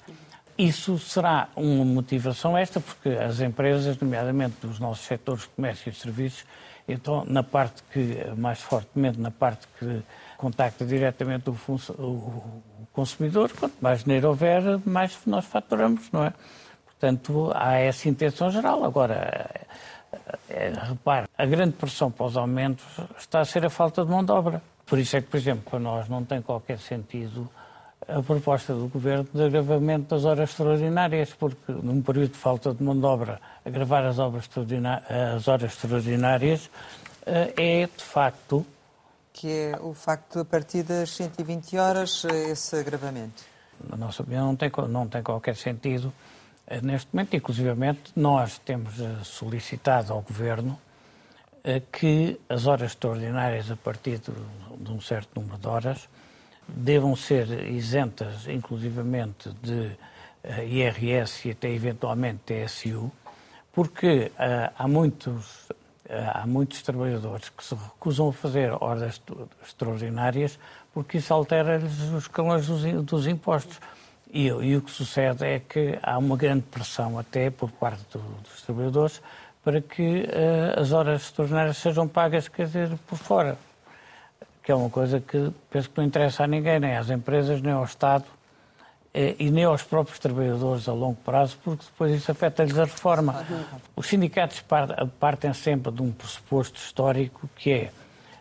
isso 0.57 0.99
será 0.99 1.49
uma 1.57 1.85
motivação 1.85 2.57
esta, 2.57 2.81
porque 2.81 3.09
as 3.09 3.41
empresas, 3.41 3.99
nomeadamente 3.99 4.57
dos 4.63 4.79
nossos 4.79 5.05
setores 5.05 5.43
de 5.43 5.49
comércio 5.49 5.91
e 5.91 5.95
serviços, 5.95 6.45
então, 6.87 7.25
na 7.27 7.43
parte 7.43 7.83
que, 7.93 8.17
mais 8.37 8.61
fortemente, 8.61 9.19
na 9.19 9.31
parte 9.31 9.67
que 9.79 10.03
contacta 10.43 10.85
diretamente 10.85 11.49
o, 11.49 11.53
o 11.53 12.87
consumidor, 12.93 13.53
quanto 13.53 13.77
mais 13.81 14.03
dinheiro 14.03 14.27
houver, 14.27 14.61
mais 14.85 15.17
nós 15.25 15.45
faturamos, 15.45 16.11
não 16.11 16.25
é? 16.25 16.33
Portanto, 16.85 17.53
há 17.55 17.75
essa 17.75 18.09
intenção 18.09 18.51
geral. 18.51 18.85
Agora, 18.85 19.49
é, 20.51 20.73
repare, 20.89 21.29
a 21.39 21.47
grande 21.47 21.75
pressão 21.75 22.11
para 22.11 22.27
os 22.27 22.37
aumentos 22.37 22.85
está 23.17 23.39
a 23.41 23.45
ser 23.45 23.65
a 23.65 23.71
falta 23.71 24.05
de 24.05 24.11
mão 24.11 24.25
de 24.25 24.33
obra. 24.33 24.61
Por 24.85 24.99
isso 24.99 25.17
é 25.17 25.21
que, 25.21 25.29
por 25.29 25.37
exemplo, 25.37 25.63
para 25.71 25.79
nós 25.79 26.09
não 26.09 26.25
tem 26.25 26.43
qualquer 26.43 26.79
sentido 26.79 27.49
a 28.09 28.21
proposta 28.21 28.75
do 28.75 28.89
Governo 28.89 29.29
de 29.33 29.45
agravamento 29.45 30.13
das 30.13 30.25
horas 30.25 30.51
extraordinárias, 30.51 31.33
porque 31.39 31.71
num 31.71 32.03
período 32.03 32.33
de 32.33 32.39
falta 32.39 32.75
de 32.75 32.83
mão 32.83 32.99
de 32.99 33.07
obra, 33.07 33.41
agravar 33.65 34.05
as, 34.05 34.19
as 34.19 35.49
horas 35.49 35.73
extraordinárias 35.73 36.69
eh, 37.25 37.55
é, 37.57 37.87
de 37.87 38.03
facto... 38.03 38.67
Que 39.33 39.49
é 39.49 39.79
o 39.81 39.95
facto, 39.95 40.41
a 40.41 40.45
partir 40.45 40.83
das 40.83 41.11
120 41.11 41.79
horas, 41.79 42.25
eh, 42.25 42.51
esse 42.51 42.77
agravamento? 42.77 43.43
Na 43.89 43.97
nossa 43.97 44.23
opinião, 44.23 44.47
não 44.47 44.57
tem, 44.57 44.71
não 44.89 45.09
tem 45.09 45.23
qualquer 45.23 45.57
sentido. 45.57 46.13
Eh, 46.67 46.81
neste 46.81 47.09
momento, 47.13 47.35
inclusivamente, 47.35 48.13
nós 48.15 48.59
temos 48.59 48.95
solicitado 49.25 50.13
ao 50.13 50.21
Governo 50.23 50.79
que 51.93 52.41
as 52.49 52.67
horas 52.67 52.91
extraordinárias, 52.91 53.71
a 53.71 53.77
partir 53.77 54.19
de, 54.19 54.33
de 54.85 54.91
um 54.91 55.01
certo 55.01 55.41
número 55.41 55.59
de 55.59 55.69
horas, 55.69 56.09
devam 56.67 57.15
ser 57.15 57.49
isentas, 57.71 58.49
inclusivamente, 58.49 59.51
de 59.63 59.97
IRS 60.65 61.49
e 61.49 61.53
até 61.53 61.71
eventualmente 61.71 62.41
TSU, 62.47 63.11
porque 63.73 64.33
há, 64.77 64.87
muitos, 64.89 65.69
há 66.35 66.47
muitos 66.47 66.83
trabalhadores 66.83 67.49
que 67.49 67.65
se 67.65 67.75
recusam 67.75 68.29
a 68.29 68.33
fazer 68.33 68.73
horas 68.81 69.21
extraordinárias 69.63 70.59
porque 70.93 71.19
isso 71.19 71.33
altera-lhes 71.33 72.01
os 72.01 72.25
escalões 72.25 72.67
dos, 72.67 73.27
impostos. 73.27 73.81
E, 74.31 74.47
e, 74.47 74.77
o 74.77 74.83
que 74.83 74.91
sucede 74.91 75.45
é 75.45 75.59
que 75.59 75.99
há 76.03 76.19
uma 76.19 76.37
grande 76.37 76.63
pressão, 76.63 77.19
até 77.19 77.51
por 77.51 77.71
parte 77.71 78.03
do, 78.13 78.19
dos 78.19 78.63
trabalhadores, 78.63 79.23
para 79.65 79.81
que 79.81 80.23
uh, 80.23 80.81
as 80.81 80.93
horas 80.93 81.23
extraordinárias 81.23 81.77
sejam 81.77 82.09
pagas, 82.09 82.49
quer 82.49 82.67
dizer, 82.67 82.91
por 83.07 83.19
fora. 83.19 83.57
Que 84.63 84.73
é 84.73 84.75
uma 84.75 84.91
coisa 84.91 85.21
que 85.21 85.51
penso 85.71 85.91
que 85.91 85.99
não 85.99 86.05
interessa 86.05 86.45
a 86.45 86.47
ninguém, 86.47 86.79
nem 86.79 86.97
às 86.97 87.11
empresas, 87.11 87.61
nem 87.61 87.73
ao 87.73 87.85
Estado 87.85 88.25
eh, 88.25 88.42
e 89.15 89.51
nem 89.51 89.65
aos 89.65 89.83
próprios 89.83 90.19
trabalhadores 90.19 90.89
a 90.89 90.93
longo 90.93 91.19
prazo, 91.23 91.59
porque 91.63 91.85
depois 91.85 92.15
isso 92.15 92.31
afeta-lhes 92.31 92.79
a 92.79 92.85
reforma. 92.85 93.45
Os 93.95 94.07
sindicatos 94.07 94.65
partem 95.21 95.53
sempre 95.53 95.93
de 95.93 96.01
um 96.01 96.11
pressuposto 96.11 96.79
histórico 96.79 97.49
que 97.55 97.73
é 97.73 97.91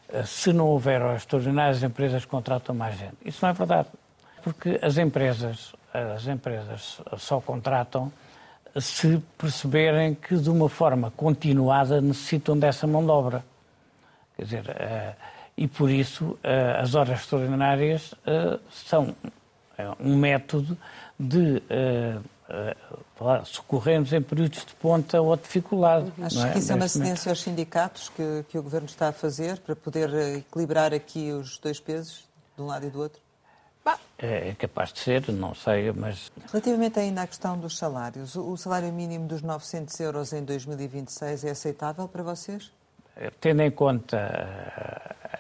eh, 0.08 0.24
se 0.24 0.54
não 0.54 0.68
houver 0.68 1.02
extraordinárias, 1.16 1.78
as 1.78 1.84
empresas 1.84 2.24
contratam 2.24 2.74
mais 2.74 2.98
gente. 2.98 3.18
Isso 3.26 3.40
não 3.42 3.50
é 3.50 3.54
verdade, 3.54 3.90
porque 4.44 4.80
as 4.82 4.98
empresas, 4.98 5.74
as 5.94 6.26
empresas 6.28 7.02
só 7.18 7.42
contratam 7.42 8.12
se 8.80 9.22
perceberem 9.38 10.16
que 10.16 10.38
de 10.38 10.50
uma 10.50 10.70
forma 10.70 11.12
continuada 11.12 12.00
necessitam 12.00 12.58
dessa 12.58 12.88
mão 12.88 13.04
de 13.04 13.12
obra. 13.12 13.44
Quer 14.38 14.44
dizer, 14.46 14.66
uh, 14.70 15.16
e 15.58 15.68
por 15.68 15.90
isso 15.90 16.40
as 16.82 16.96
horas 16.96 17.20
extraordinárias 17.20 18.16
são 18.72 19.14
um 20.00 20.16
método 20.16 20.78
de 21.20 21.62
socorrermos 23.46 24.12
em 24.14 24.22
períodos 24.22 24.66
de 24.66 24.74
ponta 24.76 25.22
ou 25.22 25.36
de 25.36 25.44
dificuldade. 25.44 26.12
Acho 26.22 26.46
é? 26.46 26.52
que 26.52 26.60
isso 26.60 26.72
é 26.72 26.76
uma 26.76 26.88
cedência 26.88 27.32
aos 27.32 27.42
sindicatos 27.42 28.10
que, 28.10 28.46
que 28.50 28.58
o 28.58 28.64
Governo 28.64 28.88
está 28.88 29.10
a 29.10 29.12
fazer 29.12 29.60
para 29.60 29.76
poder 29.76 30.14
equilibrar 30.38 30.94
aqui 30.94 31.32
os 31.32 31.58
dois 31.58 31.80
pesos, 31.80 32.26
de 32.56 32.62
um 32.62 32.66
lado 32.66 32.86
e 32.86 32.90
do 32.90 33.00
outro? 33.00 33.22
É, 34.18 34.50
é 34.50 34.54
capaz 34.54 34.94
de 34.94 35.00
ser, 35.00 35.32
não 35.32 35.56
sei, 35.56 35.92
mas... 35.92 36.32
Relativamente 36.52 37.00
ainda 37.00 37.24
à 37.24 37.28
questão 37.28 37.58
dos 37.58 37.76
salários, 37.76 38.36
o 38.36 38.56
salário 38.56 38.94
mínimo 38.94 39.28
dos 39.28 39.42
900 39.42 40.00
euros 40.00 40.32
em 40.32 40.44
2026 40.44 41.44
é 41.44 41.50
aceitável 41.50 42.08
para 42.08 42.22
vocês? 42.22 42.72
É, 43.16 43.32
tendo 43.42 43.64
em 43.64 43.72
conta 43.72 44.18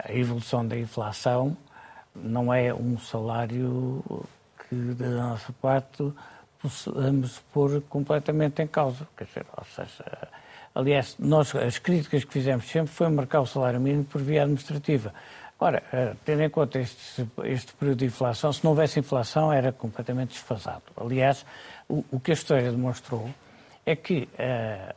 a 0.04 0.12
evolução 0.12 0.68
da 0.68 0.76
inflação, 0.76 1.56
não 2.16 2.54
é 2.54 2.74
um 2.74 2.98
salário 2.98 4.04
que, 4.68 4.76
da 4.76 5.10
nossa 5.10 5.54
parte, 5.54 6.12
possamos 6.62 7.40
pôr 7.54 7.82
completamente 7.90 8.62
em 8.62 8.68
causa. 8.68 9.08
Quer 9.18 9.26
dizer, 9.26 9.46
ou 9.58 9.66
seja, 9.66 10.30
aliás, 10.76 11.16
nós, 11.18 11.56
as 11.56 11.78
críticas 11.78 12.24
que 12.24 12.32
fizemos 12.32 12.68
sempre 12.70 12.92
foi 12.92 13.10
marcar 13.10 13.42
o 13.42 13.46
salário 13.46 13.80
mínimo 13.80 14.06
por 14.06 14.22
via 14.22 14.44
administrativa. 14.44 15.14
Ora, 15.60 15.84
eh, 15.94 16.16
tendo 16.26 16.42
em 16.42 16.50
conta 16.50 16.80
este, 16.80 17.28
este, 17.44 17.74
período 17.74 18.00
de 18.00 18.06
inflação, 18.06 18.52
se 18.52 18.64
não 18.64 18.72
houvesse 18.72 19.00
inflação 19.00 19.54
era 19.54 19.72
completamente 19.72 20.30
desfasado. 20.30 20.82
Aliás, 20.98 21.46
o, 21.88 22.04
o 22.12 22.20
que 22.20 22.32
a 22.32 22.34
história 22.34 22.72
demonstrou 22.72 23.30
é 23.86 23.96
que, 23.96 24.28
uh, 24.34 24.96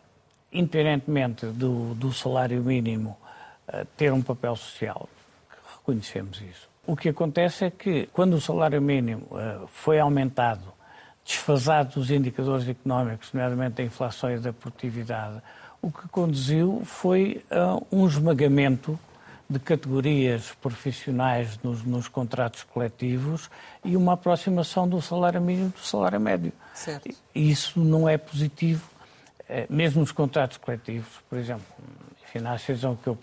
independentemente 0.53 1.47
do, 1.47 1.95
do, 1.95 2.13
salário 2.13 2.63
mínimo 2.63 3.19
uh, 3.69 3.85
ter 3.97 4.11
um 4.13 4.23
papel 4.23 4.57
social, 4.57 5.07
reconhecemos 5.77 6.41
isso, 6.41 6.69
o 6.87 6.97
que 6.97 7.09
acontece 7.09 7.65
é 7.65 7.71
que, 7.71 8.09
quando 8.13 8.35
o 8.35 8.41
salário 8.41 8.81
mínimo 8.81 9.27
uh, 9.31 9.67
foi 9.69 9.99
aumentado, 9.99 10.73
desfasado 11.25 11.95
dos 12.01 12.11
indicadores 12.11 12.69
económicos, 12.69 13.33
nomeadamente 13.33 13.77
da 13.77 13.83
inflação 13.83 14.31
e 14.31 14.39
da 14.39 14.53
produtividade, 14.53 15.41
o 15.81 15.91
que 15.91 16.09
conduziu 16.09 16.83
foi 16.85 17.45
a 17.51 17.79
um 17.91 18.07
esmagamento 18.07 18.99
de 19.49 19.59
categorias 19.59 20.53
profissionais 20.61 21.59
nos, 21.63 21.83
nos, 21.83 22.09
contratos 22.09 22.63
coletivos 22.63 23.51
e 23.85 23.97
uma 23.97 24.15
aproximação 24.15 24.89
do 24.89 25.01
salário 25.03 25.41
mínimo 25.41 25.71
do 25.71 25.81
salário 25.81 26.19
médio. 26.19 26.53
Certo. 26.75 27.11
Isso 27.35 27.79
não 27.79 28.09
é 28.09 28.17
positivo, 28.17 28.89
eh, 29.47 29.67
mesmo 29.69 30.01
nos 30.01 30.13
contratos 30.13 30.57
coletivos. 30.57 31.21
Por 31.29 31.39
exemplo, 31.39 31.67
enfim, 32.27 32.39
na 32.39 32.53
associação 32.53 32.97
que 32.97 33.07
eu 33.07 33.19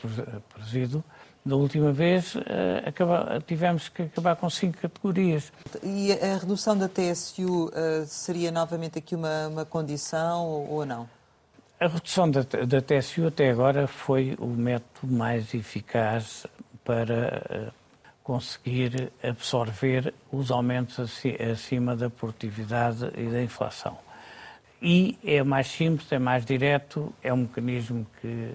presido, 0.53 1.03
da 1.43 1.55
última 1.55 1.91
vez 1.91 2.35
eh, 2.35 3.41
tivemos 3.47 3.89
que 3.89 4.03
acabar 4.03 4.35
com 4.35 4.49
cinco 4.49 4.77
categorias. 4.77 5.51
E 5.81 6.11
a 6.13 6.37
redução 6.37 6.77
da 6.77 6.87
TSU 6.87 7.71
eh, 7.73 8.03
seria 8.05 8.51
novamente 8.51 8.99
aqui 8.99 9.15
uma, 9.15 9.47
uma 9.47 9.65
condição 9.65 10.45
ou 10.45 10.85
não? 10.85 11.09
A 11.79 11.87
redução 11.87 12.29
da, 12.29 12.41
da 12.41 12.79
TSU 12.79 13.25
até 13.25 13.49
agora 13.49 13.87
foi 13.87 14.35
o 14.39 14.45
método 14.45 15.11
mais 15.11 15.51
eficaz 15.55 16.45
para 16.83 17.41
uh, 17.49 17.73
conseguir 18.23 19.11
absorver 19.23 20.13
os 20.31 20.51
aumentos 20.51 20.99
acima 21.51 21.95
da 21.95 22.07
produtividade 22.07 23.11
e 23.17 23.25
da 23.25 23.41
inflação. 23.41 23.97
E 24.79 25.17
é 25.23 25.43
mais 25.43 25.67
simples, 25.67 26.11
é 26.11 26.19
mais 26.19 26.45
direto, 26.45 27.13
é 27.23 27.33
um 27.33 27.37
mecanismo 27.37 28.05
que, 28.19 28.53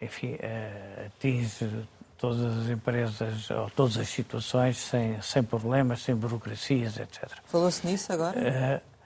enfim, 0.00 0.34
uh, 0.34 1.06
atinge 1.06 1.68
todas 2.16 2.58
as 2.58 2.68
empresas 2.68 3.50
ou 3.50 3.70
todas 3.70 3.96
as 3.96 4.08
situações 4.08 4.76
sem, 4.76 5.20
sem 5.22 5.42
problemas, 5.42 6.02
sem 6.02 6.14
burocracias, 6.14 6.98
etc. 6.98 7.30
Falou-se 7.44 7.86
nisso 7.86 8.12
agora? 8.12 8.38
Uh, 8.38 8.98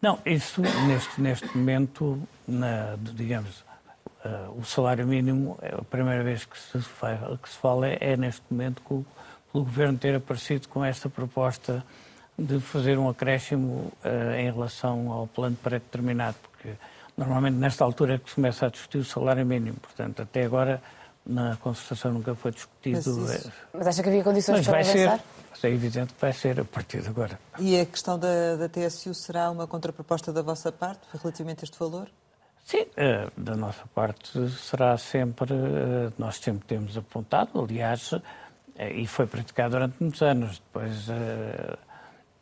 Não, 0.00 0.18
isso 0.26 0.60
neste, 0.60 1.20
neste 1.20 1.56
momento, 1.56 2.20
na, 2.46 2.96
digamos, 3.00 3.64
uh, 4.24 4.58
o 4.58 4.64
salário 4.64 5.06
mínimo, 5.06 5.56
é 5.62 5.74
a 5.74 5.82
primeira 5.82 6.24
vez 6.24 6.44
que 6.44 6.58
se, 6.58 6.80
faz, 6.80 7.20
que 7.40 7.48
se 7.48 7.56
fala 7.56 7.88
é, 7.88 7.98
é 8.00 8.16
neste 8.16 8.42
momento 8.50 8.82
que 8.82 8.94
o, 8.94 9.06
o 9.52 9.60
Governo 9.60 9.98
ter 9.98 10.14
aparecido 10.14 10.66
com 10.66 10.84
esta 10.84 11.08
proposta 11.08 11.84
de 12.36 12.58
fazer 12.58 12.98
um 12.98 13.08
acréscimo 13.08 13.92
uh, 14.04 14.34
em 14.36 14.50
relação 14.50 15.12
ao 15.12 15.26
plano 15.26 15.56
pré-determinado, 15.62 16.36
porque 16.42 16.70
normalmente 17.22 17.56
nesta 17.56 17.84
altura 17.84 18.14
é 18.14 18.18
que 18.18 18.28
se 18.28 18.36
começa 18.36 18.66
a 18.66 18.68
discutir 18.68 18.98
o 18.98 19.04
salário 19.04 19.44
mínimo, 19.44 19.76
portanto, 19.76 20.22
até 20.22 20.44
agora 20.44 20.82
na 21.24 21.56
concertação 21.56 22.12
nunca 22.12 22.34
foi 22.34 22.50
discutido. 22.52 23.16
Mas, 23.20 23.34
isso... 23.34 23.52
Mas 23.72 23.86
acha 23.86 24.02
que 24.02 24.08
havia 24.08 24.24
condições 24.24 24.58
Mas 24.58 24.66
para 24.66 24.82
vai 24.82 24.82
avançar? 24.82 25.24
Ser, 25.54 25.68
é 25.68 25.70
evidente 25.70 26.14
que 26.14 26.20
vai 26.20 26.32
ser 26.32 26.60
a 26.60 26.64
partir 26.64 27.02
de 27.02 27.08
agora. 27.08 27.38
E 27.58 27.78
a 27.78 27.86
questão 27.86 28.18
da, 28.18 28.56
da 28.56 28.68
TSU 28.68 29.14
será 29.14 29.50
uma 29.50 29.66
contraproposta 29.66 30.32
da 30.32 30.42
vossa 30.42 30.72
parte 30.72 31.00
relativamente 31.12 31.60
a 31.62 31.64
este 31.64 31.78
valor? 31.78 32.08
Sim, 32.64 32.86
eh, 32.96 33.28
da 33.36 33.56
nossa 33.56 33.84
parte 33.94 34.48
será 34.50 34.96
sempre, 34.96 35.52
eh, 35.52 36.12
nós 36.16 36.38
sempre 36.38 36.66
temos 36.66 36.96
apontado, 36.96 37.60
aliás, 37.60 38.12
eh, 38.76 38.92
e 38.92 39.06
foi 39.06 39.26
praticado 39.26 39.70
durante 39.70 39.96
muitos 40.00 40.22
anos. 40.22 40.58
Depois 40.58 41.08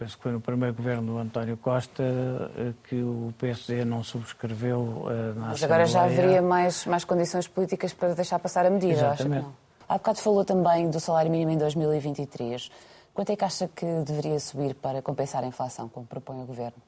penso 0.00 0.16
que 0.16 0.22
foi 0.22 0.32
no 0.32 0.40
primeiro 0.40 0.74
governo 0.74 1.12
do 1.12 1.18
António 1.18 1.58
Costa 1.58 2.02
eh, 2.02 2.72
que 2.88 3.02
o 3.02 3.34
PSD 3.38 3.84
não 3.84 4.02
subscreveu 4.02 5.04
eh, 5.10 5.38
na 5.38 5.48
Mas 5.48 5.62
agora 5.62 5.84
já 5.84 6.04
haveria 6.04 6.40
mais, 6.40 6.86
mais 6.86 7.04
condições 7.04 7.46
políticas 7.46 7.92
para 7.92 8.14
deixar 8.14 8.38
passar 8.38 8.64
a 8.64 8.70
medida, 8.70 8.94
Exatamente. 8.94 9.22
acho 9.22 9.28
que 9.28 9.46
não. 9.46 9.54
Há 9.86 9.98
bocado 9.98 10.18
falou 10.20 10.42
também 10.42 10.88
do 10.88 10.98
salário 10.98 11.30
mínimo 11.30 11.50
em 11.50 11.58
2023. 11.58 12.70
Quanto 13.12 13.30
é 13.30 13.36
que 13.36 13.44
acha 13.44 13.68
que 13.68 13.84
deveria 14.06 14.40
subir 14.40 14.74
para 14.74 15.02
compensar 15.02 15.44
a 15.44 15.46
inflação, 15.46 15.86
como 15.86 16.06
propõe 16.06 16.42
o 16.42 16.46
Governo? 16.46 16.80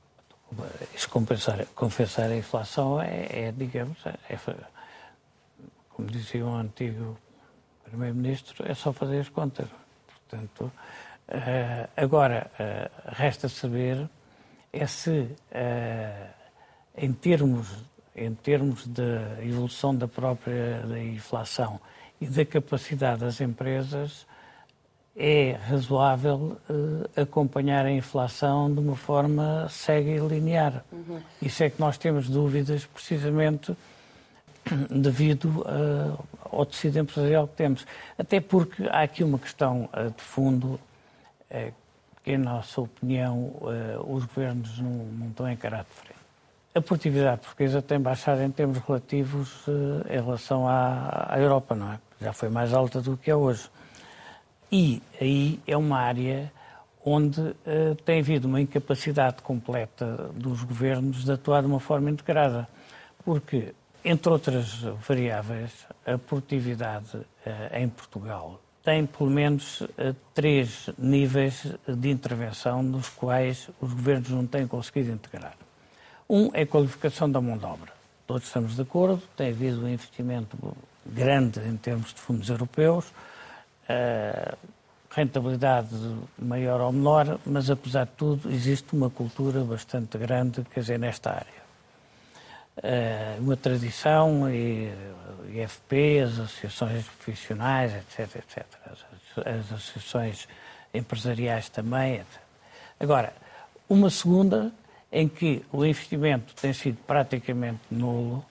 Isso 0.94 1.08
compensar, 1.10 1.66
compensar 1.74 2.30
a 2.30 2.36
inflação 2.36 2.98
é, 2.98 3.48
é 3.48 3.52
digamos, 3.52 3.98
é, 4.06 4.38
como 5.90 6.08
dizia 6.08 6.46
um 6.46 6.54
antigo 6.54 7.18
Primeiro-Ministro, 7.84 8.64
é 8.66 8.74
só 8.74 8.90
fazer 8.90 9.20
as 9.20 9.28
contas. 9.28 9.68
Portanto, 10.30 10.72
Uh, 11.32 11.88
agora, 11.96 12.50
uh, 12.60 12.90
resta 13.06 13.48
saber 13.48 14.06
é 14.70 14.86
se, 14.86 15.10
uh, 15.10 16.28
em, 16.94 17.10
termos, 17.10 17.68
em 18.14 18.34
termos 18.34 18.86
da 18.86 19.42
evolução 19.42 19.96
da 19.96 20.06
própria 20.06 20.80
da 20.86 21.02
inflação 21.02 21.80
e 22.20 22.26
da 22.26 22.44
capacidade 22.44 23.20
das 23.20 23.40
empresas, 23.40 24.26
é 25.16 25.52
razoável 25.52 26.58
acompanhar 27.14 27.84
a 27.84 27.90
inflação 27.90 28.72
de 28.72 28.80
uma 28.80 28.96
forma 28.96 29.68
cega 29.68 30.10
e 30.10 30.18
linear. 30.18 30.84
Uhum. 30.90 31.20
Isso 31.40 31.62
é 31.62 31.68
que 31.68 31.78
nós 31.78 31.98
temos 31.98 32.30
dúvidas, 32.30 32.86
precisamente 32.86 33.76
devido 34.90 35.66
ao 36.50 36.64
tecido 36.64 36.98
empresarial 36.98 37.46
que 37.46 37.56
temos. 37.56 37.86
Até 38.16 38.40
porque 38.40 38.84
há 38.84 39.02
aqui 39.02 39.22
uma 39.22 39.38
questão 39.38 39.86
de 40.16 40.22
fundo 40.22 40.80
que, 42.22 42.32
em 42.32 42.38
nossa 42.38 42.80
opinião, 42.80 43.52
eh, 43.62 43.98
os 44.06 44.24
governos 44.24 44.78
não, 44.78 44.90
não 44.90 45.28
estão 45.28 45.50
encarar 45.50 45.84
de 45.84 45.90
frente. 45.90 46.22
A 46.74 46.80
produtividade 46.80 47.42
portuguesa 47.42 47.82
tem 47.82 48.00
baixado 48.00 48.42
em 48.42 48.50
termos 48.50 48.78
relativos 48.78 49.64
eh, 49.68 50.16
em 50.16 50.22
relação 50.22 50.66
à, 50.66 51.26
à 51.28 51.38
Europa, 51.38 51.74
não 51.74 51.92
é? 51.92 52.00
Já 52.20 52.32
foi 52.32 52.48
mais 52.48 52.72
alta 52.72 53.00
do 53.00 53.16
que 53.16 53.30
é 53.30 53.36
hoje. 53.36 53.68
E 54.70 55.02
aí 55.20 55.60
é 55.66 55.76
uma 55.76 55.98
área 55.98 56.50
onde 57.04 57.40
uh, 57.40 57.94
tem 58.04 58.20
havido 58.20 58.46
uma 58.46 58.60
incapacidade 58.60 59.42
completa 59.42 60.30
dos 60.34 60.62
governos 60.62 61.24
de 61.24 61.32
atuar 61.32 61.60
de 61.62 61.66
uma 61.66 61.80
forma 61.80 62.08
integrada. 62.08 62.68
Porque, 63.24 63.74
entre 64.04 64.30
outras 64.30 64.82
variáveis, 65.06 65.86
a 66.06 66.16
produtividade 66.16 67.16
uh, 67.16 67.26
em 67.74 67.88
Portugal 67.88 68.60
tem 68.82 69.06
pelo 69.06 69.30
menos 69.30 69.82
eh, 69.96 70.14
três 70.34 70.90
níveis 70.98 71.66
de 71.86 72.10
intervenção 72.10 72.82
nos 72.82 73.08
quais 73.08 73.68
os 73.80 73.92
governos 73.92 74.30
não 74.30 74.46
têm 74.46 74.66
conseguido 74.66 75.12
integrar. 75.12 75.54
Um 76.28 76.50
é 76.52 76.62
a 76.62 76.66
qualificação 76.66 77.30
da 77.30 77.40
mão 77.40 77.56
de 77.56 77.64
obra. 77.64 77.92
Todos 78.26 78.46
estamos 78.46 78.74
de 78.74 78.82
acordo, 78.82 79.22
tem 79.36 79.50
havido 79.50 79.84
um 79.84 79.88
investimento 79.88 80.56
grande 81.04 81.60
em 81.60 81.76
termos 81.76 82.14
de 82.14 82.20
fundos 82.20 82.48
europeus, 82.48 83.06
uh, 83.88 84.56
rentabilidade 85.10 85.94
maior 86.38 86.80
ou 86.80 86.92
menor, 86.92 87.38
mas 87.44 87.70
apesar 87.70 88.06
de 88.06 88.12
tudo 88.12 88.50
existe 88.50 88.94
uma 88.94 89.10
cultura 89.10 89.62
bastante 89.62 90.16
grande, 90.16 90.64
quer 90.72 90.80
dizer, 90.80 90.98
nesta 90.98 91.30
área. 91.30 91.61
Uh, 92.78 93.42
uma 93.42 93.56
tradição 93.56 94.50
e 94.50 94.90
IFP, 95.52 96.20
as 96.20 96.38
associações 96.38 97.04
profissionais, 97.22 97.94
etc, 97.94 98.36
etc. 98.36 98.64
As, 98.86 99.46
as 99.46 99.72
associações 99.72 100.48
empresariais 100.94 101.68
também, 101.68 102.14
etc. 102.14 102.40
Agora, 102.98 103.32
uma 103.88 104.08
segunda 104.08 104.72
em 105.10 105.28
que 105.28 105.62
o 105.70 105.84
investimento 105.84 106.54
tem 106.54 106.72
sido 106.72 106.96
praticamente 107.06 107.80
nulo 107.90 108.44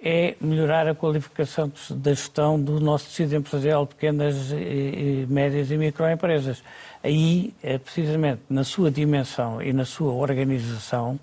é 0.00 0.36
melhorar 0.40 0.86
a 0.86 0.94
qualificação 0.94 1.70
da 1.90 2.10
gestão 2.10 2.60
do 2.60 2.78
nosso 2.80 3.06
tecido 3.06 3.34
empresarial 3.34 3.86
pequenas, 3.86 4.52
e, 4.52 5.26
médias 5.28 5.70
e 5.70 5.76
microempresas. 5.76 6.62
Aí, 7.02 7.54
é, 7.62 7.78
precisamente 7.78 8.42
na 8.48 8.64
sua 8.64 8.90
dimensão 8.90 9.60
e 9.62 9.72
na 9.72 9.84
sua 9.84 10.12
organização, 10.12 11.18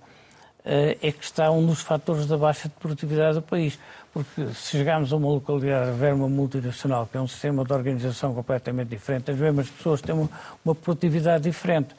é, 0.65 0.97
é 1.01 1.11
que 1.11 1.23
está 1.23 1.51
um 1.51 1.65
dos 1.65 1.81
fatores 1.81 2.25
da 2.25 2.37
baixa 2.37 2.69
de 2.69 2.75
produtividade 2.75 3.35
do 3.35 3.41
país. 3.41 3.77
Porque 4.13 4.47
se 4.53 4.77
chegarmos 4.77 5.11
a 5.11 5.15
uma 5.15 5.27
localidade 5.27 5.89
a 5.89 5.93
ver 5.93 6.13
uma 6.13 6.29
multinacional, 6.29 7.07
que 7.07 7.17
é 7.17 7.21
um 7.21 7.27
sistema 7.27 7.65
de 7.65 7.73
organização 7.73 8.33
completamente 8.33 8.89
diferente, 8.89 9.31
as 9.31 9.37
mesmas 9.37 9.69
pessoas 9.69 10.01
têm 10.01 10.13
uma, 10.13 10.29
uma 10.63 10.75
produtividade 10.75 11.43
diferente. 11.43 11.95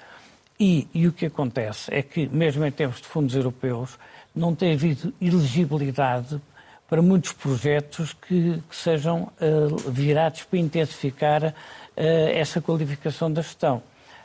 E, 0.59 0.87
e, 0.94 1.09
o 1.09 1.12
que 1.12 1.27
acontece 1.27 1.92
é 1.92 2.00
que, 2.00 2.29
mesmo 2.29 2.64
em 2.64 2.70
termos 2.70 3.00
de 3.00 3.09
fundos 3.09 3.35
europeus, 3.35 3.98
não 4.35 4.55
tem 4.55 4.74
havido 4.74 5.12
elegibilidade 5.20 6.40
para 6.88 7.03
muitos 7.03 7.33
projetos 7.33 8.12
que, 8.12 8.62
que 8.68 8.77
sejam 8.77 9.33
uh, 9.40 9.90
virados 9.90 10.44
para 10.44 10.59
intensificar 10.61 11.42
uh, 11.46 11.53
essa 11.96 12.61
qualificação 12.61 13.33
da 13.33 13.42
gestão. 13.42 13.83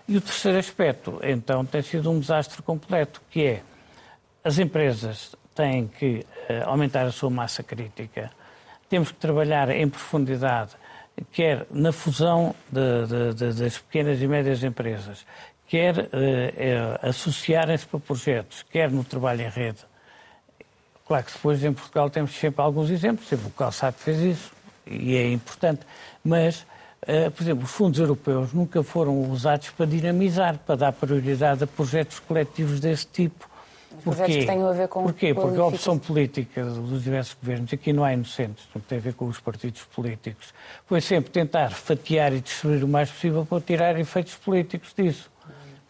E 0.08 0.16
o 0.18 0.22
terceiro 0.22 0.60
aspecto, 0.60 1.20
então, 1.24 1.66
tem 1.66 1.82
sido 1.82 2.12
um 2.12 2.20
desastre 2.20 2.62
completo, 2.62 3.22
que 3.32 3.44
é 3.44 3.62
as 4.44 4.58
empresas 4.58 5.36
têm 5.54 5.88
que 5.88 6.26
uh, 6.50 6.70
aumentar 6.70 7.06
a 7.06 7.12
sua 7.12 7.30
massa 7.30 7.62
crítica. 7.62 8.32
Temos 8.90 9.12
que 9.12 9.18
trabalhar 9.18 9.70
em 9.70 9.88
profundidade, 9.90 10.72
quer 11.32 11.66
na 11.70 11.92
fusão 11.92 12.56
de, 12.72 13.06
de, 13.08 13.34
de, 13.34 13.62
das 13.62 13.78
pequenas 13.78 14.22
e 14.22 14.28
médias 14.28 14.64
empresas, 14.64 15.26
quer 15.68 15.98
uh, 15.98 16.02
uh, 16.04 17.10
associarem-se 17.10 17.86
para 17.86 18.00
projetos, 18.00 18.64
quer 18.72 18.90
no 18.90 19.04
trabalho 19.04 19.42
em 19.42 19.50
rede. 19.50 19.80
Claro 21.06 21.26
que 21.26 21.34
depois 21.34 21.64
em 21.64 21.74
Portugal 21.74 22.10
temos 22.10 22.32
sempre 22.32 22.62
alguns 22.62 22.90
exemplos, 22.90 23.28
sempre 23.28 23.48
o 23.48 23.52
Calçado 23.52 23.98
fez 23.98 24.20
isso 24.20 24.52
e 24.86 25.16
é 25.16 25.32
importante, 25.32 25.82
mas, 26.24 26.68
por 27.36 27.42
exemplo, 27.42 27.64
os 27.64 27.72
fundos 27.72 28.00
europeus 28.00 28.54
nunca 28.54 28.84
foram 28.84 29.20
usados 29.32 29.72
para 29.72 29.88
dinamizar, 29.88 30.60
para 30.60 30.76
dar 30.76 30.94
prioridade 30.94 31.64
a 31.64 31.68
projetos 31.68 32.20
coletivos 32.20 32.80
desse 32.80 33.08
tipo 33.08 33.49
projetos 34.00 34.36
que 34.36 34.46
tenham 34.46 34.68
a 34.68 34.74
ver 34.74 34.88
com 34.88 35.04
Porquê? 35.04 35.34
Porque 35.34 35.60
a 35.60 35.66
opção 35.66 35.98
política 35.98 36.64
dos 36.64 37.04
diversos 37.04 37.36
governos, 37.42 37.74
aqui 37.74 37.94
não 37.94 38.04
há 38.04 38.14
inocentes, 38.14 38.66
não 38.74 38.82
tem 38.82 38.98
a 38.98 39.02
ver 39.02 39.14
com 39.14 39.26
os 39.26 39.40
partidos 39.40 39.84
políticos, 39.84 40.54
foi 40.86 41.02
sempre 41.02 41.32
tentar 41.32 41.70
fatiar 41.72 42.34
e 42.34 42.42
destruir 42.42 42.84
o 42.84 42.88
mais 42.88 43.10
possível 43.10 43.46
para 43.46 43.62
tirar 43.62 44.00
efeitos 44.00 44.36
políticos 44.36 44.94
disso. 44.96 45.30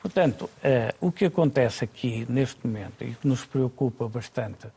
Portanto, 0.02 0.44
uh, 0.46 1.08
o 1.08 1.12
que 1.12 1.26
acontece 1.26 1.84
aqui 1.84 2.26
neste 2.30 2.66
momento 2.66 3.04
e 3.04 3.16
que 3.16 3.28
nos 3.28 3.44
preocupa 3.46 4.08
bastante 4.08 4.68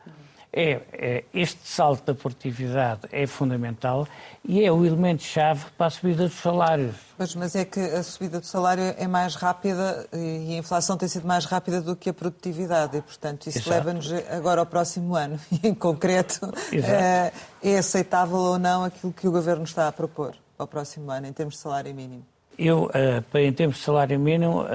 é, 0.53 0.81
é, 0.93 1.23
este 1.33 1.59
salto 1.63 2.05
da 2.05 2.13
produtividade 2.13 3.01
é 3.11 3.25
fundamental 3.25 4.07
e 4.45 4.63
é 4.63 4.71
o 4.71 4.85
elemento-chave 4.85 5.65
para 5.75 5.87
a 5.87 5.89
subida 5.89 6.27
dos 6.27 6.39
salários. 6.39 6.95
Pois, 7.17 7.33
mas 7.33 7.55
é 7.55 7.65
que 7.65 7.79
a 7.79 8.03
subida 8.03 8.39
do 8.39 8.45
salário 8.45 8.83
é 8.97 9.07
mais 9.07 9.33
rápida 9.33 10.07
e 10.13 10.53
a 10.53 10.57
inflação 10.57 10.95
tem 10.95 11.09
sido 11.09 11.25
mais 11.25 11.45
rápida 11.45 11.81
do 11.81 11.95
que 11.95 12.11
a 12.11 12.13
produtividade 12.13 12.97
e, 12.97 13.01
portanto, 13.01 13.47
isso 13.47 13.67
leva-nos 13.67 14.11
agora 14.29 14.59
ao 14.61 14.65
próximo 14.67 15.15
ano. 15.15 15.39
E, 15.51 15.65
em 15.67 15.73
concreto, 15.73 16.39
é, 16.71 17.31
é 17.63 17.77
aceitável 17.77 18.37
ou 18.37 18.59
não 18.59 18.83
aquilo 18.83 19.11
que 19.11 19.27
o 19.27 19.31
Governo 19.31 19.63
está 19.63 19.87
a 19.87 19.91
propor 19.91 20.35
para 20.55 20.65
o 20.65 20.67
próximo 20.67 21.09
ano, 21.09 21.25
em 21.25 21.33
termos 21.33 21.55
de 21.55 21.61
salário 21.61 21.95
mínimo? 21.95 22.23
Eu, 22.59 22.83
uh, 22.85 23.37
em 23.39 23.51
termos 23.51 23.77
de 23.77 23.83
salário 23.83 24.19
mínimo, 24.19 24.61
uh, 24.61 24.67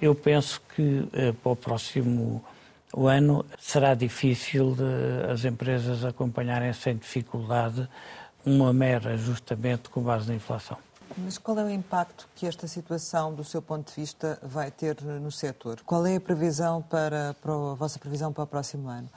eu 0.00 0.14
penso 0.14 0.62
que 0.76 1.08
para 1.42 1.52
o 1.52 1.56
próximo 1.56 2.44
ano 2.44 2.55
o 2.96 3.06
ano 3.06 3.44
será 3.60 3.94
difícil 3.94 4.74
de 4.74 5.30
as 5.30 5.44
empresas 5.44 6.02
acompanharem 6.02 6.72
sem 6.72 6.96
dificuldade 6.96 7.86
uma 8.44 8.72
mera 8.72 9.12
ajustamento 9.12 9.90
com 9.90 10.00
base 10.02 10.26
na 10.26 10.34
inflação. 10.34 10.78
Mas 11.18 11.36
qual 11.36 11.58
é 11.58 11.64
o 11.64 11.70
impacto 11.70 12.26
que 12.34 12.46
esta 12.46 12.66
situação, 12.66 13.34
do 13.34 13.44
seu 13.44 13.60
ponto 13.60 13.88
de 13.88 14.00
vista, 14.00 14.38
vai 14.42 14.70
ter 14.70 15.00
no 15.02 15.30
setor? 15.30 15.80
Qual 15.84 16.06
é 16.06 16.16
a 16.16 16.20
previsão 16.20 16.80
para, 16.82 17.36
para 17.42 17.52
a 17.52 17.74
vossa 17.74 17.98
previsão 17.98 18.32
para 18.32 18.44
o 18.44 18.46
próximo 18.46 18.88
ano? 18.88 19.08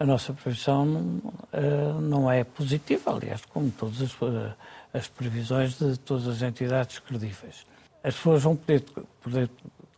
A 0.00 0.04
nossa 0.04 0.32
previsão 0.32 0.84
uh, 0.84 2.00
não 2.00 2.30
é 2.30 2.42
positiva, 2.42 3.14
aliás, 3.14 3.40
como 3.46 3.70
todas 3.70 4.02
as, 4.02 4.12
uh, 4.14 4.52
as, 4.92 5.06
previsões 5.06 5.78
de 5.78 5.96
todas 5.96 6.26
as 6.26 6.42
entidades 6.42 6.98
credíveis. 6.98 7.64
As 8.02 8.14
pessoas 8.14 8.42
vão 8.42 8.56
poder, 8.56 8.84
poder 9.22 9.50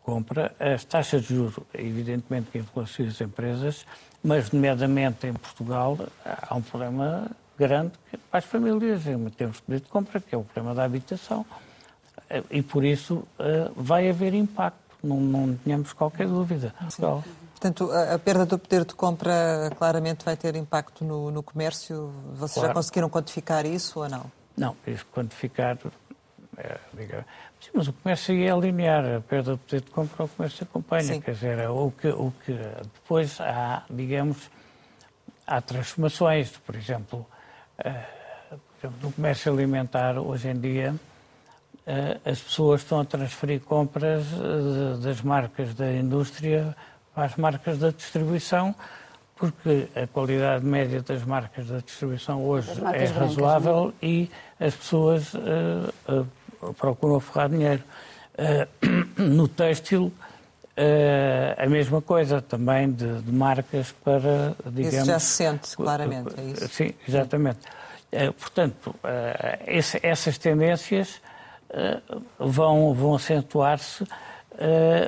compra, 0.09 0.55
as 0.59 0.85
taxas 0.85 1.23
de 1.23 1.35
juros, 1.35 1.59
evidentemente 1.75 2.51
que 2.51 2.59
influenciam 2.59 3.09
as 3.09 3.21
empresas, 3.21 3.85
mas, 4.25 4.51
nomeadamente 4.51 5.27
em 5.27 5.35
Portugal, 5.35 5.99
há 6.25 6.55
um 6.57 6.63
problema 6.63 7.31
grande 7.59 7.93
para 8.31 8.39
as 8.39 8.45
famílias 8.47 9.07
em 9.07 9.29
termos 9.29 9.57
de 9.57 9.63
poder 9.63 9.81
de 9.81 9.89
compra, 9.89 10.19
que 10.19 10.35
é 10.35 10.39
o 10.39 10.45
problema 10.45 10.75
da 10.75 10.85
habitação. 10.85 11.45
E 12.51 12.63
por 12.63 12.85
isso 12.85 13.23
eh, 13.39 13.71
vai 13.77 14.09
haver 14.09 14.33
impacto, 14.33 14.97
não, 15.03 15.21
não 15.21 15.55
tenhamos 15.57 15.93
qualquer 15.93 16.27
dúvida. 16.27 16.75
Portanto, 17.53 17.91
a, 17.91 18.15
a, 18.15 18.19
perda 18.19 18.47
do 18.47 18.59
poder 18.59 18.85
de 18.87 18.95
compra 18.95 19.71
claramente 19.77 20.25
vai 20.25 20.37
ter 20.37 20.57
impacto 20.57 21.05
no, 21.05 21.31
no 21.31 21.43
comércio. 21.43 22.11
Vocês 22.35 22.55
claro. 22.55 22.69
já 22.69 22.75
conseguiram 22.75 23.11
quantificar 23.11 23.67
isso 23.67 24.01
ou 24.01 24.09
não? 24.09 24.25
Não, 24.57 24.75
isso 24.87 25.07
quantificar, 25.13 25.77
é, 26.59 26.79
diga, 26.93 27.27
sim, 27.61 27.71
mas 27.73 27.89
o 27.89 27.93
comércio 27.93 28.35
é 28.35 28.61
linear, 28.61 29.05
a 29.17 29.21
perda 29.21 29.53
do 29.53 29.59
poder 29.59 29.81
de 29.81 29.91
compra 29.91 30.25
o 30.25 30.29
comércio 30.29 30.65
acompanha, 30.65 31.03
sim. 31.03 31.21
quer 31.21 31.33
dizer, 31.33 31.71
o 31.71 31.93
que, 31.93 32.09
o 32.09 32.33
que 32.45 32.53
depois 32.53 33.41
há, 33.41 33.85
digamos, 33.89 34.51
há 35.47 35.61
transformações, 35.61 36.51
por 36.59 36.75
exemplo, 36.75 37.27
no 39.03 39.13
comércio 39.13 39.53
alimentar, 39.53 40.19
hoje 40.19 40.49
em 40.49 40.59
dia, 40.59 40.95
eh, 41.87 42.21
as 42.25 42.41
pessoas 42.41 42.83
estão 42.83 43.01
a 43.01 43.05
transferir 43.05 43.61
compras 43.61 44.27
eh, 44.33 45.03
das 45.03 45.23
marcas 45.23 45.75
da 45.75 45.93
indústria 45.93 46.77
para 47.15 47.25
as 47.25 47.37
marcas 47.37 47.79
da 47.79 47.91
distribuição, 47.91 48.75
porque 49.35 49.89
a 49.97 50.07
qualidade 50.07 50.65
média 50.65 51.01
das 51.01 51.25
marcas 51.25 51.67
da 51.69 51.79
distribuição 51.79 52.45
hoje 52.45 52.71
é 52.93 53.07
razoável 53.07 53.85
brancas, 53.85 53.95
e 54.03 54.31
as 54.61 54.75
pessoas 54.75 55.35
uh, 55.35 55.39
uh, 56.09 56.27
procuram 56.79 57.21
forrar 57.21 57.49
dinheiro. 57.49 57.83
Uh, 58.39 59.23
no 59.23 59.49
têxtil, 59.49 60.13
a 61.57 61.67
mesma 61.67 62.01
coisa 62.01 62.41
também 62.41 62.93
de, 62.93 63.21
de, 63.23 63.33
marcas 63.33 63.91
para, 64.05 64.55
digamos... 64.67 64.95
Isso 64.95 65.07
já 65.07 65.19
se 65.19 65.27
sente, 65.27 65.77
claramente, 65.77 66.39
é 66.39 66.45
isso? 66.45 66.69
Sim, 66.69 66.95
exatamente. 67.09 67.59
Portanto, 68.39 68.95
essas 70.01 70.39
tendências 70.39 71.21
vão, 72.39 72.95
vão 72.95 73.17
acentuar-se 73.17 74.07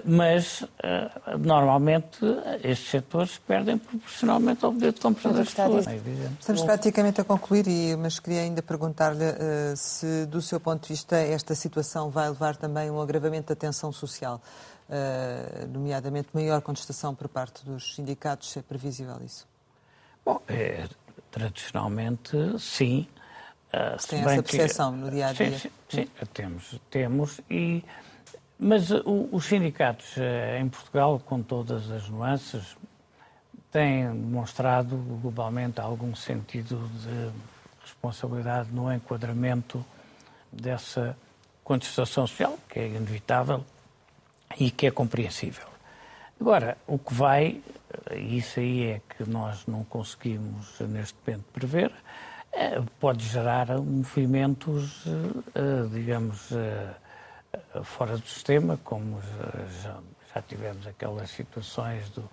mas 0.05 0.63
uh, 0.63 1.39
normalmente 1.39 2.19
estes 2.63 2.91
setores 2.91 3.39
perdem 3.39 3.79
proporcionalmente 3.79 4.65
ao 4.65 4.73
poder 4.73 4.93
de 4.93 5.01
compra 5.01 5.33
das 5.33 5.53
pessoas. 5.53 5.87
É 5.87 6.01
Estamos 6.39 6.63
praticamente 6.63 7.21
a 7.21 7.25
concluir, 7.25 7.67
e, 7.67 7.97
mas 7.97 8.21
queria 8.21 8.43
ainda 8.43 8.63
perguntar-lhe 8.63 9.25
uh, 9.25 9.77
se, 9.77 10.27
do 10.27 10.41
seu 10.41 10.61
ponto 10.61 10.83
de 10.83 10.89
vista, 10.95 11.17
esta 11.17 11.55
situação 11.55 12.11
vai 12.11 12.29
levar 12.29 12.57
também 12.57 12.89
a 12.89 12.93
um 12.93 13.01
agravamento 13.01 13.49
da 13.49 13.57
tensão 13.57 13.93
social, 13.93 14.41
nomeadamente 15.73 16.29
maior 16.33 16.61
contestação 16.63 17.15
por 17.15 17.29
parte 17.29 17.65
dos 17.65 17.95
sindicatos. 17.95 18.57
É 18.57 18.63
previsível 18.63 19.17
isso? 19.25 19.47
Bom, 20.25 20.41
é, 20.49 20.89
tradicionalmente, 21.31 22.37
sim. 22.59 23.07
Uh, 23.73 24.07
Tem 24.09 24.21
essa 24.21 24.43
percepção 24.43 24.93
que, 24.93 24.99
no 24.99 25.11
dia 25.13 25.29
a 25.29 25.33
dia? 25.33 25.59
Sim, 25.59 25.71
sim, 25.89 26.05
sim, 26.05 26.09
temos, 26.35 26.81
temos 26.91 27.41
e 27.49 27.85
mas 28.61 28.91
uh, 28.91 29.29
os 29.33 29.47
sindicatos 29.47 30.17
uh, 30.19 30.61
em 30.61 30.69
Portugal, 30.69 31.19
com 31.25 31.43
todas 31.43 31.91
as 31.91 32.07
nuances, 32.11 32.77
têm 33.73 34.07
demonstrado 34.13 34.97
globalmente 35.23 35.81
algum 35.81 36.15
sentido 36.15 36.77
de 37.01 37.31
responsabilidade 37.83 38.71
no 38.71 38.93
enquadramento 38.93 39.83
dessa 40.53 41.17
contestação 41.65 42.27
social, 42.27 42.59
que 42.69 42.81
é 42.81 42.89
inevitável 42.89 43.65
e 44.59 44.71
que 44.71 44.87
é 44.87 44.91
compreensível. 44.91 45.67
Agora, 46.39 46.77
o 46.87 46.99
que 46.99 47.15
vai, 47.15 47.63
e 48.15 48.37
isso 48.37 48.61
aí 48.61 48.87
é 48.87 49.01
que 49.17 49.29
nós 49.29 49.67
não 49.67 49.85
conseguimos 49.85 50.79
neste 50.81 51.17
momento 51.25 51.45
prever, 51.53 51.93
pode 52.99 53.25
gerar 53.25 53.69
movimentos, 53.79 55.05
digamos, 55.93 56.51
fora 57.83 58.17
do 58.17 58.27
sistema, 58.27 58.79
como 58.85 59.21
já, 59.83 59.99
já 60.35 60.43
tivemos 60.43 60.87
aquelas 60.87 61.31
situações 61.31 62.09
do, 62.11 62.29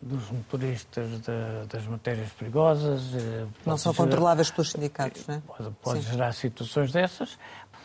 dos 0.00 0.30
motoristas 0.30 1.10
de, 1.20 1.66
das 1.68 1.86
matérias 1.86 2.30
perigosas. 2.32 3.02
Eh, 3.14 3.46
não 3.66 3.76
são 3.76 3.92
gerar, 3.92 4.04
controláveis 4.04 4.50
pelos 4.50 4.70
sindicatos, 4.70 5.26
não 5.26 5.36
é? 5.36 5.42
Pode, 5.46 5.70
pode 5.82 6.00
gerar 6.02 6.32
situações 6.32 6.92
dessas. 6.92 7.38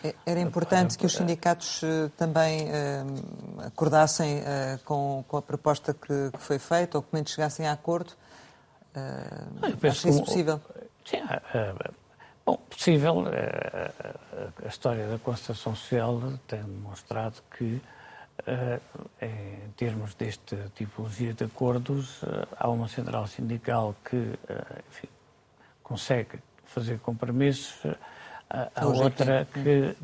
É, 0.04 0.14
era 0.26 0.40
importante 0.40 0.98
que 0.98 1.06
os 1.06 1.14
sindicatos 1.14 1.82
eh, 1.84 2.10
também 2.18 2.68
acordassem 3.66 4.44
com, 4.86 5.24
a 5.32 5.42
proposta 5.42 5.94
que, 5.94 6.32
foi 6.40 6.60
feita, 6.60 6.98
ou 6.98 7.04
que 7.04 7.10
menos 7.14 7.32
chegassem 7.32 7.68
a 7.68 7.72
acordo. 7.72 8.12
Uh, 8.96 9.66
eu 9.66 9.78
penso 9.78 9.88
acho 9.88 10.02
que 10.04 10.10
isso 10.10 10.24
possível. 10.24 10.62
Sim, 11.04 11.18
Bom, 12.46 12.58
possível. 12.70 13.26
Eh, 13.28 13.92
a 14.66 14.68
história 14.68 15.08
da 15.08 15.18
concertação 15.18 15.76
social 15.76 16.22
tem 16.46 16.62
demonstrado 16.62 17.42
que, 17.58 17.82
eh, 18.46 18.80
em 19.22 19.72
termos 19.78 20.14
desta 20.16 20.70
tipologia 20.76 21.34
de 21.34 21.46
acordos, 21.46 22.22
eh, 22.24 22.48
há 22.60 22.70
uma 22.70 22.90
central 22.90 23.28
sindical 23.28 23.96
que 24.04 24.18
enfim, 24.90 25.08
consegue 25.82 26.40
fazer 26.66 27.00
compromissos, 27.00 27.94
há 28.50 28.86
outra 28.86 29.46
que 29.46 29.96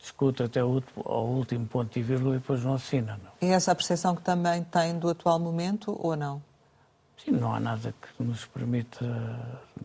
discute 0.00 0.42
até 0.42 0.64
o 0.64 0.82
último 1.04 1.66
ponto 1.66 1.96
e 1.98 2.02
vírgula 2.02 2.34
e 2.36 2.38
depois 2.38 2.62
não 2.64 2.74
assina. 2.74 3.18
Não. 3.22 3.30
E 3.40 3.52
essa 3.52 3.72
a 3.72 3.74
percepção 3.74 4.16
que 4.16 4.22
também 4.22 4.64
tem 4.64 4.98
do 4.98 5.08
atual 5.08 5.38
momento 5.38 5.96
ou 5.98 6.16
não? 6.16 6.42
Sim, 7.22 7.32
não 7.32 7.54
há 7.54 7.60
nada 7.60 7.92
que 7.92 8.22
nos 8.22 8.44
permita, 8.44 9.06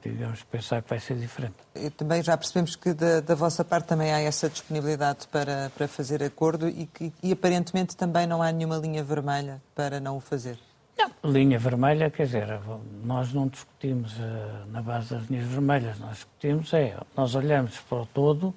digamos, 0.02 0.44
pensar 0.44 0.82
que 0.82 0.90
vai 0.90 1.00
ser 1.00 1.16
diferente. 1.16 1.56
E 1.74 1.90
também 1.90 2.22
já 2.22 2.36
percebemos 2.36 2.76
que 2.76 2.94
da, 2.94 3.22
da 3.22 3.36
vossa 3.36 3.64
parte 3.64 3.88
também 3.88 4.12
há 4.12 4.20
essa 4.20 4.50
disponibilidade 4.50 5.28
para, 5.28 5.72
para 5.76 5.88
fazer 5.88 6.22
acordo 6.22 6.68
e 6.68 6.86
que 6.86 7.14
e 7.24 7.32
aparentemente 7.32 7.96
também 7.96 8.28
não 8.28 8.42
há 8.42 8.52
nenhuma 8.52 8.78
linha 8.78 9.04
vermelha 9.04 9.62
para 9.74 10.00
não 10.00 10.18
o 10.18 10.20
fazer. 10.20 10.58
Não, 10.98 11.32
linha 11.32 11.58
vermelha, 11.58 12.10
quer 12.10 12.26
dizer, 12.26 12.60
nós 13.06 13.32
não 13.32 13.48
discutimos 13.48 14.12
uh, 14.18 14.66
na 14.68 14.82
base 14.82 15.16
das 15.16 15.30
linhas 15.30 15.48
vermelhas, 15.48 15.98
nós 15.98 16.16
discutimos 16.16 16.74
é, 16.74 16.98
nós 17.16 17.36
olhamos 17.36 17.80
para 17.80 18.00
o 18.00 18.06
todo 18.06 18.54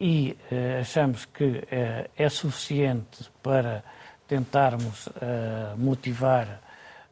e 0.00 0.36
uh, 0.50 0.80
achamos 0.80 1.24
que 1.24 1.44
uh, 1.44 2.10
é 2.16 2.28
suficiente 2.28 3.30
para 3.40 3.84
tentarmos 4.26 5.08
motivar 5.78 6.60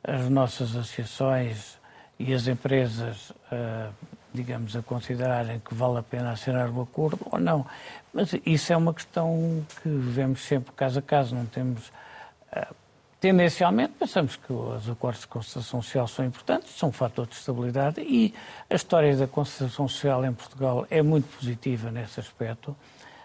as 0.06 0.28
nossas 0.28 0.70
associações 0.76 1.76
e 2.18 2.32
as 2.32 2.46
empresas, 2.46 3.30
uh, 3.30 3.92
digamos, 4.32 4.76
a 4.76 4.82
considerarem 4.82 5.58
que 5.58 5.74
vale 5.74 5.98
a 5.98 6.02
pena 6.02 6.30
assinar 6.30 6.70
o 6.70 6.80
acordo 6.80 7.26
ou 7.30 7.40
não. 7.40 7.66
Mas 8.14 8.34
isso 8.46 8.72
é 8.72 8.76
uma 8.76 8.94
questão 8.94 9.66
que 9.82 9.88
vemos 9.88 10.42
sempre 10.42 10.72
caso 10.74 11.00
a 11.00 11.02
caso, 11.02 11.34
não 11.34 11.44
temos. 11.44 11.88
Uh, 12.52 12.74
tendencialmente, 13.20 13.94
pensamos 13.98 14.36
que 14.36 14.52
os 14.52 14.88
acordos 14.88 15.22
de 15.22 15.26
concertação 15.26 15.82
social 15.82 16.06
são 16.06 16.24
importantes, 16.24 16.78
são 16.78 16.90
um 16.90 16.92
fator 16.92 17.26
de 17.26 17.34
estabilidade 17.34 18.00
e 18.00 18.32
a 18.70 18.74
história 18.76 19.16
da 19.16 19.26
concertação 19.26 19.88
social 19.88 20.24
em 20.24 20.32
Portugal 20.32 20.86
é 20.88 21.02
muito 21.02 21.26
positiva 21.36 21.90
nesse 21.90 22.20
aspecto, 22.20 22.76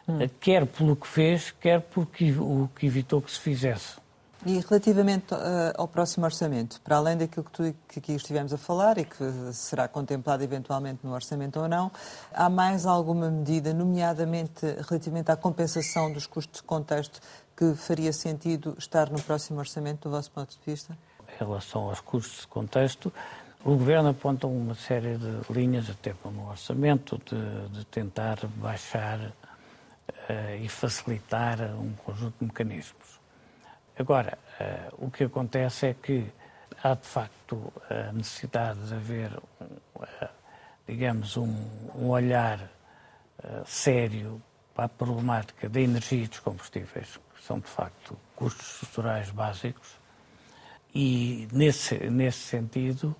hum. 0.08 0.18
quer 0.40 0.66
pelo 0.66 0.96
que 0.96 1.08
fez, 1.08 1.52
quer 1.52 1.82
porque 1.82 2.32
o 2.32 2.68
que 2.76 2.88
evitou 2.88 3.22
que 3.22 3.30
se 3.30 3.40
fizesse. 3.40 4.01
E 4.44 4.60
relativamente 4.60 5.36
uh, 5.36 5.38
ao 5.78 5.88
próximo 5.88 6.26
orçamento, 6.26 6.82
para 6.82 6.98
além 6.98 7.16
daquilo 7.16 7.44
que, 7.46 7.52
tu, 7.52 7.76
que 7.88 8.00
aqui 8.00 8.14
estivemos 8.14 8.52
a 8.52 8.58
falar 8.58 8.98
e 8.98 9.06
que 9.06 9.24
será 9.54 9.88
contemplado 9.88 10.44
eventualmente 10.44 11.06
no 11.06 11.14
orçamento 11.14 11.60
ou 11.60 11.68
não, 11.68 11.92
há 12.34 12.50
mais 12.50 12.88
alguma 12.88 13.30
medida, 13.30 13.72
nomeadamente 13.72 14.66
relativamente 14.90 15.30
à 15.32 15.36
compensação 15.36 16.12
dos 16.12 16.26
custos 16.26 16.60
de 16.60 16.68
contexto, 16.68 17.22
que 17.56 17.76
faria 17.76 18.12
sentido 18.12 18.76
estar 18.80 19.12
no 19.12 19.22
próximo 19.22 19.60
orçamento, 19.60 20.10
do 20.10 20.16
vosso 20.16 20.32
ponto 20.32 20.50
de 20.50 20.60
vista? 20.66 20.98
Em 21.32 21.38
relação 21.38 21.90
aos 21.90 22.00
custos 22.00 22.42
de 22.42 22.48
contexto, 22.48 23.14
o 23.64 23.76
Governo 23.76 24.10
aponta 24.10 24.48
uma 24.48 24.74
série 24.74 25.18
de 25.18 25.54
linhas, 25.54 25.88
até 25.88 26.16
para 26.16 26.32
o 26.32 26.50
orçamento, 26.50 27.22
de, 27.24 27.78
de 27.78 27.86
tentar 27.86 28.40
baixar 28.56 29.20
uh, 29.20 30.56
e 30.60 30.68
facilitar 30.68 31.62
um 31.76 31.94
conjunto 32.04 32.34
de 32.40 32.46
mecanismos. 32.48 33.21
Agora, 34.02 34.36
uh, 34.60 35.06
o 35.06 35.12
que 35.12 35.26
acontece 35.26 35.86
é 35.86 35.94
que 35.94 36.26
há 36.84 36.96
de 36.96 37.06
facto 37.06 37.72
a 37.88 38.12
necessidade 38.12 38.80
de 38.88 38.96
haver, 38.96 39.32
uh, 39.60 40.28
digamos, 40.88 41.38
um, 41.38 41.54
um 41.96 42.10
olhar 42.10 42.60
uh, 43.44 43.64
sério 43.64 44.42
para 44.74 44.86
a 44.86 44.90
problemática 44.90 45.70
da 45.70 45.80
energia 45.80 46.24
e 46.24 46.28
dos 46.28 46.40
combustíveis, 46.40 47.20
que 47.36 47.44
são 47.44 47.60
de 47.60 47.68
facto 47.68 48.18
custos 48.36 48.82
estruturais 48.82 49.30
básicos, 49.30 49.90
e 50.96 51.48
nesse, 51.52 52.10
nesse 52.10 52.40
sentido 52.40 53.16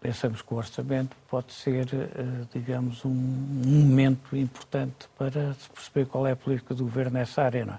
pensamos 0.00 0.40
que 0.40 0.54
o 0.54 0.56
orçamento 0.56 1.14
pode 1.28 1.52
ser, 1.52 1.86
eh, 1.92 2.46
digamos, 2.54 3.04
um 3.04 3.10
momento 3.10 4.34
importante 4.34 5.06
para 5.18 5.52
se 5.52 5.68
perceber 5.68 6.06
qual 6.06 6.26
é 6.26 6.32
a 6.32 6.36
política 6.36 6.74
do 6.74 6.84
governo 6.84 7.18
nessa 7.18 7.42
área. 7.42 7.78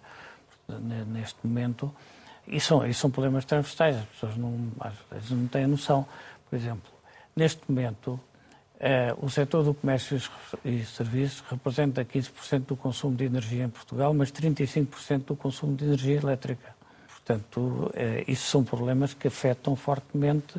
É? 0.70 0.74
Neste 1.08 1.36
momento, 1.44 1.92
e 2.48 2.60
são, 2.60 2.86
e 2.86 2.94
são 2.94 3.10
problemas 3.10 3.46
transversais, 3.46 3.98
as 3.98 4.06
pessoas 4.06 4.38
não, 4.38 4.72
às 4.80 4.94
vezes 5.12 5.32
não 5.32 5.48
têm 5.48 5.68
noção. 5.68 6.06
Por 6.50 6.56
exemplo, 6.56 6.92
neste 7.36 7.62
momento, 7.68 8.20
eh, 8.80 9.14
o 9.22 9.30
setor 9.30 9.64
do 9.64 9.74
comércio 9.74 10.20
e 10.66 10.84
serviços 10.84 11.44
representa 11.50 12.04
15% 12.04 12.66
do 12.66 12.76
consumo 12.76 13.16
de 13.16 13.26
energia 13.26 13.64
em 13.64 13.70
Portugal, 13.70 14.14
mas 14.14 14.32
35% 14.32 15.26
do 15.26 15.36
consumo 15.36 15.76
de 15.76 15.86
energia 15.86 16.18
elétrica. 16.18 16.76
Portanto, 17.08 17.92
eh, 17.94 18.24
isso 18.28 18.48
são 18.50 18.64
problemas 18.64 19.14
que 19.14 19.28
afetam 19.28 19.76
fortemente. 19.76 20.56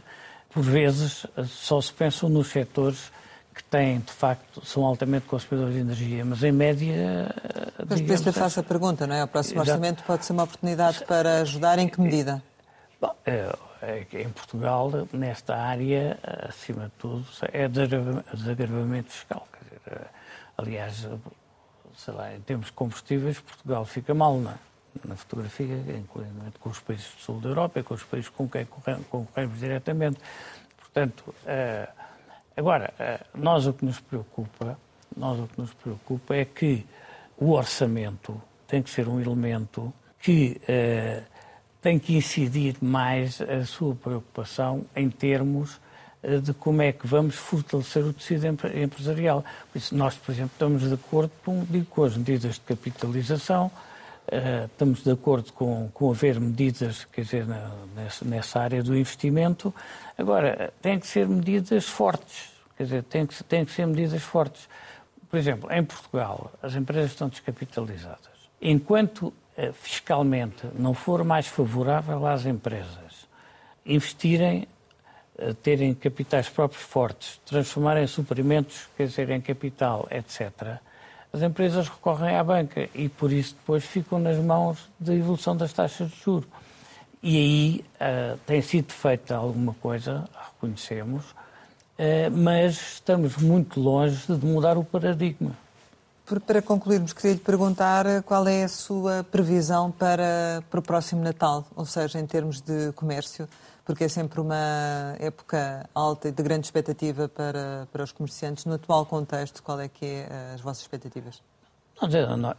Por 0.51 0.63
vezes, 0.63 1.27
só 1.47 1.81
se 1.81 1.93
pensam 1.93 2.29
nos 2.29 2.49
setores 2.49 3.11
que 3.55 3.63
têm, 3.65 4.01
de 4.01 4.13
facto, 4.13 4.65
são 4.65 4.85
altamente 4.85 5.27
consumidores 5.27 5.75
de 5.75 5.81
energia, 5.81 6.25
mas 6.25 6.43
em 6.43 6.53
média. 6.53 7.35
Mas 7.89 8.01
por 8.01 8.11
isso 8.11 8.25
lhe 8.25 8.33
faço 8.33 8.61
a 8.61 8.63
pergunta, 8.63 9.07
não 9.07 9.15
é? 9.15 9.25
O 9.25 9.29
próximo 9.29 9.63
Exato. 9.63 9.71
orçamento 9.71 10.05
pode 10.05 10.25
ser 10.25 10.33
uma 10.33 10.45
oportunidade 10.45 11.05
para 11.05 11.41
ajudar 11.43 11.79
em 11.79 11.89
que 11.89 12.01
medida? 12.01 12.43
Bom, 13.01 13.15
é, 13.27 13.53
é 13.83 14.23
em 14.23 14.31
Portugal, 14.31 14.91
nesta 15.13 15.57
área, 15.57 16.19
acima 16.49 16.85
de 16.85 16.93
tudo, 16.99 17.27
é 17.53 17.69
desagravamento 17.69 19.11
fiscal. 19.11 19.47
Dizer, 19.61 20.07
aliás, 20.57 21.07
sei 21.97 22.15
lá, 22.15 22.35
em 22.35 22.41
termos 22.41 22.67
de 22.67 22.73
combustíveis, 22.73 23.39
Portugal 23.41 23.85
fica 23.85 24.15
mal 24.15 24.39
na, 24.39 24.55
na 25.05 25.17
fotografia, 25.17 25.77
inclusive 25.99 26.33
com 26.61 26.71
os 26.71 26.79
países 26.79 27.07
do 27.15 27.21
sul 27.21 27.41
da 27.41 27.49
Europa 27.49 27.81
e 27.81 27.83
com 27.83 27.95
os 27.95 28.03
países 28.05 28.29
com 28.29 28.49
quem 28.49 28.67
concorremos 29.11 29.59
diretamente. 29.59 30.19
Portanto, 30.79 31.35
eh, 31.47 31.89
agora, 32.57 32.93
eh, 32.99 33.21
nós 33.35 33.67
o 33.67 33.73
que 33.73 33.85
nos 33.85 34.01
preocupa, 34.01 34.79
nós 35.17 35.39
o 35.39 35.47
que 35.47 35.61
nos 35.61 35.73
preocupa 35.75 36.35
é 36.35 36.45
que 36.45 36.85
o 37.39 37.51
orçamento 37.53 38.41
tem 38.67 38.83
que 38.83 38.91
ser 38.91 39.09
um 39.09 39.21
elemento 39.21 39.93
que 40.21 40.61
uh, 40.63 41.23
tem 41.81 41.99
que 41.99 42.17
incidir 42.17 42.77
mais 42.81 43.41
a 43.41 43.67
sua 43.67 43.95
preocupação 43.95 44.87
em 44.95 45.11
termos 45.11 45.81
uh, 46.23 46.41
de 46.41 46.55
como 46.55 46.81
é 46.81 46.93
que 46.93 47.07
vamos 47.07 47.35
fortalecer 47.35 48.05
o 48.05 48.13
tecido 48.13 48.47
empresarial. 48.47 49.45
Por 49.73 49.79
isso, 49.79 49.95
nós, 49.95 50.15
por 50.15 50.31
exemplo, 50.31 50.53
estamos 50.55 50.89
de 50.89 50.95
acordo 50.95 51.33
com, 51.45 51.65
digo, 51.69 51.87
com 51.87 52.05
as 52.05 52.17
medidas 52.17 52.55
de 52.55 52.61
capitalização, 52.61 53.71
uh, 54.33 54.65
estamos 54.65 55.05
de 55.05 55.11
acordo 55.11 55.53
com, 55.53 55.89
com 55.93 56.11
haver 56.11 56.41
medidas, 56.41 57.05
quer 57.05 57.23
dizer, 57.23 57.47
na, 57.47 57.71
nessa, 57.95 58.25
nessa, 58.25 58.61
área 58.61 58.83
do 58.83 58.97
investimento. 58.97 59.75
Agora, 60.17 60.73
tem 60.81 60.99
que 60.99 61.07
ser 61.07 61.29
medidas 61.29 61.85
fortes, 61.85 62.51
quer 62.77 62.85
dizer, 62.85 63.03
tem 63.05 63.27
que, 63.27 63.45
que 63.45 63.73
ser 63.73 63.87
medidas 63.87 64.23
fortes. 64.23 64.69
Por 65.29 65.39
exemplo, 65.39 65.73
em 65.73 65.85
Portugal, 65.85 66.53
as 66.63 66.75
empresas 66.75 67.13
estão 67.13 67.29
descapitalizadas. 67.29 68.33
Enquanto 68.61 69.33
eh, 69.57 69.73
fiscalmente 69.73 70.67
não 70.79 70.95
for 70.95 71.23
mais 71.25 71.47
favorável 71.47 72.27
às 72.27 72.47
empresas 72.47 73.27
investirem, 73.85 74.67
eh, 75.39 75.55
terem 75.63 75.95
capitais 75.95 76.49
próprios 76.49 76.83
fortes, 76.83 77.41
transformarem 77.45 78.07
suprimentos, 78.07 78.89
quer 78.97 79.07
dizer, 79.07 79.31
em 79.31 79.41
capital, 79.41 80.07
etc., 80.11 80.79
as 81.33 81.41
empresas 81.41 81.89
recorrem 81.89 82.37
à 82.37 82.45
banca 82.45 82.89
e 82.95 83.09
por 83.09 83.33
isso 83.33 83.55
depois 83.55 83.85
ficam 83.85 84.19
nas 84.19 84.37
mãos 84.39 84.79
da 85.01 85.15
evolução 85.15 85.57
das 85.57 85.73
taxas 85.73 86.11
de 86.11 86.21
juros. 86.21 86.49
E 87.23 87.37
aí 87.37 87.85
uh, 88.01 88.39
tem 88.47 88.61
sido 88.61 88.93
feita 88.93 89.37
alguma 89.37 89.75
coisa, 89.75 90.29
reconhecemos, 90.53 91.25
uh, 91.31 92.31
mas 92.31 92.95
estamos 92.95 93.37
muito 93.37 93.81
longe 93.81 94.27
de 94.27 94.45
mudar 94.45 94.77
o 94.77 94.85
paradigma. 94.85 95.57
Para 96.47 96.61
concluirmos, 96.63 97.13
queria 97.13 97.33
lhe 97.33 97.41
perguntar 97.41 98.07
eh, 98.07 98.23
qual 98.23 98.47
é 98.47 98.63
a 98.63 98.69
sua 98.69 99.25
previsão 99.25 99.91
para, 99.91 100.63
para 100.71 100.81
o 100.81 100.83
próximo 100.83 101.21
Natal, 101.21 101.67
ou 101.77 101.85
seja, 101.85 102.19
em 102.19 102.27
termos 102.27 102.61
de 102.61 102.93
comércio, 102.93 103.47
porque 103.85 104.05
é 104.05 104.09
sempre 104.09 104.41
uma 104.41 105.17
época 105.19 105.89
alta 105.95 106.29
e 106.29 106.33
de 106.33 106.43
grande 106.43 106.67
expectativa 106.67 107.29
para, 107.29 107.89
para 107.93 108.03
os 108.03 108.13
comerciantes. 108.13 108.65
No 108.65 108.75
atual 108.75 109.07
contexto, 109.07 109.63
qual 109.63 109.81
é 109.81 109.89
que 109.89 110.05
é 110.05 110.29
eh, 110.31 110.53
as 110.55 110.61
vossas 110.61 110.83
expectativas? 110.83 111.43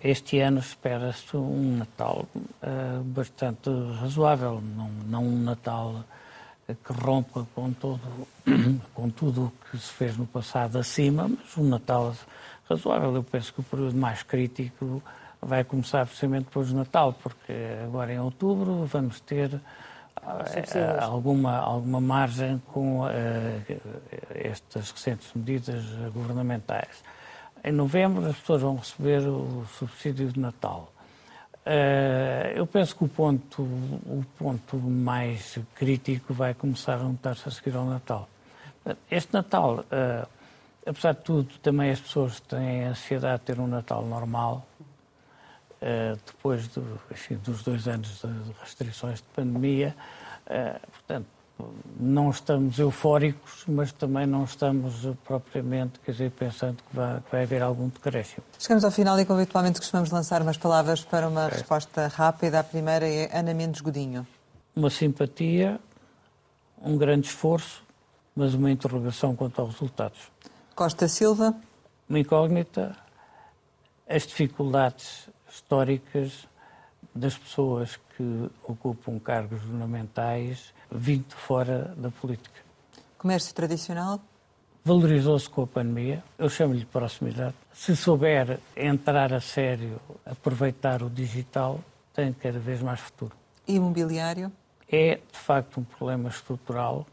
Este 0.02 0.40
ano 0.40 0.60
espera-se 0.60 1.36
um 1.36 1.78
Natal 1.78 2.26
uh, 2.38 3.04
bastante 3.04 3.70
razoável, 4.00 4.62
não, 4.62 4.90
não 5.06 5.24
um 5.26 5.44
Natal 5.44 6.04
que 6.66 6.94
rompa 6.94 7.46
com, 7.54 7.74
todo, 7.74 8.00
com 8.94 9.10
tudo 9.10 9.46
o 9.46 9.70
que 9.70 9.78
se 9.78 9.92
fez 9.92 10.16
no 10.16 10.26
passado 10.26 10.78
acima, 10.78 11.28
mas 11.28 11.58
um 11.58 11.68
Natal 11.68 12.16
razoável. 12.70 13.14
Eu 13.16 13.24
penso 13.24 13.54
que 13.54 13.60
o 13.60 13.64
período 13.64 13.98
mais 13.98 14.24
crítico 14.24 15.04
vai 15.42 15.64
começar 15.64 16.06
precisamente 16.06 16.46
depois 16.46 16.70
do 16.70 16.76
Natal, 16.76 17.14
porque 17.22 17.54
agora 17.84 18.14
em 18.14 18.20
outubro 18.20 18.86
vamos 18.86 19.20
ter 19.20 19.60
alguma, 21.02 21.58
alguma 21.58 22.00
margem 22.02 22.62
com 22.68 23.02
uh, 23.02 23.10
estas 24.34 24.92
recentes 24.92 25.34
medidas 25.34 25.84
governamentais. 26.14 27.04
Em 27.64 27.72
novembro 27.72 28.26
as 28.26 28.38
pessoas 28.38 28.62
vão 28.62 28.76
receber 28.78 29.28
o 29.28 29.66
subsídio 29.78 30.32
de 30.32 30.40
Natal. 30.40 30.92
Uh, 31.66 32.50
eu 32.56 32.68
penso 32.68 32.96
que 32.96 33.04
o 33.06 33.08
ponto, 33.08 33.62
o 33.62 34.26
ponto 34.38 34.78
mais 34.78 35.58
crítico 35.76 36.34
vai 36.34 36.54
começar 36.54 36.96
a 36.96 37.04
notar-se 37.04 37.48
a 37.48 37.52
seguir 37.52 37.76
ao 37.76 37.86
Natal. 37.86 38.28
Este 39.10 39.34
Natal 39.34 39.80
uh, 39.80 40.28
apesar 40.86 41.14
de 41.14 41.22
tudo, 41.22 41.50
também 41.62 41.92
as 41.92 42.00
pessoas 42.00 42.40
têm 42.42 42.86
a 42.86 42.90
ansiedade 42.90 43.40
de 43.40 43.46
ter 43.46 43.60
um 43.60 43.68
Natal 43.68 44.06
normal, 44.06 44.66
depois 46.26 46.68
do, 46.70 47.00
enfim, 47.12 47.36
dos 47.36 47.64
dois 47.64 47.88
anos 47.88 48.22
de 48.22 48.54
restrições 48.62 49.20
de 49.20 49.28
pandemia. 49.36 49.96
Uh, 50.46 50.80
portanto, 50.92 51.28
não 52.00 52.30
estamos 52.32 52.80
eufóricos, 52.80 53.64
mas 53.68 53.92
também 53.92 54.26
não 54.26 54.44
estamos 54.44 55.08
propriamente, 55.24 56.00
quer 56.00 56.12
dizer, 56.12 56.32
pensando 56.32 56.78
que 56.78 56.96
vai, 56.96 57.20
que 57.22 57.32
vai 57.32 57.44
haver 57.44 57.62
algum 57.62 57.88
decréscimo. 57.88 58.44
Chegamos 58.60 58.84
ao 58.84 58.92
final 58.92 59.20
e, 59.20 59.26
como 59.26 59.40
habitualmente, 59.40 59.80
costumamos 59.80 60.10
lançar 60.12 60.42
umas 60.42 60.58
palavras 60.58 61.02
para 61.02 61.28
uma 61.28 61.46
é. 61.46 61.50
resposta 61.50 62.08
rápida. 62.08 62.60
A 62.60 62.64
primeira 62.64 63.08
é 63.08 63.30
Ana 63.38 63.54
Mendes 63.54 63.82
Godinho. 63.82 64.26
Uma 64.76 64.90
simpatia, 64.90 65.80
um 66.82 66.98
grande 66.98 67.28
esforço, 67.28 67.84
mas 68.36 68.54
uma 68.54 68.72
interrogação 68.72 69.36
quanto 69.36 69.62
aos 69.62 69.74
resultados. 69.74 70.20
Costa 70.76 71.08
Silva. 71.08 71.56
Uma 72.10 72.20
incógnita, 72.20 72.96
as 74.08 74.28
dificuldades 74.28 75.30
históricas 75.54 76.48
das 77.14 77.38
pessoas 77.38 78.00
que 78.16 78.50
ocupam 78.64 79.20
cargos 79.20 79.62
governamentais 79.62 80.74
vindo 80.92 81.34
fora 81.36 81.94
da 81.96 82.10
política. 82.10 82.62
Comércio 83.18 83.54
tradicional? 83.54 84.20
Valorizou-se 84.84 85.50
com 85.50 85.64
a 85.64 85.68
pandemia, 85.68 86.22
eu 86.38 86.50
chamo-lhe 86.50 86.84
proximidade. 86.84 87.56
Se 87.74 87.96
souber 87.96 88.60
entrar 88.76 89.32
a 89.32 89.40
sério, 89.40 90.00
aproveitar 90.26 91.02
o 91.02 91.10
digital, 91.10 91.80
tem 92.14 92.34
cada 92.34 92.60
vez 92.60 92.82
mais 92.82 93.00
futuro. 93.00 93.32
Imobiliário? 93.66 94.52
É, 94.92 95.16
de 95.16 95.40
facto, 95.40 95.80
um 95.80 95.84
problema 95.84 96.30
estrutural. 96.30 97.08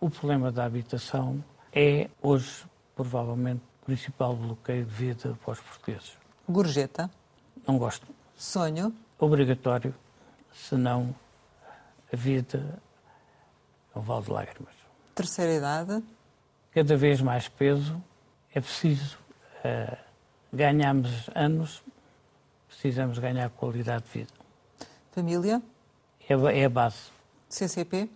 O 0.00 0.08
problema 0.08 0.52
da 0.52 0.64
habitação 0.64 1.42
é, 1.72 2.08
hoje, 2.22 2.64
provavelmente 2.94 3.60
o 3.82 3.86
principal 3.86 4.36
bloqueio 4.36 4.84
de 4.84 4.94
vida 4.94 5.36
para 5.44 5.52
os 5.52 5.60
portugueses. 5.60 6.12
Gorjeta? 6.48 7.10
Não 7.66 7.78
gosto. 7.78 8.06
Sonho? 8.36 8.94
Obrigatório, 9.18 9.94
senão 10.52 11.14
a 12.12 12.16
vida 12.16 12.80
é 13.94 13.98
um 13.98 14.02
vale 14.02 14.24
de 14.24 14.30
lágrimas. 14.30 14.74
Terceira 15.14 15.54
idade? 15.54 16.04
Cada 16.72 16.96
vez 16.96 17.20
mais 17.20 17.48
peso, 17.48 18.02
é 18.54 18.60
preciso 18.60 19.16
uh, 19.64 19.96
ganharmos 20.52 21.28
anos, 21.34 21.82
precisamos 22.68 23.18
ganhar 23.18 23.48
qualidade 23.50 24.04
de 24.04 24.10
vida. 24.10 24.32
Família? 25.12 25.62
É, 26.28 26.60
é 26.60 26.64
a 26.66 26.68
base. 26.68 27.10
CCP? 27.48 28.10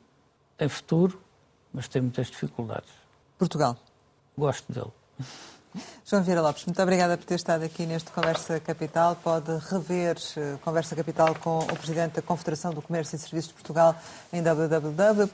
Tem 0.59 0.69
futuro, 0.69 1.21
mas 1.73 1.89
tem 1.89 2.03
muitas 2.03 2.27
dificuldades. 2.27 2.91
Portugal? 3.39 3.77
gosto 4.37 4.73
dele. 4.73 4.93
João 6.05 6.23
Vieira 6.23 6.43
Lopes, 6.43 6.65
muito 6.65 6.83
obrigada 6.83 7.17
por 7.17 7.25
ter 7.25 7.37
estado 7.37 7.65
aqui 7.65 7.87
neste 7.87 8.11
Conversa 8.11 8.59
Capital. 8.61 9.17
Pode 9.17 9.51
rever 9.71 10.17
uh, 10.17 10.59
Conversa 10.59 10.97
Capital 10.97 11.35
com 11.37 11.59
o 11.59 11.77
Presidente 11.77 12.15
da 12.15 12.23
Confederação 12.23 12.73
do 12.73 12.83
Comércio 12.83 13.17
e 13.17 13.19
Serviços 13.19 13.49
de 13.49 13.55
Portugal 13.55 13.95
em 14.33 14.43
www.rtp.pt. 14.43 15.29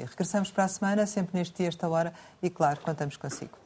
Regressamos 0.00 0.50
para 0.50 0.64
a 0.64 0.68
semana, 0.68 1.06
sempre 1.06 1.38
neste 1.38 1.56
dia, 1.58 1.68
esta 1.68 1.88
hora, 1.88 2.12
e 2.42 2.48
claro, 2.48 2.80
contamos 2.80 3.16
consigo. 3.16 3.61